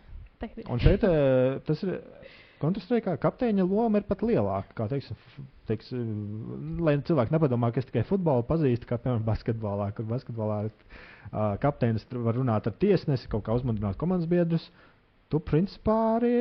Un 0.72 0.80
šeit 0.82 1.04
eh, 1.04 1.60
tas 1.68 1.82
ir. 1.86 1.98
Kontrastrēkā 2.60 3.14
kapteiņa 3.24 3.64
loma 3.64 4.02
ir 4.02 4.08
pat 4.08 4.20
lielāka. 4.26 4.74
Kā, 4.76 4.90
teiksim, 4.92 5.16
teiks, 5.70 5.94
eh, 5.96 6.10
lai 6.84 6.98
cilvēki 7.08 7.32
nepadomā, 7.32 7.70
ka 7.72 7.80
es 7.80 7.88
tikai 7.88 8.04
futbolu 8.08 8.44
pazīstu, 8.48 8.88
kā 8.90 8.98
piemēram 9.00 9.24
basketbolā, 9.28 9.88
kur 9.96 10.08
basketbolā 10.10 10.58
uh, 10.68 11.54
kapteinis 11.64 12.04
var 12.12 12.36
runāt 12.36 12.68
ar 12.68 12.76
tiesnesi, 12.82 13.30
kaut 13.32 13.46
kā 13.48 13.56
uzmundrināt 13.56 14.00
komandas 14.02 14.28
biedrus. 14.32 14.66
Tu 15.30 15.40
principā 15.46 15.96
arī 16.16 16.36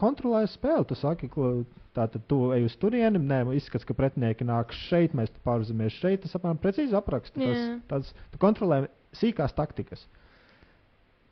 kontrolē 0.00 0.42
spēli. 0.50 0.86
Tu 0.90 0.98
saki, 0.98 1.28
ka 1.30 1.50
tātad 1.94 2.24
tu 2.26 2.50
ej 2.56 2.66
uz 2.66 2.74
turieni, 2.82 3.20
nē, 3.22 3.44
izskats, 3.54 3.86
ka 3.86 3.94
pretinieki 3.94 4.46
nāk 4.48 4.74
šeit, 4.74 5.14
mēs 5.14 5.30
pārzīmēsim 5.46 6.00
šeit. 6.00 6.24
Tas 6.24 6.34
apmēram 6.38 6.58
precīzi 6.62 6.98
apraksta. 6.98 7.38
Tas, 7.38 7.66
tas, 7.92 8.14
tu 8.32 8.42
kontrolē 8.42 8.86
sīkās 9.16 9.54
taktikas. 9.56 10.02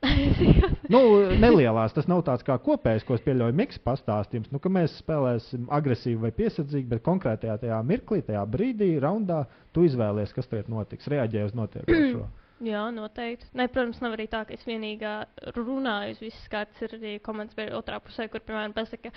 nu, 0.94 1.00
nelielās. 1.40 1.94
Tas 1.96 2.06
nav 2.10 2.22
tāds 2.28 2.44
kā 2.46 2.56
kopējs, 2.62 3.04
ko 3.08 3.16
es 3.18 3.24
pieļauju 3.24 3.56
Mikls 3.58 3.80
pastāstījums. 3.84 4.50
Nu, 4.54 4.60
ka 4.62 4.72
mēs 4.72 4.98
spēlēsim 5.00 5.66
agresīvi 5.74 6.20
vai 6.26 6.32
piesardzīgi, 6.36 6.88
bet 6.90 7.04
konkrētajā 7.06 7.58
tajā 7.64 7.80
mirklī, 7.88 8.20
tajā 8.26 8.44
brīdī, 8.54 8.94
raundā, 9.02 9.44
tu 9.74 9.86
izvēlies, 9.88 10.34
kas 10.36 10.50
tagad 10.50 10.70
notiks, 10.72 11.10
reaģē 11.10 11.46
uz 11.48 11.56
notiekošo. 11.58 12.26
Jā, 12.64 12.84
noteikti. 12.94 13.50
Ne, 13.58 13.66
protams, 13.68 13.98
nav 14.04 14.14
arī 14.16 14.28
tā, 14.30 14.44
ka 14.46 14.54
es 14.54 14.62
vienīgā 14.68 15.16
runāju 15.56 16.14
uz 16.14 16.22
visas 16.22 16.46
kārtas. 16.52 16.80
Ir 16.86 16.96
arī 17.00 17.16
komandas 17.24 17.74
otrā 17.76 17.98
pusē, 18.00 18.28
kur, 18.32 18.44
piemēram, 18.46 18.72
pasaka, 18.76 19.12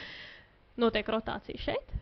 notiek 0.82 1.10
rotācija 1.14 1.62
šeit. 1.62 1.95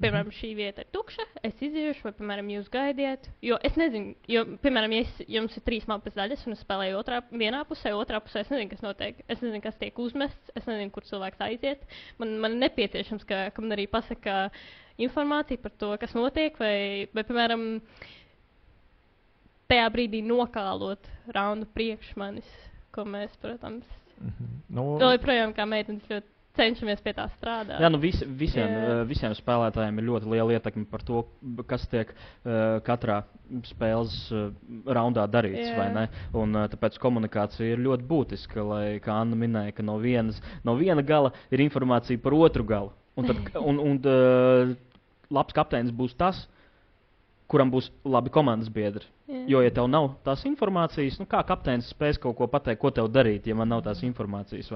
Piemēram, 0.00 0.30
šī 0.32 0.54
vieta 0.56 0.80
ir 0.80 0.88
tukša, 0.94 1.26
es 1.44 1.58
iziešu, 1.60 2.06
vai, 2.06 2.14
piemēram, 2.16 2.46
jūs 2.54 2.70
gaidiet. 2.72 3.26
Jo 3.44 3.58
es 3.68 3.74
nezinu, 3.76 4.14
jo, 4.32 4.46
piemēram, 4.62 4.94
ja 4.96 5.04
es, 5.04 5.18
jums 5.28 5.58
ir 5.58 5.64
trīs 5.66 5.84
mapas 5.90 6.16
daļas, 6.16 6.46
un 6.48 6.56
es 6.56 6.62
spēlēju 6.64 6.96
otrā, 7.02 7.18
vienā 7.28 7.60
pusē, 7.68 7.92
otrā 7.92 8.22
pusē, 8.24 8.40
es 8.40 8.48
nezinu, 8.48 8.70
kas 8.72 8.80
notiek. 8.86 9.20
Es 9.26 9.42
nezinu, 9.44 9.60
kas 9.66 9.76
tiek 9.82 10.00
uzmests, 10.00 10.54
es 10.56 10.64
nezinu, 10.64 10.88
kur 10.94 11.04
cilvēks 11.04 11.44
aiziet. 11.44 11.84
Man, 12.22 12.38
man 12.40 12.56
ir 12.56 12.62
nepieciešams, 12.64 13.28
ka, 13.28 13.42
ka 13.52 13.66
man 13.66 13.76
arī 13.76 13.84
pasaka 13.92 14.46
informācija 15.04 15.60
par 15.60 15.76
to, 15.82 15.92
kas 16.00 16.16
notiek, 16.16 16.56
vai, 16.60 17.04
vai 17.12 17.26
piemēram, 17.28 17.66
tajā 19.70 19.86
brīdī 19.94 20.20
nokālot 20.26 21.08
raundu 21.34 21.70
priekš 21.74 22.12
manis, 22.18 22.50
ko 22.90 23.06
mēs, 23.06 23.32
protams, 23.40 23.86
Mhm. 24.20 24.50
Nu, 24.76 24.84
vēl 25.00 25.16
joprojām 25.16 25.54
kā 25.56 25.64
meitenes 25.68 26.04
ļoti 26.10 26.28
cenšamies 26.58 27.00
pie 27.04 27.12
tā 27.16 27.24
strādāt. 27.32 27.78
Jā, 27.80 27.88
nu 27.92 28.00
vis, 28.02 28.18
visiem, 28.36 28.72
uh, 28.74 29.02
visiem 29.08 29.32
spēlētājiem 29.38 30.00
ir 30.00 30.06
ļoti 30.08 30.30
liela 30.32 30.56
ietekme 30.56 30.84
par 30.90 31.04
to, 31.06 31.22
kas 31.70 31.86
tiek 31.88 32.10
uh, 32.10 32.80
katrā 32.84 33.20
spēles 33.70 34.16
uh, 34.34 34.50
raundā 34.90 35.24
darīts. 35.30 35.70
Ne? 35.94 36.08
Un, 36.36 36.52
uh, 36.58 36.66
tāpēc 36.72 36.98
komunikācija 37.00 37.76
ir 37.76 37.84
ļoti 37.86 38.06
būtiska, 38.10 38.66
lai, 38.66 38.84
kā 39.04 39.16
Anna 39.22 39.38
minēja, 39.38 39.78
ka 39.78 39.86
no, 39.86 39.96
vienas, 40.02 40.42
no 40.66 40.76
viena 40.78 41.04
gala 41.06 41.32
ir 41.54 41.64
informācija 41.64 42.20
par 42.20 42.36
otru 42.36 42.66
galu. 42.66 42.92
Un, 43.16 43.30
tad, 43.30 43.40
un, 43.70 43.80
un 43.86 44.02
uh, 44.10 44.74
labs 45.32 45.56
kapteinis 45.56 45.94
būs 45.96 46.18
tas, 46.18 46.44
kuram 47.50 47.70
būs 47.72 47.90
labi 48.06 48.30
komandas 48.32 48.70
biedri. 48.72 49.06
Jā. 49.30 49.42
Jo, 49.50 49.60
ja 49.64 49.70
tev 49.74 49.86
nav 49.90 50.08
tās 50.26 50.42
informācijas, 50.48 51.18
nu, 51.20 51.26
kā 51.30 51.42
kapteinis 51.46 51.90
spēs 51.92 52.18
kaut 52.22 52.36
ko 52.38 52.48
pateikt, 52.50 52.80
ko 52.82 52.90
tev 52.94 53.10
darīt, 53.12 53.46
ja 53.50 53.56
man 53.58 53.70
nav 53.70 53.84
tās 53.86 54.02
informācijas? 54.06 54.70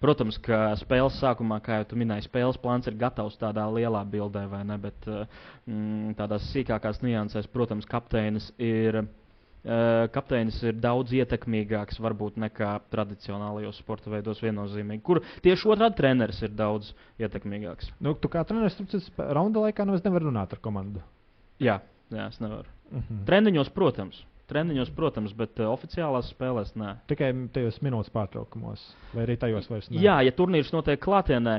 Protams, 0.00 0.40
ka 0.44 0.72
spēles 0.80 1.18
sākumā, 1.20 1.60
kā 1.64 1.80
jau 1.80 1.90
tu 1.90 2.00
minēji, 2.00 2.28
spēles 2.28 2.60
plāns 2.62 2.88
ir 2.88 2.96
gatavs 3.00 3.38
tādā 3.40 3.66
lielā 3.72 4.04
bildē, 4.08 4.46
vai 4.48 4.64
ne? 4.68 4.78
Bet 4.80 5.08
uh, 5.08 5.24
mm, 5.68 6.16
tādās 6.18 6.48
sīkākās 6.52 7.02
niansēs, 7.04 7.50
protams, 7.52 7.88
kapteinis 7.88 8.52
ir. 8.58 9.02
Uh, 9.68 10.06
kapteinis 10.14 10.54
ir 10.62 10.76
daudz 10.78 11.10
ietekmīgāks 11.18 11.98
varbūt 12.00 12.36
nekā 12.40 12.70
tradicionālajos 12.92 13.80
sporta 13.82 14.08
veidos 14.12 14.38
viennozīmīgi, 14.40 15.02
kur 15.04 15.18
tieši 15.44 15.68
otrādi 15.74 15.98
treneris 15.98 16.38
ir 16.46 16.54
daudz 16.56 16.92
ietekmīgāks. 17.18 17.90
nu, 17.98 18.14
tu 18.14 18.30
kā 18.32 18.46
treneris 18.46 18.78
tur 18.78 18.86
citas 18.86 19.10
raunda 19.18 19.66
laikā 19.66 19.84
nemaz 19.84 20.06
nevar 20.06 20.24
runāt 20.24 20.54
ar 20.54 20.62
komandu. 20.62 21.02
Jā, 21.58 21.80
jā 22.14 22.28
es 22.28 22.40
nevaru. 22.42 22.68
Mhm. 22.90 23.22
Treniņos, 23.28 23.70
protams, 23.76 24.20
treniņos, 24.48 24.92
protams, 24.96 25.34
bet 25.36 25.58
uh, 25.60 25.72
oficiālās 25.74 26.30
spēlēs 26.32 26.74
nē. 26.78 26.94
Tikai 27.10 27.32
tajos 27.52 27.80
minūtes 27.84 28.12
pārtraukumos, 28.14 28.84
vai 29.14 29.26
arī 29.26 29.36
tajos 29.40 29.68
vairs 29.70 29.90
ne. 29.90 30.00
Jā, 30.02 30.20
ja 30.24 30.32
turnīrs 30.36 30.72
notiek 30.72 31.00
klātienē, 31.04 31.58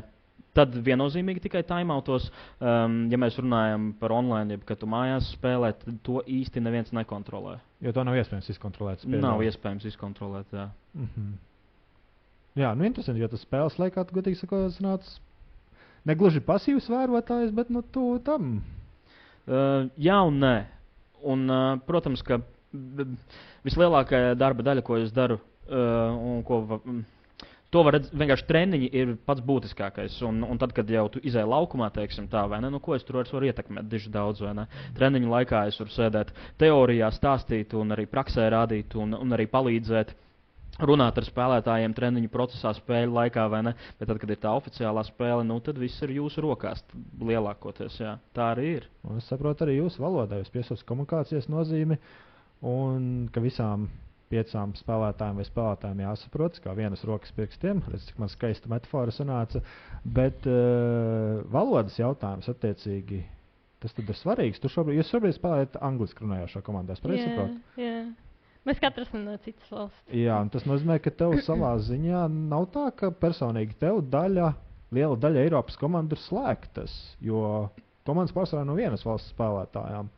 tad 0.57 0.73
viennozīmīgi 0.85 1.43
tikai 1.45 1.61
timeoutos. 1.67 2.29
Um, 2.59 3.03
ja 3.11 3.19
mēs 3.21 3.37
runājam 3.39 3.91
par 3.99 4.13
online, 4.15 4.57
jeb 4.57 4.65
kad 4.67 4.81
tu 4.81 4.89
mājās 4.89 5.29
spēlē, 5.35 5.73
tad 5.83 5.99
to 6.05 6.23
īsti 6.25 6.63
neviens 6.65 6.91
nekontrolē. 6.95 7.59
Jo 7.85 7.93
to 7.95 8.03
nav 8.07 8.17
iespējams 8.19 8.49
izkontrolēt. 8.55 9.05
pieļauju. 9.05 9.23
Nav 9.23 9.45
iespējams 9.45 9.85
izkontrolēt. 9.91 10.57
Jā. 10.57 10.69
Mhm. 10.97 11.29
Jā, 12.59 12.73
nu 12.75 12.87
interesanti, 12.87 13.21
jo 13.21 13.29
tas 13.31 13.45
spēles 13.45 13.77
laikā, 13.79 14.03
godīgi 14.09 14.41
sakot, 14.41 14.79
nāc 14.83 15.05
negluži 16.09 16.41
pasīvs 16.43 16.89
vērotājs, 16.91 17.53
bet 17.55 17.69
nu 17.69 17.83
tu 17.85 18.17
tam. 18.25 18.57
Jā 19.49 20.19
un 20.27 20.41
nē. 20.43 20.55
Un, 21.29 21.45
protams, 21.87 22.21
ka 22.23 22.39
vislielākā 23.65 24.35
darba 24.39 24.63
daļa, 24.63 24.83
ko 24.85 24.99
es 25.01 25.09
daru, 25.15 25.39
un 25.69 26.43
ko 26.47 26.61
to 27.73 27.83
var 27.85 27.97
redzēt, 27.97 28.13
vienkārši 28.17 28.45
treniņi 28.49 28.89
ir 28.97 29.11
pats 29.27 29.43
būtiskākais. 29.45 30.15
Un, 30.25 30.41
un 30.45 30.61
tad, 30.61 30.73
kad 30.77 30.89
jau 30.89 31.05
tu 31.13 31.21
izai 31.25 31.45
laukumā, 31.49 31.89
teiksim 31.93 32.29
tā, 32.31 32.45
vai 32.49 32.61
ne, 32.63 32.71
nu, 32.73 32.81
ko 32.81 32.95
es 32.97 33.05
tur 33.05 33.21
varu 33.21 33.49
ietekmēt, 33.49 33.89
diži 33.89 34.09
daudz, 34.13 34.41
vai 34.45 34.55
ne. 34.57 34.65
Treniņu 34.97 35.29
laikā 35.33 35.65
es 35.69 35.77
varu 35.81 35.93
sēdēt 35.93 36.33
teorijā, 36.61 37.11
stāstīt, 37.13 37.75
un 37.77 37.93
arī 37.97 38.07
praksē 38.09 38.49
rādīt, 38.53 38.97
un, 38.97 39.13
un 39.17 39.37
arī 39.37 39.45
palīdzēt. 39.51 40.15
Runāt 40.79 41.17
ar 41.19 41.25
spēlētājiem 41.27 41.93
treniņu 41.95 42.29
procesā, 42.31 42.71
spēļu 42.77 43.11
laikā, 43.17 43.45
vai 43.51 43.59
ne? 43.67 43.73
Bet 43.99 44.07
tad, 44.07 44.19
kad 44.21 44.31
ir 44.31 44.39
tā 44.39 44.53
oficiālā 44.55 45.03
spēle, 45.07 45.43
nu, 45.47 45.57
tad 45.63 45.79
viss 45.81 45.99
ir 46.05 46.13
jūsu 46.15 46.43
rokās. 46.45 46.85
Lielākoties, 47.19 47.97
jā. 47.99 48.13
Tā 48.35 48.53
arī 48.53 48.69
ir. 48.77 48.85
Un 49.03 49.19
es 49.19 49.27
saprotu 49.27 49.65
arī 49.65 49.79
jūsu 49.81 50.03
valodā, 50.03 50.39
jūs 50.39 50.53
piesaucat 50.53 50.87
komunikācijas 50.87 51.49
nozīmi, 51.51 51.99
un 52.63 53.09
ka 53.35 53.43
visām 53.43 53.89
piecām 54.29 54.75
spēlētājiem 54.77 55.41
vai 55.41 55.47
spēlētājiem 55.47 56.05
jāsaprot, 56.05 56.61
kā 56.63 56.75
vienas 56.77 57.03
rokas 57.07 57.33
pirkstiem. 57.35 57.81
Redz, 57.89 58.07
cik 58.11 58.21
man 58.21 58.31
skaista 58.31 58.71
metāfora 58.71 59.13
sanāca. 59.15 59.63
Bet 60.05 60.47
uh, 60.47 61.41
valodas 61.51 61.97
jautājums 61.99 62.47
attiecīgi. 62.53 63.23
Tas 63.83 63.95
tad 63.95 64.11
ir 64.11 64.17
svarīgs. 64.19 64.59
Tu 64.59 64.71
šobrīd, 64.71 64.99
jūs 64.99 65.11
šobrīd 65.11 65.35
spēlējat 65.37 65.79
angliski 65.83 66.25
runājošā 66.25 66.63
komandā. 66.63 66.95
Es 66.95 67.03
pareizi 67.03 67.25
Jā, 67.25 67.29
saprotu. 67.31 67.61
Mēs 68.67 68.79
katrs 68.83 69.07
esam 69.07 69.23
no 69.23 69.35
citas 69.43 69.69
valsts. 69.71 70.01
Jā, 70.11 70.35
un 70.43 70.49
tas 70.51 70.65
nozīmē, 70.67 70.99
ka 71.03 71.13
tev 71.21 71.37
savā 71.47 71.71
ziņā 71.85 72.25
nav 72.33 72.67
tā, 72.73 72.89
ka 72.95 73.11
personīgi 73.15 73.77
tev 73.81 74.01
daļa, 74.11 74.51
liela 74.95 75.19
daļa 75.19 75.45
Eiropas 75.45 75.79
komandu 75.79 76.17
ir 76.17 76.23
slēgtas. 76.25 76.95
Jo 77.23 77.69
komandas 78.07 78.35
pārsvarā 78.35 78.65
no 78.67 78.75
vienas 78.77 79.05
valsts 79.05 79.33
spēlētājām. 79.35 80.09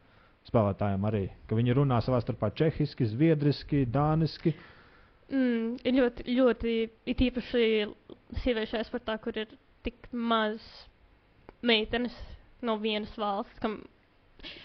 Spēlētājiem 0.48 1.04
arī, 1.06 1.26
ka 1.46 1.58
viņi 1.58 1.76
runā 1.78 2.00
savā 2.02 2.18
starpā 2.24 2.50
čehiski, 2.58 3.06
zviedriski, 3.12 3.84
dāniski. 3.94 4.56
Mm, 5.30 5.76
ir 5.86 5.98
ļoti, 6.00 6.26
ļoti, 6.34 6.78
it 7.14 7.22
īpaši 7.28 7.66
sieviešu 8.42 8.80
esportā, 8.82 9.20
kur 9.22 9.38
ir 9.38 9.54
tik 9.86 10.10
maz 10.12 10.66
meitenes 11.62 12.16
no 12.66 12.80
vienas 12.82 13.14
valsts, 13.22 13.62
kam 13.62 13.84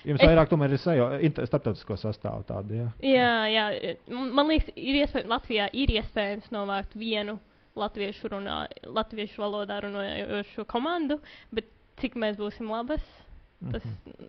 Jums 0.09 0.23
vairāk 0.23 0.51
tomēr 0.51 0.77
ir 0.77 0.83
sajūta, 0.83 1.47
starptautisko 1.51 1.99
sastāvu 2.01 2.47
tādu. 2.49 2.81
Jā. 2.81 2.89
Jā, 3.05 3.33
jā. 3.53 3.97
Man 4.11 4.51
liekas, 4.51 4.71
ir 4.77 5.01
iespējams, 5.03 5.31
Latvijā 5.33 5.69
ir 5.73 5.95
iespējams 5.99 6.53
novākt 6.55 6.97
vienu 6.99 7.39
latviešu, 7.77 8.31
runā, 8.33 8.63
latviešu 8.89 9.43
valodā 9.43 9.81
runājošu 9.85 10.65
komandu, 10.71 11.19
bet 11.53 11.69
cik 12.01 12.17
mēs 12.21 12.39
būsim 12.41 12.71
labas, 12.73 13.05
tas 13.73 13.85
Mhm. 13.85 14.25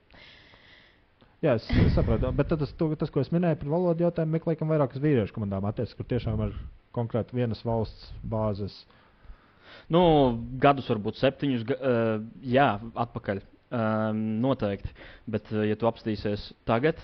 Jā, 1.38 1.54
es, 1.54 1.68
es 1.70 1.94
saprotu. 1.94 2.32
Bet 2.34 2.50
tas, 2.50 2.72
to, 2.80 2.90
tas, 2.98 3.12
ko 3.14 3.22
es 3.22 3.30
minēju 3.30 3.60
par 3.62 3.70
valodu 3.76 4.08
jautājumu, 4.08 4.34
meklējam 4.34 4.72
vairāk 4.74 4.96
uz 4.98 5.04
vīriešu 5.04 5.36
komandām 5.36 5.68
attiecas, 5.70 5.94
kur 5.94 6.08
tiešām 6.10 6.40
ir 6.48 6.56
konkrēti 6.98 7.38
vienas 7.38 7.62
valsts 7.66 8.08
bāzes. 8.26 8.80
Nu, 9.94 10.02
gadus, 10.58 10.88
varbūt 10.90 11.20
septiņus, 11.20 11.68
ga, 11.70 11.78
uh, 11.78 12.26
jā, 12.42 12.72
atpakaļ. 13.06 13.44
Um, 13.68 14.20
noteikti. 14.40 14.94
Bet, 15.28 15.50
uh, 15.52 15.66
ja 15.68 15.76
tu 15.76 15.90
apstīsies 15.90 16.54
tagad, 16.68 17.02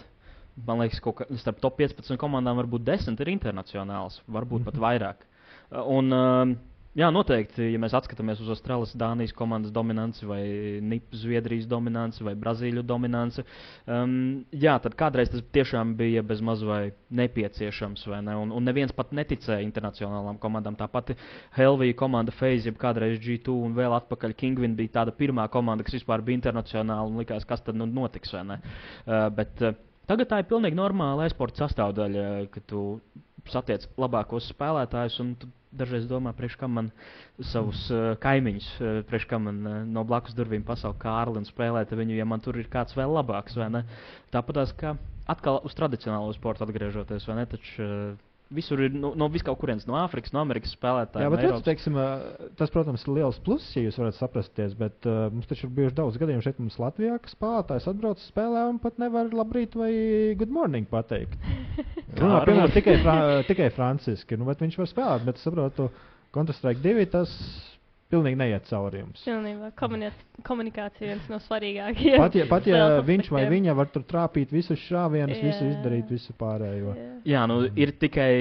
man 0.63 0.79
liekas, 0.79 1.01
ka 1.03 1.25
starp 1.41 1.59
top 1.59 1.81
15 1.81 2.15
komandām 2.21 2.55
varbūt 2.61 2.85
10 2.87 3.19
ir 3.19 3.31
internacionāls, 3.33 4.21
varbūt 4.31 4.63
pat 4.69 4.79
vairāk. 4.85 5.25
Un, 5.73 6.13
um, 6.15 6.53
jā, 6.97 7.09
noteikti, 7.13 7.65
ja 7.73 7.79
mēs 7.81 7.93
skatāmies 8.05 8.41
uz 8.43 8.49
Austrālijas, 8.53 8.95
Dānijas 8.99 9.33
komandas 9.35 9.73
dominanci, 9.73 10.25
vai 10.29 10.41
NIP, 10.83 11.13
Zviedrijas 11.17 11.67
dominanci, 11.69 12.23
vai 12.25 12.33
Brazīļu 12.39 12.83
dominanci, 12.87 13.45
um, 13.87 14.15
jā, 14.51 14.75
tad 14.83 14.97
kādreiz 14.99 15.31
tas 15.33 15.45
tiešām 15.55 15.95
bija 15.99 16.23
bez 16.25 16.43
maz 16.45 16.63
vai 16.67 16.91
nepieciešams. 17.09 18.05
Vai 18.11 18.23
ne? 18.25 18.35
un, 18.39 18.51
un 18.55 18.67
neviens 18.67 18.93
pat 18.95 19.13
neticēja 19.15 19.63
internacionālām 19.65 20.41
komandām. 20.41 20.77
Tāpat 20.79 21.15
Helvija 21.57 21.97
komanda, 21.99 22.35
Phase, 22.35 22.69
jeb 22.69 22.77
kādreiz 22.81 23.17
G2 23.23 23.57
un 23.69 23.77
vēl 23.77 23.97
atpakaļ 24.01 24.37
Kingvin 24.39 24.77
bija 24.79 24.99
tāda 24.99 25.15
pirmā 25.15 25.47
komanda, 25.53 25.85
kas 25.85 25.97
vispār 25.99 26.25
bija 26.25 26.41
internacionāla 26.41 27.09
un 27.09 27.21
likās, 27.21 27.47
kas 27.47 27.65
tad 27.65 27.79
nu 27.79 27.89
notiks. 27.89 28.33
vai 28.33 28.45
ne? 28.53 28.61
Uh, 29.05 29.27
bet, 29.33 29.57
uh, 29.61 29.75
Tagad 30.03 30.27
tā 30.27 30.41
ir 30.41 30.47
pilnīgi 30.49 30.75
normāla 30.75 31.23
e-sporta 31.29 31.63
sastāvdaļa, 31.63 32.23
ka 32.51 32.61
tu 32.67 32.79
satiec 33.47 33.85
labākos 33.99 34.49
spēlētājus 34.51 35.19
un 35.23 35.29
tu 35.39 35.47
dažreiz 35.77 36.07
domā, 36.09 36.33
priekš 36.37 36.57
kam 36.61 36.75
man 36.79 36.91
savus 37.51 37.85
uh, 37.91 38.13
kaimiņus, 38.23 38.67
uh, 38.79 38.99
priekš 39.09 39.27
kam 39.31 39.47
man 39.49 39.61
uh, 39.65 39.79
no 39.89 40.05
blakus 40.07 40.35
durvīm 40.37 40.65
pasaukt 40.67 41.01
Kārli 41.01 41.41
un 41.41 41.47
spēlēt 41.49 41.93
viņu, 41.95 42.17
ja 42.17 42.27
man 42.29 42.43
tur 42.43 42.59
ir 42.61 42.69
kāds 42.71 42.97
vēl 42.97 43.15
labāks. 43.17 43.57
Tāpat 44.33 44.75
kā 44.79 44.95
atkal 45.29 45.61
uz 45.63 45.75
tradicionālo 45.77 46.33
sportu 46.35 46.65
atgriežoties, 46.65 47.27
vai 47.29 47.41
ne? 47.41 47.47
Taču, 47.49 47.87
uh, 47.87 48.32
Visur 48.53 48.81
ir 48.85 48.93
no, 48.95 49.13
no 49.17 49.27
viskaut 49.33 49.57
kurienes, 49.61 49.85
no 49.89 49.97
Āfrikas, 49.99 50.33
no 50.35 50.41
Amerikas 50.43 50.75
spēlētājiem. 50.77 51.25
Jā, 51.25 51.33
bet 51.33 51.43
redz, 51.45 51.63
teiksim, 51.65 51.97
tas, 52.59 52.71
protams, 52.73 53.05
ir 53.07 53.17
liels 53.17 53.39
pluss, 53.45 53.73
ja 53.77 53.83
jūs 53.85 53.99
varat 54.01 54.17
saprasties. 54.17 54.75
Bet 54.79 55.09
uh, 55.09 55.25
mums 55.33 55.49
taču 55.49 55.67
ir 55.67 55.75
bijuši 55.79 55.97
daudz 55.97 56.19
gadījumu 56.21 56.45
šeit, 56.45 56.61
mums 56.61 56.79
Latvijā, 56.81 57.17
ka 57.23 57.33
spēlētājs 57.33 57.89
atbrauc 57.91 58.21
uz 58.21 58.29
spēlē 58.29 58.65
un 58.69 58.79
pat 58.83 59.01
nevar 59.01 59.33
labrīt 59.33 59.77
vai 59.79 59.91
good 60.39 60.53
morning 60.53 60.89
pateikt. 60.89 61.37
Runā, 62.21 62.43
piemēram, 62.45 62.73
tikai, 62.75 62.97
fra 63.01 63.17
tikai 63.49 63.69
franciski, 63.73 64.37
nu, 64.39 64.47
bet 64.49 64.61
viņš 64.63 64.79
var 64.81 64.91
spēlēt. 64.91 65.27
Bet 65.29 65.41
saprotu, 65.41 65.89
Counter-Strike 66.33 66.81
2 66.85 67.09
tas 67.13 67.33
pilnīgi 68.13 68.39
neiet 68.39 68.69
cauri 68.69 69.01
jums. 69.01 69.23
Pilnībā 69.25 69.71
komuni 69.79 70.11
komunikācija 70.45 71.07
ir 71.07 71.13
viens 71.13 71.31
no 71.31 71.39
svarīgākajiem. 71.43 72.19
Pat 72.21 72.37
ja, 72.37 72.45
pat 72.49 72.69
ja 72.69 72.83
viņš 73.11 73.31
vai 73.33 73.43
viņa 73.51 73.75
var 73.77 73.89
tur 73.93 74.05
trāpīt 74.09 74.53
visus 74.53 74.81
šāvienus, 74.85 75.41
visu 75.41 75.65
Jā. 75.65 75.73
izdarīt, 75.73 76.13
visu 76.13 76.35
pārējo. 76.39 76.93
Jā. 76.99 77.09
Jā, 77.33 77.43
nu, 77.49 77.59
ir 77.79 77.95
tikai 78.01 78.31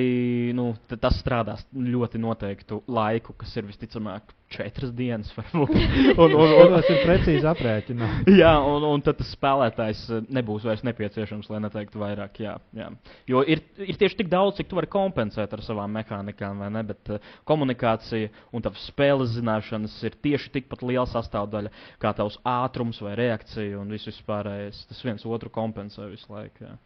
nu, 0.56 0.72
tas 0.92 1.18
strādās 1.22 1.64
ļoti 1.72 2.20
noteiktu 2.22 2.82
laiku, 2.92 3.36
kas 3.38 3.54
ir 3.58 3.68
visticamāk 3.70 4.34
četras 4.53 4.92
dienas. 4.96 5.30
varbūt. 5.38 5.72
un, 6.22 6.34
un, 6.36 6.55
un, 6.61 6.76
Tas 6.76 6.90
ir 6.90 7.00
precīzi 7.07 7.48
aprēķina. 7.48 8.09
jā, 8.42 8.53
un, 8.68 8.86
un 8.88 9.05
tad 9.05 9.18
tas 9.20 9.32
spēlētājs 9.36 10.05
eh, 10.11 10.22
nebūs 10.38 10.66
vairs 10.68 10.84
nepieciešams, 10.86 11.48
lai 11.53 11.62
neteiktu 11.66 12.03
vairāk. 12.03 12.40
Jā, 12.44 12.57
jā. 12.76 12.90
Jo 13.30 13.42
ir, 13.46 13.64
ir 13.82 13.98
tieši 14.00 14.22
tik 14.22 14.30
daudz, 14.32 14.59
cik 14.61 14.70
tu 14.70 14.78
vari 14.78 14.90
kompensēt 14.92 15.53
ar 15.53 15.64
savām 15.64 15.92
mehānikām, 15.98 16.62
vai 16.62 16.70
ne? 16.74 16.84
Bet 16.92 17.12
uh, 17.14 17.32
komunikācija 17.48 18.30
un 18.53 18.64
tavs 18.64 18.86
spēles 18.90 19.36
zināšanas 19.36 19.98
ir 20.07 20.16
tieši 20.24 20.55
tikpat 20.59 20.84
liela 20.86 21.09
sastāvdaļa 21.11 21.72
kā 22.03 22.14
tavs 22.18 22.38
ātrums 22.48 23.03
vai 23.05 23.16
reakcija 23.20 23.80
un 23.80 23.92
viss 23.92 24.11
vispārējais. 24.11 24.86
Tas 24.90 25.05
viens 25.07 25.28
otru 25.28 25.53
kompensē 25.53 26.09
visu 26.11 26.32
laiku. 26.32 26.66
Jā. 26.66 26.78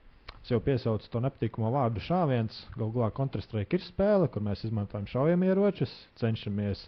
Es 0.47 0.53
jau 0.53 0.61
piesaucu 0.63 1.09
to 1.11 1.19
nepatīkamo 1.25 1.73
vārdu 1.75 1.99
šāviens. 2.07 2.55
Galu 2.77 2.93
galā 2.95 3.09
Counter-Strike 3.17 3.75
ir 3.75 3.83
spēle, 3.83 4.29
kur 4.31 4.45
mēs 4.47 4.61
izmantojam 4.69 5.09
šaujamieročus, 5.11 5.91
cenšamies, 6.21 6.85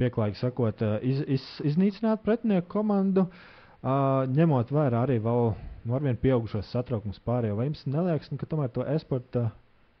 pieklājīgi 0.00 0.40
sakot, 0.40 0.82
iz, 1.06 1.20
iz, 1.36 1.46
iznīcināt 1.72 2.22
pretinieku 2.26 2.68
komandu, 2.72 3.26
uh, 3.28 4.22
ņemot 4.36 4.72
vērā 4.74 5.04
arī 5.06 5.18
vēl 5.24 5.52
nu, 5.84 5.96
arvien 5.96 6.18
pieaugušos 6.20 6.70
satraukumus 6.74 7.20
pārējo. 7.26 7.58
Vai 7.60 7.68
jums 7.70 7.84
neliekas, 7.88 8.32
nu, 8.32 8.40
ka 8.40 8.48
tomēr 8.50 8.72
to 8.74 8.86
esporta 8.94 9.46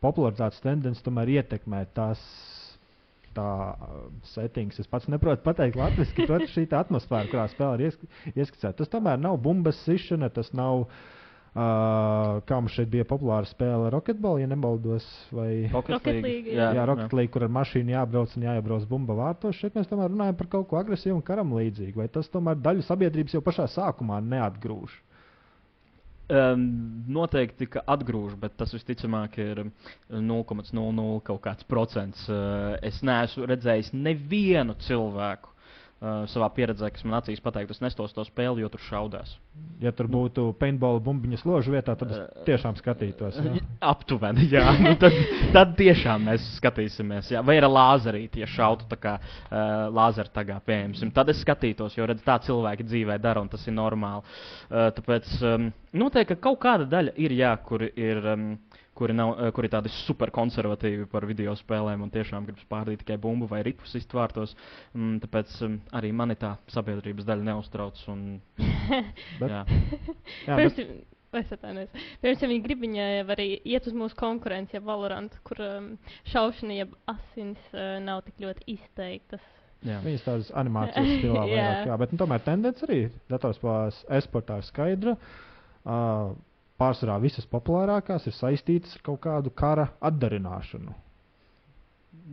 popularitātes 0.04 0.62
tendence 0.64 1.04
tomēr 1.06 1.34
ietekmē 1.38 1.84
tās? 1.96 2.24
Tā 3.30 3.46
settings, 4.26 4.80
es 4.82 4.88
pats 4.90 5.06
neprotu 5.06 5.44
pateikt 5.46 5.76
latviešu, 5.78 6.24
ka 6.26 6.38
šī 6.50 6.64
atmosfēra, 6.74 7.28
kurā 7.30 7.44
spēlē 7.52 7.76
ir 7.78 7.84
iesk 7.86 8.00
ieskicēta, 8.32 8.72
tas 8.80 8.90
tomēr 8.90 9.20
nav 9.22 9.36
bumbas 9.44 9.78
sišana, 9.86 10.32
tas 10.34 10.50
nav 10.50 10.80
uh, 10.80 10.96
Uh, 11.50 12.36
kā 12.46 12.60
mums 12.60 12.76
šeit 12.76 12.86
bija 12.92 13.02
populāra 13.10 13.48
spēle 13.50 13.88
Rocketball, 13.90 14.38
ja 14.38 14.46
nemaldos, 14.46 15.02
vai 15.34 15.66
Rocket 15.72 16.06
League, 16.06 16.52
jā. 16.54 16.68
jā, 16.76 16.84
Rocket 16.86 17.16
League, 17.18 17.32
kur 17.34 17.42
ar 17.42 17.50
mašīnu 17.50 17.90
jābrauc 17.90 18.36
un 18.38 18.44
jāiebrauc 18.46 18.84
bumba 18.86 19.16
vārtos. 19.18 19.58
Šeit 19.58 19.74
mēs 19.74 19.90
tomēr 19.90 20.12
runājam 20.12 20.38
par 20.38 20.50
kaut 20.52 20.68
ko 20.70 20.78
agresīvu 20.78 21.16
un 21.16 21.24
karam 21.26 21.50
līdzīgu. 21.58 21.98
Vai 21.98 22.06
tas 22.14 22.30
tomēr 22.30 22.60
daļu 22.62 22.86
sabiedrības 22.86 23.34
jau 23.34 23.42
pašā 23.42 23.66
sākumā 23.74 24.20
neatgrūž? 24.30 24.94
Um, 26.30 26.68
noteikti, 27.10 27.66
ka 27.66 27.82
atgrūž, 27.90 28.36
bet 28.38 28.54
tas 28.54 28.70
visticamāk 28.76 29.34
ir 29.42 29.64
um, 29.64 29.72
0,00 30.30 31.16
kaut 31.26 31.42
kāds 31.48 31.66
procents. 31.66 32.28
Uh, 32.30 32.76
es 32.86 33.02
neesmu 33.02 33.50
redzējis 33.50 33.90
nevienu 33.98 34.78
cilvēku 34.86 35.50
uh, 36.00 36.24
savā 36.30 36.48
pieredzē, 36.56 36.90
kas 36.92 37.04
man 37.06 37.18
acīs 37.20 37.42
pateikt, 37.44 37.74
es 37.74 37.82
nestos 37.84 38.14
to 38.16 38.24
spēli, 38.26 38.64
jo 38.64 38.70
tur 38.72 38.82
šaudās. 38.86 39.34
Ja 39.80 39.92
tur 39.96 40.08
būtu 40.12 40.50
paintball 40.60 41.00
bumbiņas 41.04 41.44
ložu 41.48 41.74
vietā, 41.74 41.94
tad 41.98 42.12
es 42.12 42.22
tiešām 42.48 42.76
skatītos. 42.80 43.38
jā. 43.40 43.62
Aptuveni, 43.92 44.48
jā. 44.52 44.66
Nu, 44.80 44.94
tad, 45.00 45.16
tad 45.54 45.74
tiešām 45.78 46.24
mēs 46.30 46.46
skatīsimies. 46.58 47.30
Jā. 47.34 47.44
Vai 47.46 47.58
ar 47.60 47.68
lāzerīti, 47.70 48.42
ja 48.42 48.48
šautu 48.50 48.88
tā 48.90 48.98
kā 49.00 49.16
uh, 49.20 49.88
lāzera 49.92 50.32
tagad, 50.32 50.64
piemēram, 50.66 51.12
tad 51.16 51.32
es 51.32 51.42
skatītos, 51.44 51.96
jo 51.98 52.08
redz, 52.08 52.24
tā 52.26 52.38
cilvēki 52.44 52.88
dzīvē 52.88 53.20
dara, 53.22 53.44
un 53.44 53.52
tas 53.52 53.66
ir 53.68 53.76
normāli. 53.76 54.24
Uh, 54.70 54.88
tāpēc 54.96 55.32
um, 55.44 55.70
noteikti 55.92 56.36
ka 56.36 56.48
kaut 56.48 56.60
kāda 56.64 56.88
daļa 56.90 57.16
ir, 57.20 57.36
jā, 57.40 57.54
kur 57.66 57.86
ir. 57.88 58.24
Um, 58.34 58.52
Kuri, 59.00 59.14
nav, 59.16 59.30
eh, 59.40 59.48
kuri 59.56 59.70
tādi 59.72 59.88
superkonservatīvi 59.94 61.06
par 61.08 61.24
video 61.24 61.54
spēlēm 61.56 62.02
un 62.04 62.10
tiešām 62.12 62.44
grib 62.44 62.58
spārdīt 62.60 63.00
tikai 63.00 63.16
bumbu 63.22 63.46
vai 63.48 63.62
ripus 63.64 63.94
iztvārtos. 63.96 64.52
Mm, 64.92 65.14
tāpēc 65.22 65.54
um, 65.64 65.78
arī 65.96 66.10
mani 66.12 66.36
tā 66.36 66.50
sabiedrības 66.68 67.24
daļa 67.30 67.46
neuztrauc. 67.48 68.02
Un, 68.12 68.26
Bet- 69.40 69.54
jā. 69.54 69.62
Jā, 70.44 70.58
Pirms, 70.58 70.76
bet, 71.32 71.38
es 71.40 71.54
atvainojos. 71.56 72.04
Pirms 72.20 72.44
ja 72.44 72.50
viņi 72.52 72.64
grib, 72.66 72.82
viņi 72.84 73.06
var 73.30 73.40
arī 73.40 73.48
iet 73.72 73.88
uz 73.88 73.96
mūsu 73.96 74.18
konkurenci, 74.20 74.76
ja 74.76 74.84
Valorant, 74.84 75.38
kur 75.48 75.64
um, 75.64 75.88
šaušana, 76.28 76.76
jeb 76.82 76.92
asins 77.08 77.72
uh, 77.72 77.96
nav 78.04 78.20
tik 78.28 78.36
ļoti 78.44 78.68
izteiktas. 78.76 79.48
Jā. 79.80 79.96
Viņas 80.04 80.26
tādas 80.28 80.52
animācijas 80.60 81.14
stilā 81.22 81.46
Jā. 81.48 81.56
vairāk, 81.56 81.88
jā, 81.88 81.98
bet 82.04 82.12
nu, 82.12 82.20
tomēr 82.20 82.44
tendence 82.44 82.84
arī 82.84 83.00
datorspēlēs 83.32 84.04
esportā 84.20 84.60
ir 84.60 84.68
skaidra. 84.68 85.16
Uh, 85.88 86.36
pārsvarā 86.80 87.18
visas 87.22 87.46
populārākās 87.50 88.26
ir 88.30 88.34
saistītas 88.36 88.96
ar 88.96 89.04
kaut 89.10 89.20
kādu 89.26 89.52
kara 89.52 89.90
atdarināšanu. 90.00 90.94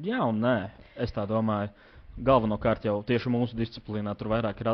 Jā, 0.07 0.23
un 0.29 0.39
nē, 0.43 0.55
es 1.03 1.13
tā 1.15 1.27
domāju. 1.29 1.69
Galvenokārt 2.17 2.81
jau 2.87 2.95
tieši 3.05 3.29
mūsu 3.29 3.53
disciplīnā 3.59 4.15
tur 4.17 4.31
vairāk 4.31 4.61
ir 4.63 4.69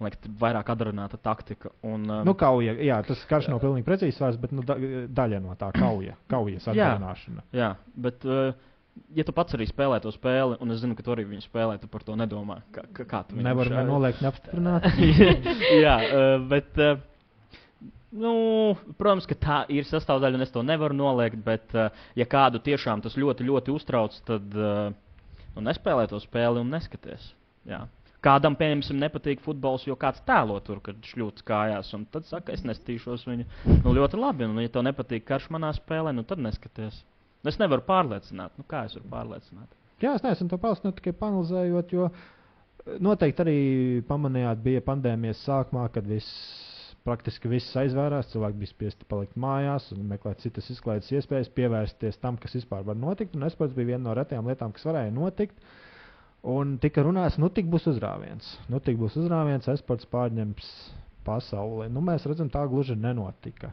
liekas, 0.00 0.30
vairāk 0.40 0.70
atrunāta 0.72 1.18
taktika. 1.20 1.68
Un, 1.84 2.06
um, 2.08 2.22
Nu, 2.24 2.32
kauja, 2.40 2.72
jā, 2.80 3.02
tas 3.04 3.20
karš 3.28 3.50
nav 3.52 3.60
pilnīgi 3.60 3.84
precīzs 3.84 4.16
vārds, 4.22 4.38
bet 4.40 4.54
nu, 4.56 4.64
da, 4.64 4.78
daļa 5.12 5.42
no 5.44 5.52
tā 5.60 5.68
kauja, 5.76 6.14
kaujas 6.32 6.64
Jā. 6.70 6.72
atdarināšana. 6.72 7.44
jā, 7.52 7.68
bet 8.00 8.24
uh, 8.24 8.54
ja 9.18 9.26
tu 9.28 9.34
pats 9.36 9.58
arī 9.58 9.66
spēlē 9.68 10.00
to 10.00 10.08
spēli, 10.16 10.56
un 10.64 10.72
es 10.72 10.80
zinu, 10.80 10.96
ka 10.96 11.04
tu 11.04 11.12
arī 11.12 11.26
viņu 11.28 11.44
spēlē, 11.50 11.76
tu 11.82 11.90
par 11.92 12.06
to 12.08 12.16
nedomā. 12.16 12.62
Kā, 12.72 12.86
kā, 12.96 13.20
tu 13.28 13.36
viņu 13.36 13.44
Nevaram 13.50 13.76
šādi- 13.76 13.92
noliegt, 13.92 14.24
neapstiprināt. 14.24 14.88
Jā, 15.84 15.98
uh, 16.08 16.48
bet. 16.48 16.80
Nu, 18.08 18.32
protams, 18.96 19.26
ka 19.28 19.36
tā 19.36 19.58
ir 19.72 19.84
sastāvdaļa, 19.84 20.38
un 20.38 20.46
es 20.46 20.52
to 20.54 20.62
nevaru 20.64 20.96
noliegt. 20.96 21.42
Bet, 21.44 21.68
uh, 21.76 21.92
ja 22.16 22.24
kādu 22.28 22.62
tiešām 22.64 23.04
tas 23.04 23.18
ļoti, 23.20 23.44
ļoti 23.48 23.74
uztrauc, 23.74 24.16
tad 24.28 24.56
uh, 24.56 24.88
nu, 25.54 25.64
nespēlē 25.68 26.06
to 26.08 26.20
spēli 26.22 26.62
un 26.62 26.72
neskaties. 26.72 27.32
Jā. 27.68 27.84
Kādam, 28.24 28.56
pieņemsim, 28.58 28.98
nepatīk 28.98 29.44
futbols, 29.44 29.84
jo 29.86 29.94
kāds 29.98 30.24
tēlo 30.26 30.56
tur, 30.66 30.80
kad 30.82 30.96
šļūts 31.06 31.44
kājās. 31.46 31.92
un 31.94 32.08
Tad 32.10 32.26
saka, 32.26 32.56
es 32.56 32.64
nestīšos 32.66 33.28
viņu. 33.28 33.46
Nu, 33.84 33.92
ļoti 33.94 34.18
labi. 34.18 34.48
Un, 34.48 34.58
ja 34.64 34.72
tev 34.72 34.88
nepatīk 34.88 35.28
karš 35.28 35.52
manā 35.54 35.70
spēlē, 35.76 36.16
nu, 36.16 36.24
tad 36.26 36.42
neskaties. 36.42 37.04
Es 37.46 37.60
nevaru 37.60 37.84
pārliecināt. 37.86 38.56
Nu, 38.58 38.66
kā 38.66 38.86
es 38.88 38.96
varu 38.98 39.12
pārliecināt? 39.12 39.70
Jā, 40.02 40.14
es 40.14 40.24
neesmu 40.24 40.48
to 40.50 40.58
paust, 40.62 40.84
nu, 40.86 40.92
tikai 40.94 41.12
panalizējot, 41.18 41.94
jo 41.94 42.08
eh, 42.10 42.98
noteikti 43.02 43.42
arī 43.44 43.58
pamanījāt, 44.06 44.60
bija 44.62 44.82
pandēmijas 44.86 45.40
sākumā, 45.46 45.88
kad 45.94 46.06
viss, 46.06 46.30
praktiski 47.06 47.50
viss 47.50 47.76
aizvērās, 47.78 48.30
cilvēki 48.32 48.60
bija 48.62 48.72
spiesti 48.72 49.06
palikt 49.08 49.36
mājās 49.40 49.90
un 49.94 50.06
meklēt 50.10 50.42
citas 50.44 50.68
izklaides 50.72 51.10
iespējas, 51.14 51.50
pievērsties 51.56 52.20
tam, 52.22 52.38
kas 52.40 52.56
vispār 52.58 52.86
var 52.86 52.98
notikt. 52.98 53.36
Un 53.36 53.46
esports 53.48 53.76
bija 53.76 53.94
viena 53.94 54.04
no 54.08 54.16
retajām 54.18 54.48
lietām, 54.50 54.74
kas 54.76 54.86
varēja 54.88 55.14
notikt. 55.14 55.58
Un 56.48 56.76
tika 56.82 57.02
runāts, 57.02 57.38
nu 57.42 57.50
tik 57.50 57.66
būs 57.70 57.88
uzrāviens. 57.90 58.54
Nu 58.70 58.80
tik 58.84 58.98
būs 59.00 59.16
uzrāviens, 59.18 59.68
esports 59.72 60.06
pārņems 60.12 60.68
pasauli. 61.26 61.88
Nu, 61.92 62.02
mēs 62.04 62.26
redzam, 62.28 62.50
tā 62.52 62.62
gluži 62.70 62.96
nenotika. 62.98 63.72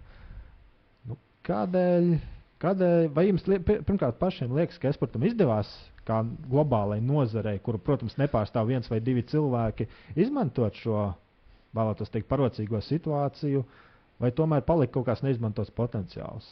Nu, 1.07 1.19
kādēļ? 1.47 2.15
Kādēļ, 2.63 3.09
vai 3.13 3.27
jums 3.27 3.45
lie- 3.51 3.59
pir- 3.61 3.83
pirmkārt 3.85 4.17
pašiem 4.19 4.53
liekas, 4.55 4.79
ka 4.81 4.89
esportam 4.89 5.25
izdevās 5.27 5.69
kā 6.07 6.21
globālai 6.49 7.01
nozarei, 7.03 7.59
kuru, 7.59 7.79
protams, 7.81 8.15
nepārstāv 8.21 8.69
viens 8.69 8.89
vai 8.91 8.99
divi 9.03 9.23
cilvēki, 9.27 9.87
izmantot 10.15 10.77
šo, 10.81 11.13
vēlētos 11.75 12.11
teikt, 12.13 12.29
parocīgo 12.31 12.81
situāciju, 12.83 13.65
vai 14.21 14.31
tomēr 14.35 14.65
palika 14.67 14.97
kaut 14.97 15.09
kāds 15.09 15.25
neizmantots 15.25 15.73
potenciāls? 15.75 16.47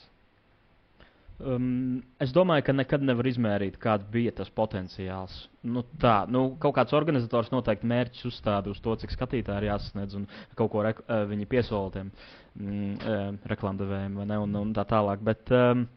Um, 1.42 2.04
es 2.22 2.32
domāju, 2.32 2.64
ka 2.68 2.76
nekad 2.76 3.02
nevar 3.04 3.28
izmērīt, 3.28 3.80
kāds 3.82 4.06
bija 4.14 4.32
tas 4.38 4.52
potenciāls. 4.54 5.34
Nu, 5.66 5.82
tā, 6.00 6.24
nu, 6.32 6.44
kaut 6.62 6.76
kāds 6.78 6.94
organizators 6.96 7.50
noteikti 7.52 7.90
mērķis 7.90 8.28
uzstāda 8.30 8.70
uz 8.72 8.80
to, 8.84 8.94
cik 9.02 9.12
skatītāji 9.16 9.64
ir 9.64 9.68
jāsasniedz 9.72 10.16
un 10.20 10.28
kaut 10.60 10.72
ko 10.72 10.84
rek, 10.86 11.02
uh, 11.08 11.24
viņi 11.30 11.50
piesola 11.50 11.90
tiem 11.96 12.12
mm, 12.14 12.94
uh, 12.94 13.26
reklāmdevējiem 13.50 14.22
vai 14.22 14.28
ne, 14.30 14.40
un, 14.46 14.56
un 14.62 14.76
tā 14.78 14.86
tālāk. 14.88 15.26
Bet, 15.26 15.50
um, 15.58 15.88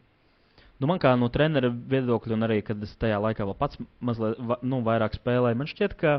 nu, 0.81 0.89
man 0.89 0.99
kā 1.03 1.13
no 1.19 1.29
treneru 1.33 1.71
viedokļa, 1.93 2.35
un 2.35 2.49
arī, 2.49 2.59
kad 2.65 2.81
es 2.83 2.97
tajā 2.99 3.21
laikā 3.29 3.47
vēl 3.47 3.59
pats 3.61 3.79
mazliet 4.01 4.41
nu, 4.65 4.81
vairāk 4.89 5.15
spēlēju, 5.19 5.61
man 5.61 5.71
šķiet, 5.71 5.95
ka 6.01 6.17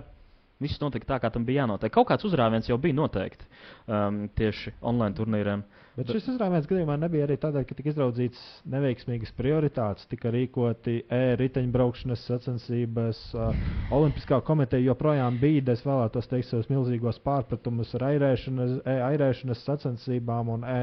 viss 0.62 0.80
notika 0.82 1.06
tā, 1.12 1.18
kā 1.22 1.30
tam 1.34 1.44
bija 1.48 1.64
jānotiek. 1.64 1.92
Kaut 1.94 2.08
kāds 2.10 2.26
uzrāviens 2.28 2.68
jau 2.68 2.78
bija 2.82 2.96
noteikti 2.98 3.46
um, 3.86 4.24
tieši 4.38 4.74
online 4.80 5.16
turnīriem. 5.18 5.62
Bet 5.98 6.12
šis 6.14 6.28
izrāviens 6.34 6.66
gadījumā 6.70 6.94
nebija 7.02 7.26
arī 7.26 7.34
tādēļ, 7.42 7.64
ka 7.66 7.76
tika 7.78 7.90
izraudzīts 7.90 8.42
neveiksmīgas 8.70 9.32
prioritātes, 9.38 10.06
tika 10.10 10.30
rīkoti 10.34 11.00
e-riteņbraukšanas 11.10 12.26
sacensības, 12.30 13.22
uh, 13.34 13.64
Olimpiskā 13.98 14.38
komiteja 14.46 14.92
joprojām 14.92 15.40
bīda, 15.42 15.74
es 15.74 15.82
vēlētos 15.86 16.30
teikt, 16.30 16.50
savus 16.52 16.70
milzīgos 16.70 17.18
pārpratumus 17.24 17.96
ar 17.98 18.06
airēšanas, 18.12 18.78
e-airēšanas 18.94 19.66
sacensībām 19.66 20.54
un 20.58 20.68
e 20.68 20.78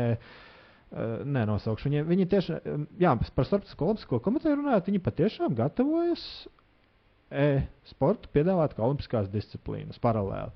Uh, 0.96 1.26
nenosaukšu. 1.28 1.90
Viņi, 1.90 2.02
viņi 2.08 2.26
tieši, 2.30 2.58
jā, 3.02 3.10
par 3.36 3.48
starptautisko 3.48 3.88
olimpisko 3.88 4.20
komiteju 4.24 4.60
runājot, 4.60 4.86
viņi 4.92 5.02
patiešām 5.04 5.56
gatavojas 5.58 6.22
e-sportu 7.34 8.30
piedāvāt 8.36 8.76
kā 8.78 8.84
olimpiskās 8.86 9.30
disciplīnas 9.34 10.00
paralēli. 10.02 10.52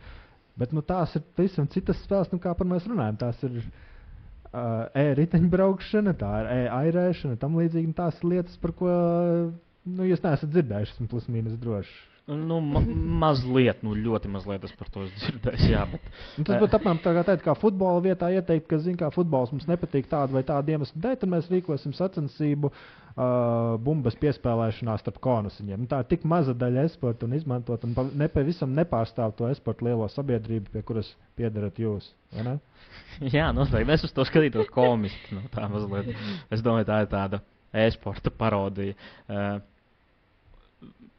Bet 0.60 0.74
nu, 0.76 0.84
tās 0.84 1.16
ir 1.16 1.24
pavisam 1.38 1.70
citas 1.72 2.02
spēles, 2.04 2.30
nu, 2.34 2.40
kā 2.44 2.52
par 2.60 2.68
mēs 2.68 2.88
runājam. 2.90 3.18
Tās 3.22 3.40
ir 3.48 3.58
uh, 3.62 4.90
e-riteņbraukšana, 5.00 6.14
tā 6.20 6.32
ir 6.44 6.50
e-airēšana, 6.58 7.40
tam 7.42 7.56
līdzīgi. 7.62 7.92
nu, 7.94 7.98
Tās 7.98 8.20
ir 8.20 8.30
lietas, 8.34 8.58
par 8.60 8.76
ko 8.82 8.90
nu, 8.92 10.08
jūs 10.10 10.24
neesat 10.26 10.52
dzirdējuši, 10.54 10.98
esmu 10.98 11.10
plus 11.14 11.30
mīnus 11.32 11.56
drošs. 11.64 11.96
Nu, 12.30 12.60
ma 12.62 12.80
mazliet, 13.24 13.80
nu, 13.82 13.96
ļoti 13.98 14.30
mazliet 14.30 14.64
es 14.68 14.74
par 14.78 14.90
to 14.94 15.02
esmu 15.08 15.18
dzirdējis. 15.24 15.64
Jā, 15.72 15.82
bet, 15.90 16.04
Nu, 16.38 16.44
tas 16.46 16.60
būtu 16.62 16.78
apmēram 16.78 17.00
tā 17.02 17.14
kā 17.16 17.24
teikt, 17.26 17.44
kā 17.48 17.56
futbola 17.58 18.04
vietā 18.06 18.30
ieteikt, 18.36 18.68
ka, 18.70 18.78
zin, 18.84 18.98
kā 19.00 19.10
futbols 19.16 19.50
mums 19.56 19.66
nepatīk 19.70 20.06
tāda 20.12 20.36
vai 20.38 20.44
tāda 20.46 20.76
iemesla 20.76 21.02
dēļ, 21.06 21.16
tad 21.24 21.32
mēs 21.32 21.50
rīkosim 21.50 21.96
sacensību 21.98 22.70
uh, 22.70 23.80
bumbas 23.82 24.18
piespēlēšanā 24.22 24.98
starp 25.02 25.18
konusiņiem. 25.26 25.82
Nu, 25.86 25.90
tā 25.90 26.04
ir 26.04 26.10
tik 26.12 26.28
maza 26.30 26.54
daļa 26.54 26.86
esporta 26.92 27.26
un 27.26 27.34
izmantot, 27.40 27.88
un 27.90 27.98
pa- 27.98 28.06
nepavisam 28.22 28.78
nepārstāv 28.78 29.34
to 29.40 29.50
esporta 29.50 29.88
lielo 29.90 30.06
sabiedrību, 30.14 30.70
pie 30.76 30.86
kuras 30.86 31.10
piedarat 31.40 31.82
jūs. 31.82 32.12
ne? 32.38 32.60
jā, 33.40 33.50
noteikti. 33.58 33.90
Es 33.98 34.06
uz 34.06 34.14
to 34.14 34.28
skatītos 34.30 34.70
komiski. 34.76 35.34
Nu, 35.40 35.48
tā 35.56 35.66
mazliet. 35.72 36.14
Es 36.54 36.62
domāju, 36.62 36.92
tā 36.92 37.02
ir 37.08 37.12
tāda 37.12 37.42
e-sporta 37.88 38.30
parodija. 38.34 38.94
Uh, 39.26 39.60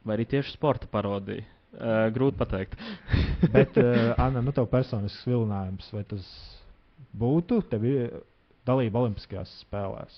vai 0.04 0.16
arī 0.16 0.26
tieši 0.30 0.54
sporta 0.56 0.88
parodija. 0.90 1.46
Uh, 1.70 2.08
grūti 2.10 2.34
pateikt. 2.40 2.80
Bet, 3.54 3.76
uh, 3.78 4.10
Anna, 4.24 4.42
nu, 4.42 4.50
tev 4.54 4.66
personisks 4.72 5.22
vilinājums, 5.28 5.86
vai 5.94 6.02
tas 6.10 6.26
būtu 7.14 7.60
tev 7.70 7.86
dalība 8.66 9.04
Olimpiskajās 9.04 9.52
spēlēs? 9.62 10.16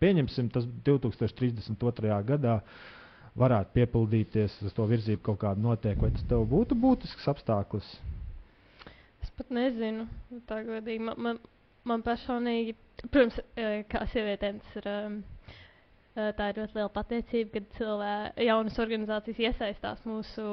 Pieņemsim, 0.00 0.48
tas 0.54 0.64
2032. 0.86 2.16
gadā 2.30 2.58
varētu 3.38 3.76
piepildīties, 3.76 4.56
uz 4.64 4.74
to 4.74 4.86
virzību 4.88 5.22
kaut 5.28 5.42
kāda 5.44 5.60
notiek, 5.60 6.00
vai 6.00 6.10
tas 6.14 6.24
tev 6.30 6.46
būtu 6.50 6.78
būtisks 6.80 7.28
apstākļus? 7.34 7.92
Es 9.24 9.30
pat 9.36 9.52
nezinu, 9.54 10.08
tā 10.48 10.62
godīgi. 10.66 11.04
Man, 11.04 11.20
man, 11.28 11.40
man 11.88 12.04
personīgi, 12.06 12.74
protams, 13.04 13.38
eh, 13.56 13.82
kā 13.90 14.04
sievietēm 14.12 14.60
tas 14.64 14.76
ir. 14.80 14.90
Um, 14.90 15.22
Tā 16.14 16.46
ir 16.52 16.58
ļoti 16.60 16.76
liela 16.78 16.90
pateicība, 16.94 17.50
kad 17.56 17.64
cilvēki, 17.74 18.44
jaunas 18.46 18.76
organizācijas 18.78 19.40
iesaistās 19.48 20.04
mūsu 20.06 20.44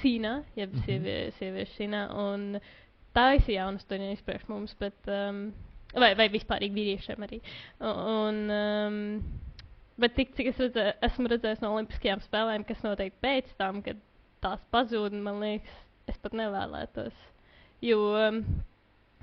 sīnā, 0.00 0.32
jeb 0.58 0.72
Mhm. 0.74 0.82
sievie, 0.82 1.14
sieviešu 1.38 1.76
sīnā. 1.78 2.00
un 2.10 2.60
ir 3.14 3.54
jaunas 3.54 3.84
tuņas 3.86 4.24
priekš 4.26 4.48
mums, 4.48 4.74
bet, 4.74 4.96
um, 5.06 5.52
vai, 5.94 6.14
vai 6.18 6.28
vispār 6.28 6.66
vīriešiem 6.74 7.22
arī. 7.28 7.40
Un, 7.80 8.50
um, 8.50 9.22
bet 9.96 10.16
tik 10.16 10.34
cik 10.34 10.48
es 10.48 10.58
redzē, 10.58 10.94
esmu 11.02 11.28
redzējis 11.28 11.62
no 11.62 11.70
Olimpiskajām 11.76 12.20
spēlēm, 12.26 12.66
kas 12.66 12.82
notiek 12.82 13.14
pēc 13.22 13.54
tam, 13.56 13.82
kad 13.82 13.96
tās 14.42 14.60
pazūd, 14.74 15.12
man 15.12 15.40
liekas, 15.40 15.78
es 16.08 16.18
pat 16.18 16.32
nevēlētos. 16.32 17.14
Jo, 17.86 18.02
um, 18.28 18.42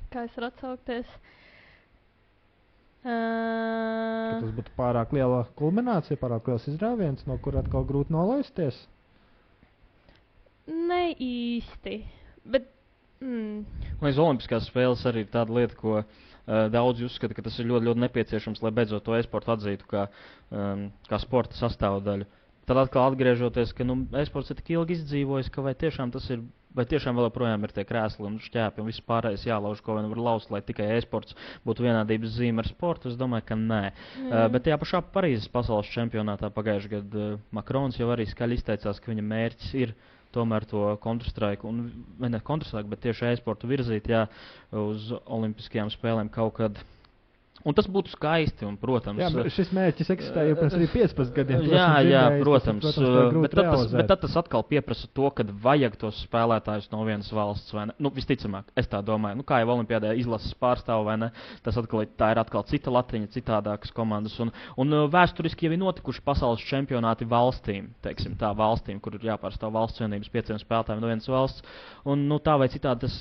kā 0.10 0.24
es 0.24 0.36
varu 0.40 0.48
atsaukties? 0.54 1.06
Ka 1.06 1.43
Uh, 3.04 4.40
Tas 4.40 4.52
būtu 4.56 4.72
pārāk 4.78 5.12
liela 5.16 5.42
kulminācija, 5.60 6.16
pārāk 6.22 6.48
liels 6.48 6.68
izrāviens, 6.72 7.26
no 7.28 7.36
kura 7.44 7.60
atkal 7.64 7.84
grūti 7.90 8.16
nolaisties. 8.16 8.78
ne 10.68 11.02
īsti. 11.20 11.98
Bet, 12.54 12.70
mm, 13.20 13.66
liekas, 14.00 14.22
Olimpiskās 14.24 14.70
spēles 14.70 15.04
arī 15.10 15.26
ir 15.26 15.32
tāda 15.34 15.52
lieta, 15.58 15.76
ko 15.76 15.98
uh, 16.00 16.06
daudzi 16.72 17.04
uzskata, 17.08 17.36
ka 17.36 17.44
tas 17.44 17.60
ir 17.60 17.68
ļoti, 17.72 17.90
ļoti 17.90 18.04
nepieciešams, 18.06 18.64
lai 18.64 18.72
beidzot 18.72 19.04
to 19.04 19.18
e-sportu 19.18 19.52
atzītu 19.52 19.90
kā, 19.92 20.06
um, 20.52 20.88
kā 21.10 21.20
sporta 21.20 21.60
sastāvdaļu. 21.60 22.30
Tad 22.68 22.80
atkal 22.80 23.10
atgriežoties, 23.12 23.76
ka 23.76 23.84
nu, 23.84 24.06
e-sports 24.16 24.52
ir 24.54 24.62
tik 24.62 24.72
ilgi 24.78 24.96
izdzīvojis, 25.02 25.52
ka 25.52 25.66
vai 25.66 25.76
tiešām 25.76 26.16
tas 26.16 26.30
ir. 26.32 26.44
Vai 26.74 26.86
tiešām 26.90 27.18
vēl 27.18 27.28
joprojām 27.28 27.66
ir 27.68 27.74
tie 27.76 27.84
krēsli 27.86 28.26
un 28.26 28.40
šķēpi 28.42 28.82
un 28.82 28.90
viss 28.90 29.04
pārējais 29.06 29.46
jālauž, 29.46 29.82
ko 29.86 29.98
vien 29.98 30.10
var 30.10 30.22
lauzt, 30.28 30.50
lai 30.54 30.64
tikai 30.66 30.88
e-sports 30.96 31.36
būtu 31.68 31.86
vienādības 31.86 32.34
zīme 32.40 32.64
ar 32.64 32.70
sportu? 32.70 33.12
Es 33.12 33.20
domāju, 33.20 33.46
ka 33.52 33.58
nē. 33.60 33.84
Uh, 34.24 34.48
bet 34.54 34.66
tajā 34.66 34.80
pašā 34.82 35.04
Parīzes 35.14 35.52
pasaules 35.54 35.92
čempionātā 35.94 36.50
pagājušajā 36.56 36.96
gadā 36.96 37.28
uh, 37.36 37.38
Makrons 37.54 38.00
jau 38.02 38.10
arī 38.14 38.26
skaļi 38.30 38.58
izteicās, 38.58 39.02
ka 39.04 39.14
viņa 39.14 39.28
mērķis 39.30 39.78
ir 39.84 39.94
tomēr 40.34 40.66
to 40.66 40.88
kontrastraiku, 41.04 41.70
ne 42.26 42.42
kontrastraiku, 42.42 42.90
bet 42.90 43.04
tieši 43.06 43.30
e-sportu 43.30 43.70
virzīt 43.70 44.10
jā, 44.10 44.26
uz 44.74 45.12
Olimpiskajām 45.24 45.94
spēlēm 45.94 46.34
kaut 46.34 46.58
kad. 46.58 46.82
Un 47.64 47.76
tas 47.78 47.88
būtu 47.88 48.12
skaisti, 48.12 48.66
un, 48.68 48.76
protams, 48.80 49.22
Jā, 49.24 49.44
šis 49.56 49.70
mērķis 49.76 50.10
eksistēja 50.18 50.52
jau 50.52 50.58
pirms 50.60 50.74
arī 50.76 50.88
15 50.98 51.30
gadiem. 51.36 51.62
Jā, 51.70 51.86
jā, 52.04 52.24
dzirdējis, 52.28 52.44
protams, 52.44 52.84
tas, 52.84 52.98
protams 52.98 53.30
grūti 53.32 53.44
bet, 53.44 53.54
tad 53.56 53.70
tas, 53.70 53.94
bet 53.94 54.10
tad 54.12 54.24
tas 54.26 54.34
atkal 54.42 54.66
pieprasa 54.68 55.08
to, 55.16 55.30
ka 55.38 55.46
vajag 55.64 55.96
tos 56.02 56.20
spēlētājus 56.26 56.90
no 56.92 57.04
vienas 57.08 57.30
valsts. 57.32 57.72
vai 57.76 57.86
ne? 57.88 57.96
Nu, 58.04 58.12
visticamāk, 58.16 58.74
es 58.80 58.90
tā 58.92 59.00
domāju, 59.06 59.40
nu, 59.40 59.46
kā 59.48 59.62
jau 59.62 59.70
Olimpijādē 59.78 60.12
izlases 60.20 60.56
pārstāv, 60.60 61.06
vai 61.08 61.16
ne? 61.22 61.30
Tas 61.64 61.80
atkal 61.80 62.04
tā 62.20 62.34
ir 62.34 62.42
atkal 62.42 62.66
cita 62.68 62.92
latiņa, 62.92 63.32
citādākas 63.38 63.96
komandas. 63.96 64.36
Un, 64.44 64.52
un 64.84 64.98
uh, 64.98 65.06
vēsturiski 65.14 65.70
jau 65.70 65.76
ir 65.78 65.80
notikuši 65.86 66.24
pasaules 66.26 66.66
čempionāti 66.68 67.28
valstīm, 67.32 67.94
teiksim, 68.04 68.36
tā 68.40 68.52
valstīm, 68.58 69.00
kur 69.00 69.16
ir 69.16 69.30
jāpārstāv 69.32 69.72
valsts 69.78 70.04
vienības 70.04 70.34
pieciem 70.36 70.60
spēlētājiem 70.60 71.00
no 71.00 71.14
vienas 71.14 71.32
valsts. 71.32 71.64
Un, 72.04 72.28
nu, 72.28 72.42
tā 72.44 72.58
vai 72.60 72.68
citādi 72.74 73.08
tas 73.08 73.18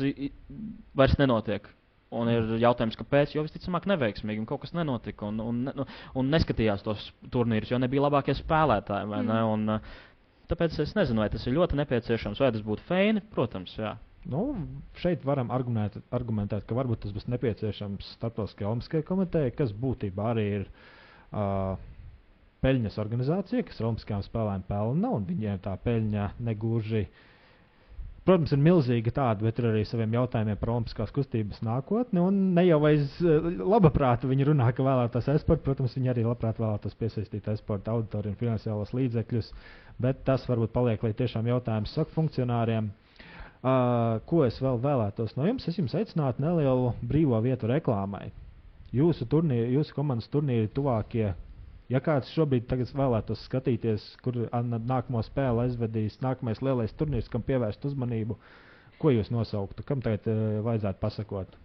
vairs 0.99 1.17
nenotiek. 1.23 1.71
Un 2.13 2.29
ir 2.29 2.55
jautājums, 2.61 2.97
kāpēc? 3.01 3.33
Jo 3.33 3.47
visticamāk, 3.47 3.87
neveiksmīgi 3.89 4.43
un 4.43 4.49
kaut 4.49 4.65
kas 4.65 4.75
nenotika. 4.77 5.31
Un, 5.31 5.41
un, 5.41 5.61
un, 5.73 5.93
un 6.21 6.33
neskatījās 6.35 6.85
tos 6.85 7.07
turnīrus, 7.33 7.73
jo 7.73 7.81
nebija 7.81 8.05
labākie 8.05 8.35
spēlētāji. 8.37 9.09
Mm. 9.09 9.31
Ne? 9.31 9.43
Un, 9.49 10.43
tāpēc 10.53 10.77
es 10.85 10.93
nezinu, 10.99 11.25
vai 11.25 11.31
tas 11.33 11.47
ir 11.49 11.57
ļoti 11.57 11.79
nepieciešams, 11.81 12.43
vai 12.45 12.51
tas 12.53 12.65
būtu 12.67 12.85
feini. 12.89 13.25
Protams, 13.33 13.79
jā. 13.81 13.95
Nu, 14.31 14.43
šeit 15.03 15.25
varam 15.27 15.51
argumentēt, 15.51 16.05
argumentēt, 16.15 16.67
ka 16.69 16.77
varbūt 16.79 17.03
tas 17.05 17.15
būs 17.15 17.27
nepieciešams 17.33 18.13
starptautiskajai 18.19 18.69
Olimpiskajai 18.71 19.07
komitejai, 19.09 19.55
kas 19.59 19.73
būtībā 19.75 20.29
arī 20.31 20.45
ir 20.61 20.69
uh, 20.69 21.75
peļņas 22.63 22.99
organizācija, 23.03 23.65
kas 23.67 23.83
Olimpiskajām 23.83 24.23
spēlēm 24.29 24.63
pelna, 24.69 25.11
un 25.17 25.27
viņiem 25.27 25.59
tā 25.65 25.75
peļņa 25.83 26.29
negluži. 26.47 27.07
Protams, 28.23 28.53
ir 28.55 28.61
milzīga 28.63 29.11
tāda, 29.17 29.43
bet 29.43 29.57
ir 29.59 29.67
arī 29.73 29.81
saviem 29.87 30.13
jautājumiem 30.15 30.59
par 30.61 30.71
olimpiskās 30.77 31.11
kustības 31.15 31.59
nākotni. 31.67 32.23
Ne 32.59 32.63
jau 32.69 32.79
aiz 32.87 33.17
laba 33.59 33.91
prāta 33.91 34.31
viņi 34.31 34.47
runā, 34.47 34.69
ka 34.77 34.85
vēlētos 34.87 35.27
esportu. 35.33 35.65
Protams, 35.67 35.97
viņi 35.99 36.13
arī 36.13 36.23
labprāt 36.29 36.61
vēlētos 36.63 36.95
piesaistīt 37.01 37.49
esporta 37.51 37.97
auditoriju 37.97 38.37
un 38.37 38.39
finansiālos 38.39 38.95
līdzekļus, 38.95 39.51
bet 40.07 40.23
tas 40.29 40.47
varbūt 40.47 40.71
paliek 40.77 41.03
līdz 41.03 41.19
tiešām 41.25 41.51
jautājums 41.51 41.97
saku 41.99 42.15
funkcionāriem. 42.15 42.93
Uh, 43.63 44.23
ko 44.27 44.45
es 44.47 44.57
vēl 44.63 44.79
vēlētos 44.83 45.35
no 45.39 45.47
jums? 45.47 45.67
Es 45.71 45.79
jums 45.79 45.95
aicinātu 45.99 46.43
nelielu 46.43 46.95
brīvo 47.03 47.43
vietu 47.43 47.71
reklāmai. 47.71 48.29
Jūsu, 48.95 49.27
turnīri, 49.31 49.75
jūsu 49.75 49.95
komandas 49.99 50.31
turnīri 50.31 50.71
tuvākie 50.75 51.33
Ja 51.93 52.01
kāds 52.05 52.31
šobrīd 52.33 52.71
vēlētos 52.97 53.45
skatīties, 53.49 54.05
kur 54.25 54.39
nākamo 54.53 55.23
spēli 55.27 55.67
aizvedīs 55.67 56.19
nākamais 56.25 56.63
lielais 56.65 56.95
turnīrs, 56.97 57.29
kam 57.33 57.45
pievērst 57.47 57.85
uzmanību, 57.91 58.39
ko 59.03 59.13
jūs 59.13 59.33
nosauktu? 59.35 59.85
Kam 59.87 60.01
tagad 60.05 60.29
uh, 60.33 60.61
vajadzētu 60.67 61.03
pasakot? 61.03 61.59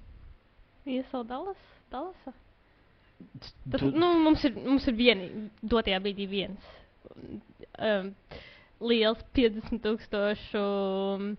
Iesau 0.88 1.24
Dallas. 1.28 1.62
Dallasa. 1.92 2.34
Tas, 3.72 3.80
tu... 3.82 3.92
nu, 3.96 4.12
mums 4.26 4.44
ir, 4.46 4.58
mums 4.66 4.86
ir 4.92 4.98
vieni, 5.00 5.30
dotajā 5.64 6.02
brīdī 6.04 6.28
viens 6.30 6.74
um, 7.80 8.12
liels 8.84 9.22
50 9.38 9.82
tūkstošu 9.84 10.64
um, 10.64 11.30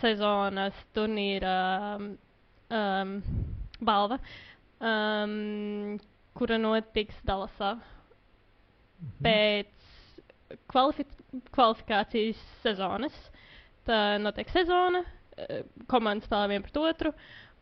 sezonas 0.00 0.76
turnīra 0.96 1.54
um, 1.98 3.16
balva, 3.84 4.20
um, 4.80 5.98
kura 6.40 6.56
notiks 6.58 7.18
Dallasā 7.28 7.74
mhm. 7.76 9.10
pēc 9.26 10.56
kvalifi 10.72 11.04
kvalifikācijas 11.54 12.40
sezonas. 12.64 13.16
Tā 13.86 14.18
notiek 14.20 14.48
sezona, 14.52 15.04
eh, 15.36 15.62
komandas 15.90 16.26
spēlē 16.28 16.48
viena 16.54 16.64
pret 16.66 16.80
otru, 16.80 17.12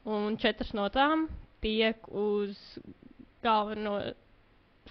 un 0.08 0.38
četras 0.40 0.72
no 0.74 0.86
tām 0.94 1.26
tiek 1.62 2.06
uz 2.08 2.56
galveno 3.44 3.98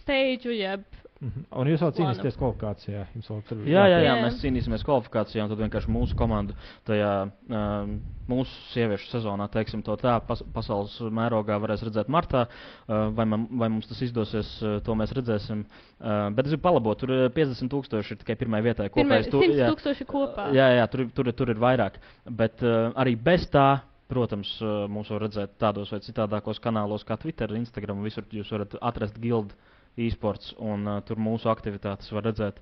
steidžu, 0.03 0.53
jeb. 0.55 0.85
Un 1.18 1.70
jūs 1.70 1.82
vēl 1.82 1.93
cīnīsieties 1.97 2.36
kvalifikācijā? 2.38 3.03
Tur, 3.26 3.61
jā, 3.65 3.84
jā, 3.89 4.01
jā, 4.05 4.13
mēs 4.22 4.38
cīnīsimies 4.43 4.84
kvalifikācijā, 4.86 5.45
un 5.45 5.49
tad 5.49 5.61
vienkārši 5.63 5.89
mūsu 5.89 6.18
komandu 6.18 6.53
tajā 6.86 7.11
um, 7.26 7.95
mūsu 8.30 8.53
sieviešu 8.74 9.09
sezonā, 9.09 9.47
teiksim 9.49 9.82
to 9.86 9.95
tā, 9.97 10.18
pas, 10.28 10.43
pasaules 10.53 10.93
mērogā 11.18 11.57
varēs 11.63 11.82
redzēt 11.88 12.11
martā. 12.13 12.45
Uh, 12.86 13.07
vai, 13.18 13.26
man, 13.34 13.47
vai 13.49 13.72
mums 13.74 13.89
tas 13.89 14.03
izdosies, 14.05 14.51
uh, 14.61 14.78
to 14.86 14.93
mēs 14.99 15.15
redzēsim. 15.18 15.63
Uh, 15.97 16.28
bet 16.38 16.45
es 16.45 16.53
gribu 16.53 16.68
palabot, 16.68 17.01
tur 17.01 17.15
50 17.34 17.74
tūkstoši 17.74 18.13
ir 18.13 18.22
tikai 18.22 18.38
pirmajai 18.43 18.68
vietai. 18.70 18.89
Kopējais, 18.93 19.32
tur, 19.34 19.45
100 19.47 19.72
tūkstoši 19.74 20.07
kopā. 20.11 20.51
Jā, 20.53 20.70
jā, 20.78 20.89
tur, 20.93 21.07
tur, 21.18 21.32
tur 21.39 21.53
ir 21.53 21.61
vairāk. 21.63 21.97
Bet 22.30 22.61
uh, 22.65 22.91
arī 22.97 23.18
bez 23.18 23.49
tā. 23.53 23.70
Protams, 24.07 24.47
mūs 24.88 25.09
var 25.11 25.26
redzēt 25.26 25.57
tādos 25.59 25.89
vai 25.91 25.97
citādākos 25.99 26.61
kanālos, 26.63 27.03
kā 27.03 27.18
Twitter, 27.20 27.51
Instagram. 27.57 28.05
Visur 28.05 28.24
jūs 28.32 28.53
varat 28.53 28.78
atrast 28.80 29.18
gildu 29.20 29.51
e-sports, 29.98 30.54
un 30.62 30.88
uh, 30.88 31.02
tur 31.06 31.20
mūsu 31.22 31.50
aktivitātes 31.52 32.14
var 32.14 32.30
redzēt. 32.30 32.62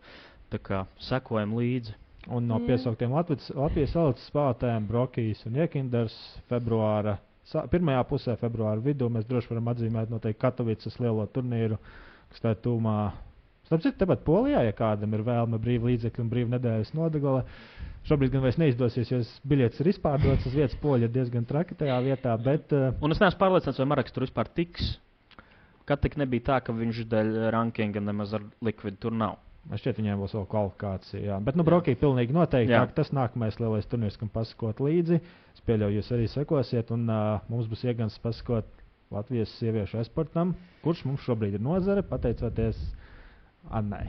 Tā 0.54 0.62
kā 0.62 0.84
sekojam 1.02 1.56
līdzi. 1.58 1.96
Un 2.26 2.48
no 2.50 2.58
mm. 2.58 2.66
piesauktiem 2.70 3.14
Latvijas, 3.14 3.94
valsts 3.94 4.30
spēlētājiem 4.32 4.88
Brokijas 4.90 5.44
un 5.46 5.60
Iekinders 5.62 6.16
februāra, 6.50 7.20
pirmajā 7.70 8.02
pusē 8.10 8.36
februāra 8.42 8.82
vidū 8.82 9.10
mēs 9.14 9.28
droši 9.30 9.52
varam 9.52 9.70
atzīmēt 9.74 10.10
noteikti 10.10 10.42
Katovicas 10.42 10.98
lielo 11.02 11.28
turnīru, 11.30 11.78
kas 12.32 12.42
tā 12.42 12.56
ir 12.56 12.62
tūmā. 12.66 12.98
Starp 13.66 13.82
citu, 13.82 13.98
tepat 14.02 14.22
Polijā, 14.26 14.62
ja 14.66 14.74
kādam 14.78 15.14
ir 15.18 15.24
vēlme 15.26 15.58
brīva 15.62 15.90
līdzekļa 15.90 16.22
un 16.22 16.34
brīva 16.34 16.54
nedēļas 16.56 16.92
nodegala, 16.98 17.46
šobrīd 18.10 18.34
gan 18.34 18.44
vairs 18.46 18.60
neizdosies, 18.62 19.10
jo 19.10 19.22
biļets 19.50 19.82
ir 19.82 19.90
izpārdots 19.94 20.46
uz 20.50 20.58
vietas 20.58 20.78
poļa 20.82 21.10
diezgan 21.14 21.46
traki 21.50 21.78
tajā 21.78 21.98
vietā. 22.06 22.36
Bet, 22.42 22.74
uh, 22.74 22.92
un 23.02 23.14
es 23.14 23.22
neesmu 23.22 23.42
pārliecināts, 23.42 23.82
vai 23.82 23.90
Maraks 23.90 24.14
tur 24.14 24.26
vispār 24.26 24.50
tiks. 24.54 24.96
Kad 25.86 26.02
tik 26.02 26.18
nebija 26.18 26.48
tā, 26.50 26.62
ka 26.66 26.74
viņš 26.74 27.04
dēļ 27.12 27.34
rankinga 27.54 28.02
nemaz 28.02 28.34
ar 28.34 28.46
likvidu 28.66 29.04
tur 29.06 29.14
nav. 29.14 29.38
Man 29.66 29.82
šķiet, 29.82 29.98
viņiem 29.98 30.20
būs 30.22 30.34
vēl 30.38 30.46
kvalifikācija. 30.50 31.22
Jā. 31.26 31.38
Bet, 31.46 31.58
nu, 31.58 31.66
Brokī 31.66 31.96
pilnīgi 31.98 32.34
noteikti. 32.36 32.74
Jā. 32.74 32.84
Tas 32.94 33.10
nākamais 33.14 33.58
lielais 33.62 33.88
turnīrs, 33.90 34.18
kam 34.22 34.30
pasakot 34.34 34.82
līdzi. 34.86 35.18
Es 35.56 35.64
pieļauju, 35.66 36.00
jūs 36.00 36.12
arī 36.14 36.28
sekosiet, 36.30 36.92
un 36.94 37.08
uh, 37.10 37.40
mums 37.50 37.70
būs 37.72 37.86
iegans 37.88 38.18
pasakot 38.22 38.70
Latvijas 39.14 39.54
sieviešu 39.60 40.00
esportam, 40.02 40.54
kurš 40.86 41.04
mums 41.10 41.26
šobrīd 41.26 41.58
ir 41.58 41.66
nozare, 41.66 42.06
pateicoties 42.06 42.80
Annai. 43.74 44.06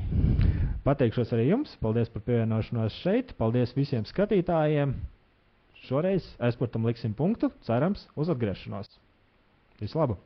Pateikšos 0.85 1.33
arī 1.33 1.49
jums. 1.51 1.73
Paldies 1.81 2.13
par 2.13 2.25
pievienošanos 2.27 3.01
šeit. 3.01 3.33
Paldies 3.41 3.73
visiem 3.77 4.05
skatītājiem. 4.09 4.93
Šoreiz 5.87 6.29
esportam 6.51 6.89
liksim 6.89 7.17
punktu. 7.17 7.53
Cerams, 7.65 8.05
uz 8.17 8.33
atgriešanos. 8.33 8.91
Vislabāk! 9.81 10.21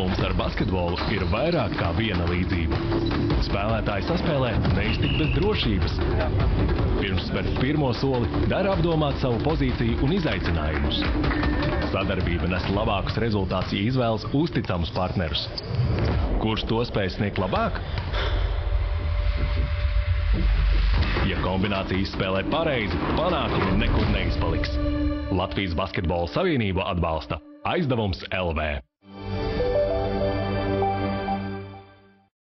Mums 0.00 0.20
ar 0.24 0.32
basketbolu 0.32 0.96
ir 1.12 1.26
vairāk 1.28 1.74
kā 1.76 1.90
viena 1.92 2.24
līdzība. 2.30 2.78
Spēlētāji 3.44 4.06
saspēlē 4.08 4.54
neiztikt 4.72 5.18
bez 5.20 5.34
drošības. 5.34 5.98
Pirms 7.02 7.26
spērt 7.28 7.58
pirmo 7.60 7.90
soli, 7.98 8.30
dara 8.48 8.72
apdomāt 8.72 9.20
savu 9.20 9.42
pozīciju 9.44 10.00
un 10.06 10.16
izaicinājumus. 10.16 11.02
Sadarbība 11.92 12.48
nes 12.48 12.64
labākus 12.72 13.20
rezultātus, 13.20 13.76
ja 13.76 13.92
izvēlas 13.92 14.24
uzticamus 14.40 14.94
partnerus. 14.96 15.44
Kurš 16.40 16.64
to 16.70 16.80
spēj 16.88 17.12
sniegt 17.18 17.42
labāk? 17.42 17.76
Ja 21.28 21.44
kombinācija 21.44 22.08
spēlē 22.16 22.46
pareizi, 22.48 22.96
panākumi 23.20 23.82
nekur 23.84 24.08
neizpaliks. 24.16 24.80
Latvijas 25.28 25.76
Basketbola 25.76 26.32
Savienība 26.32 26.88
atbalsta 26.88 27.44
aizdevums 27.68 28.24
LV. 28.32 28.89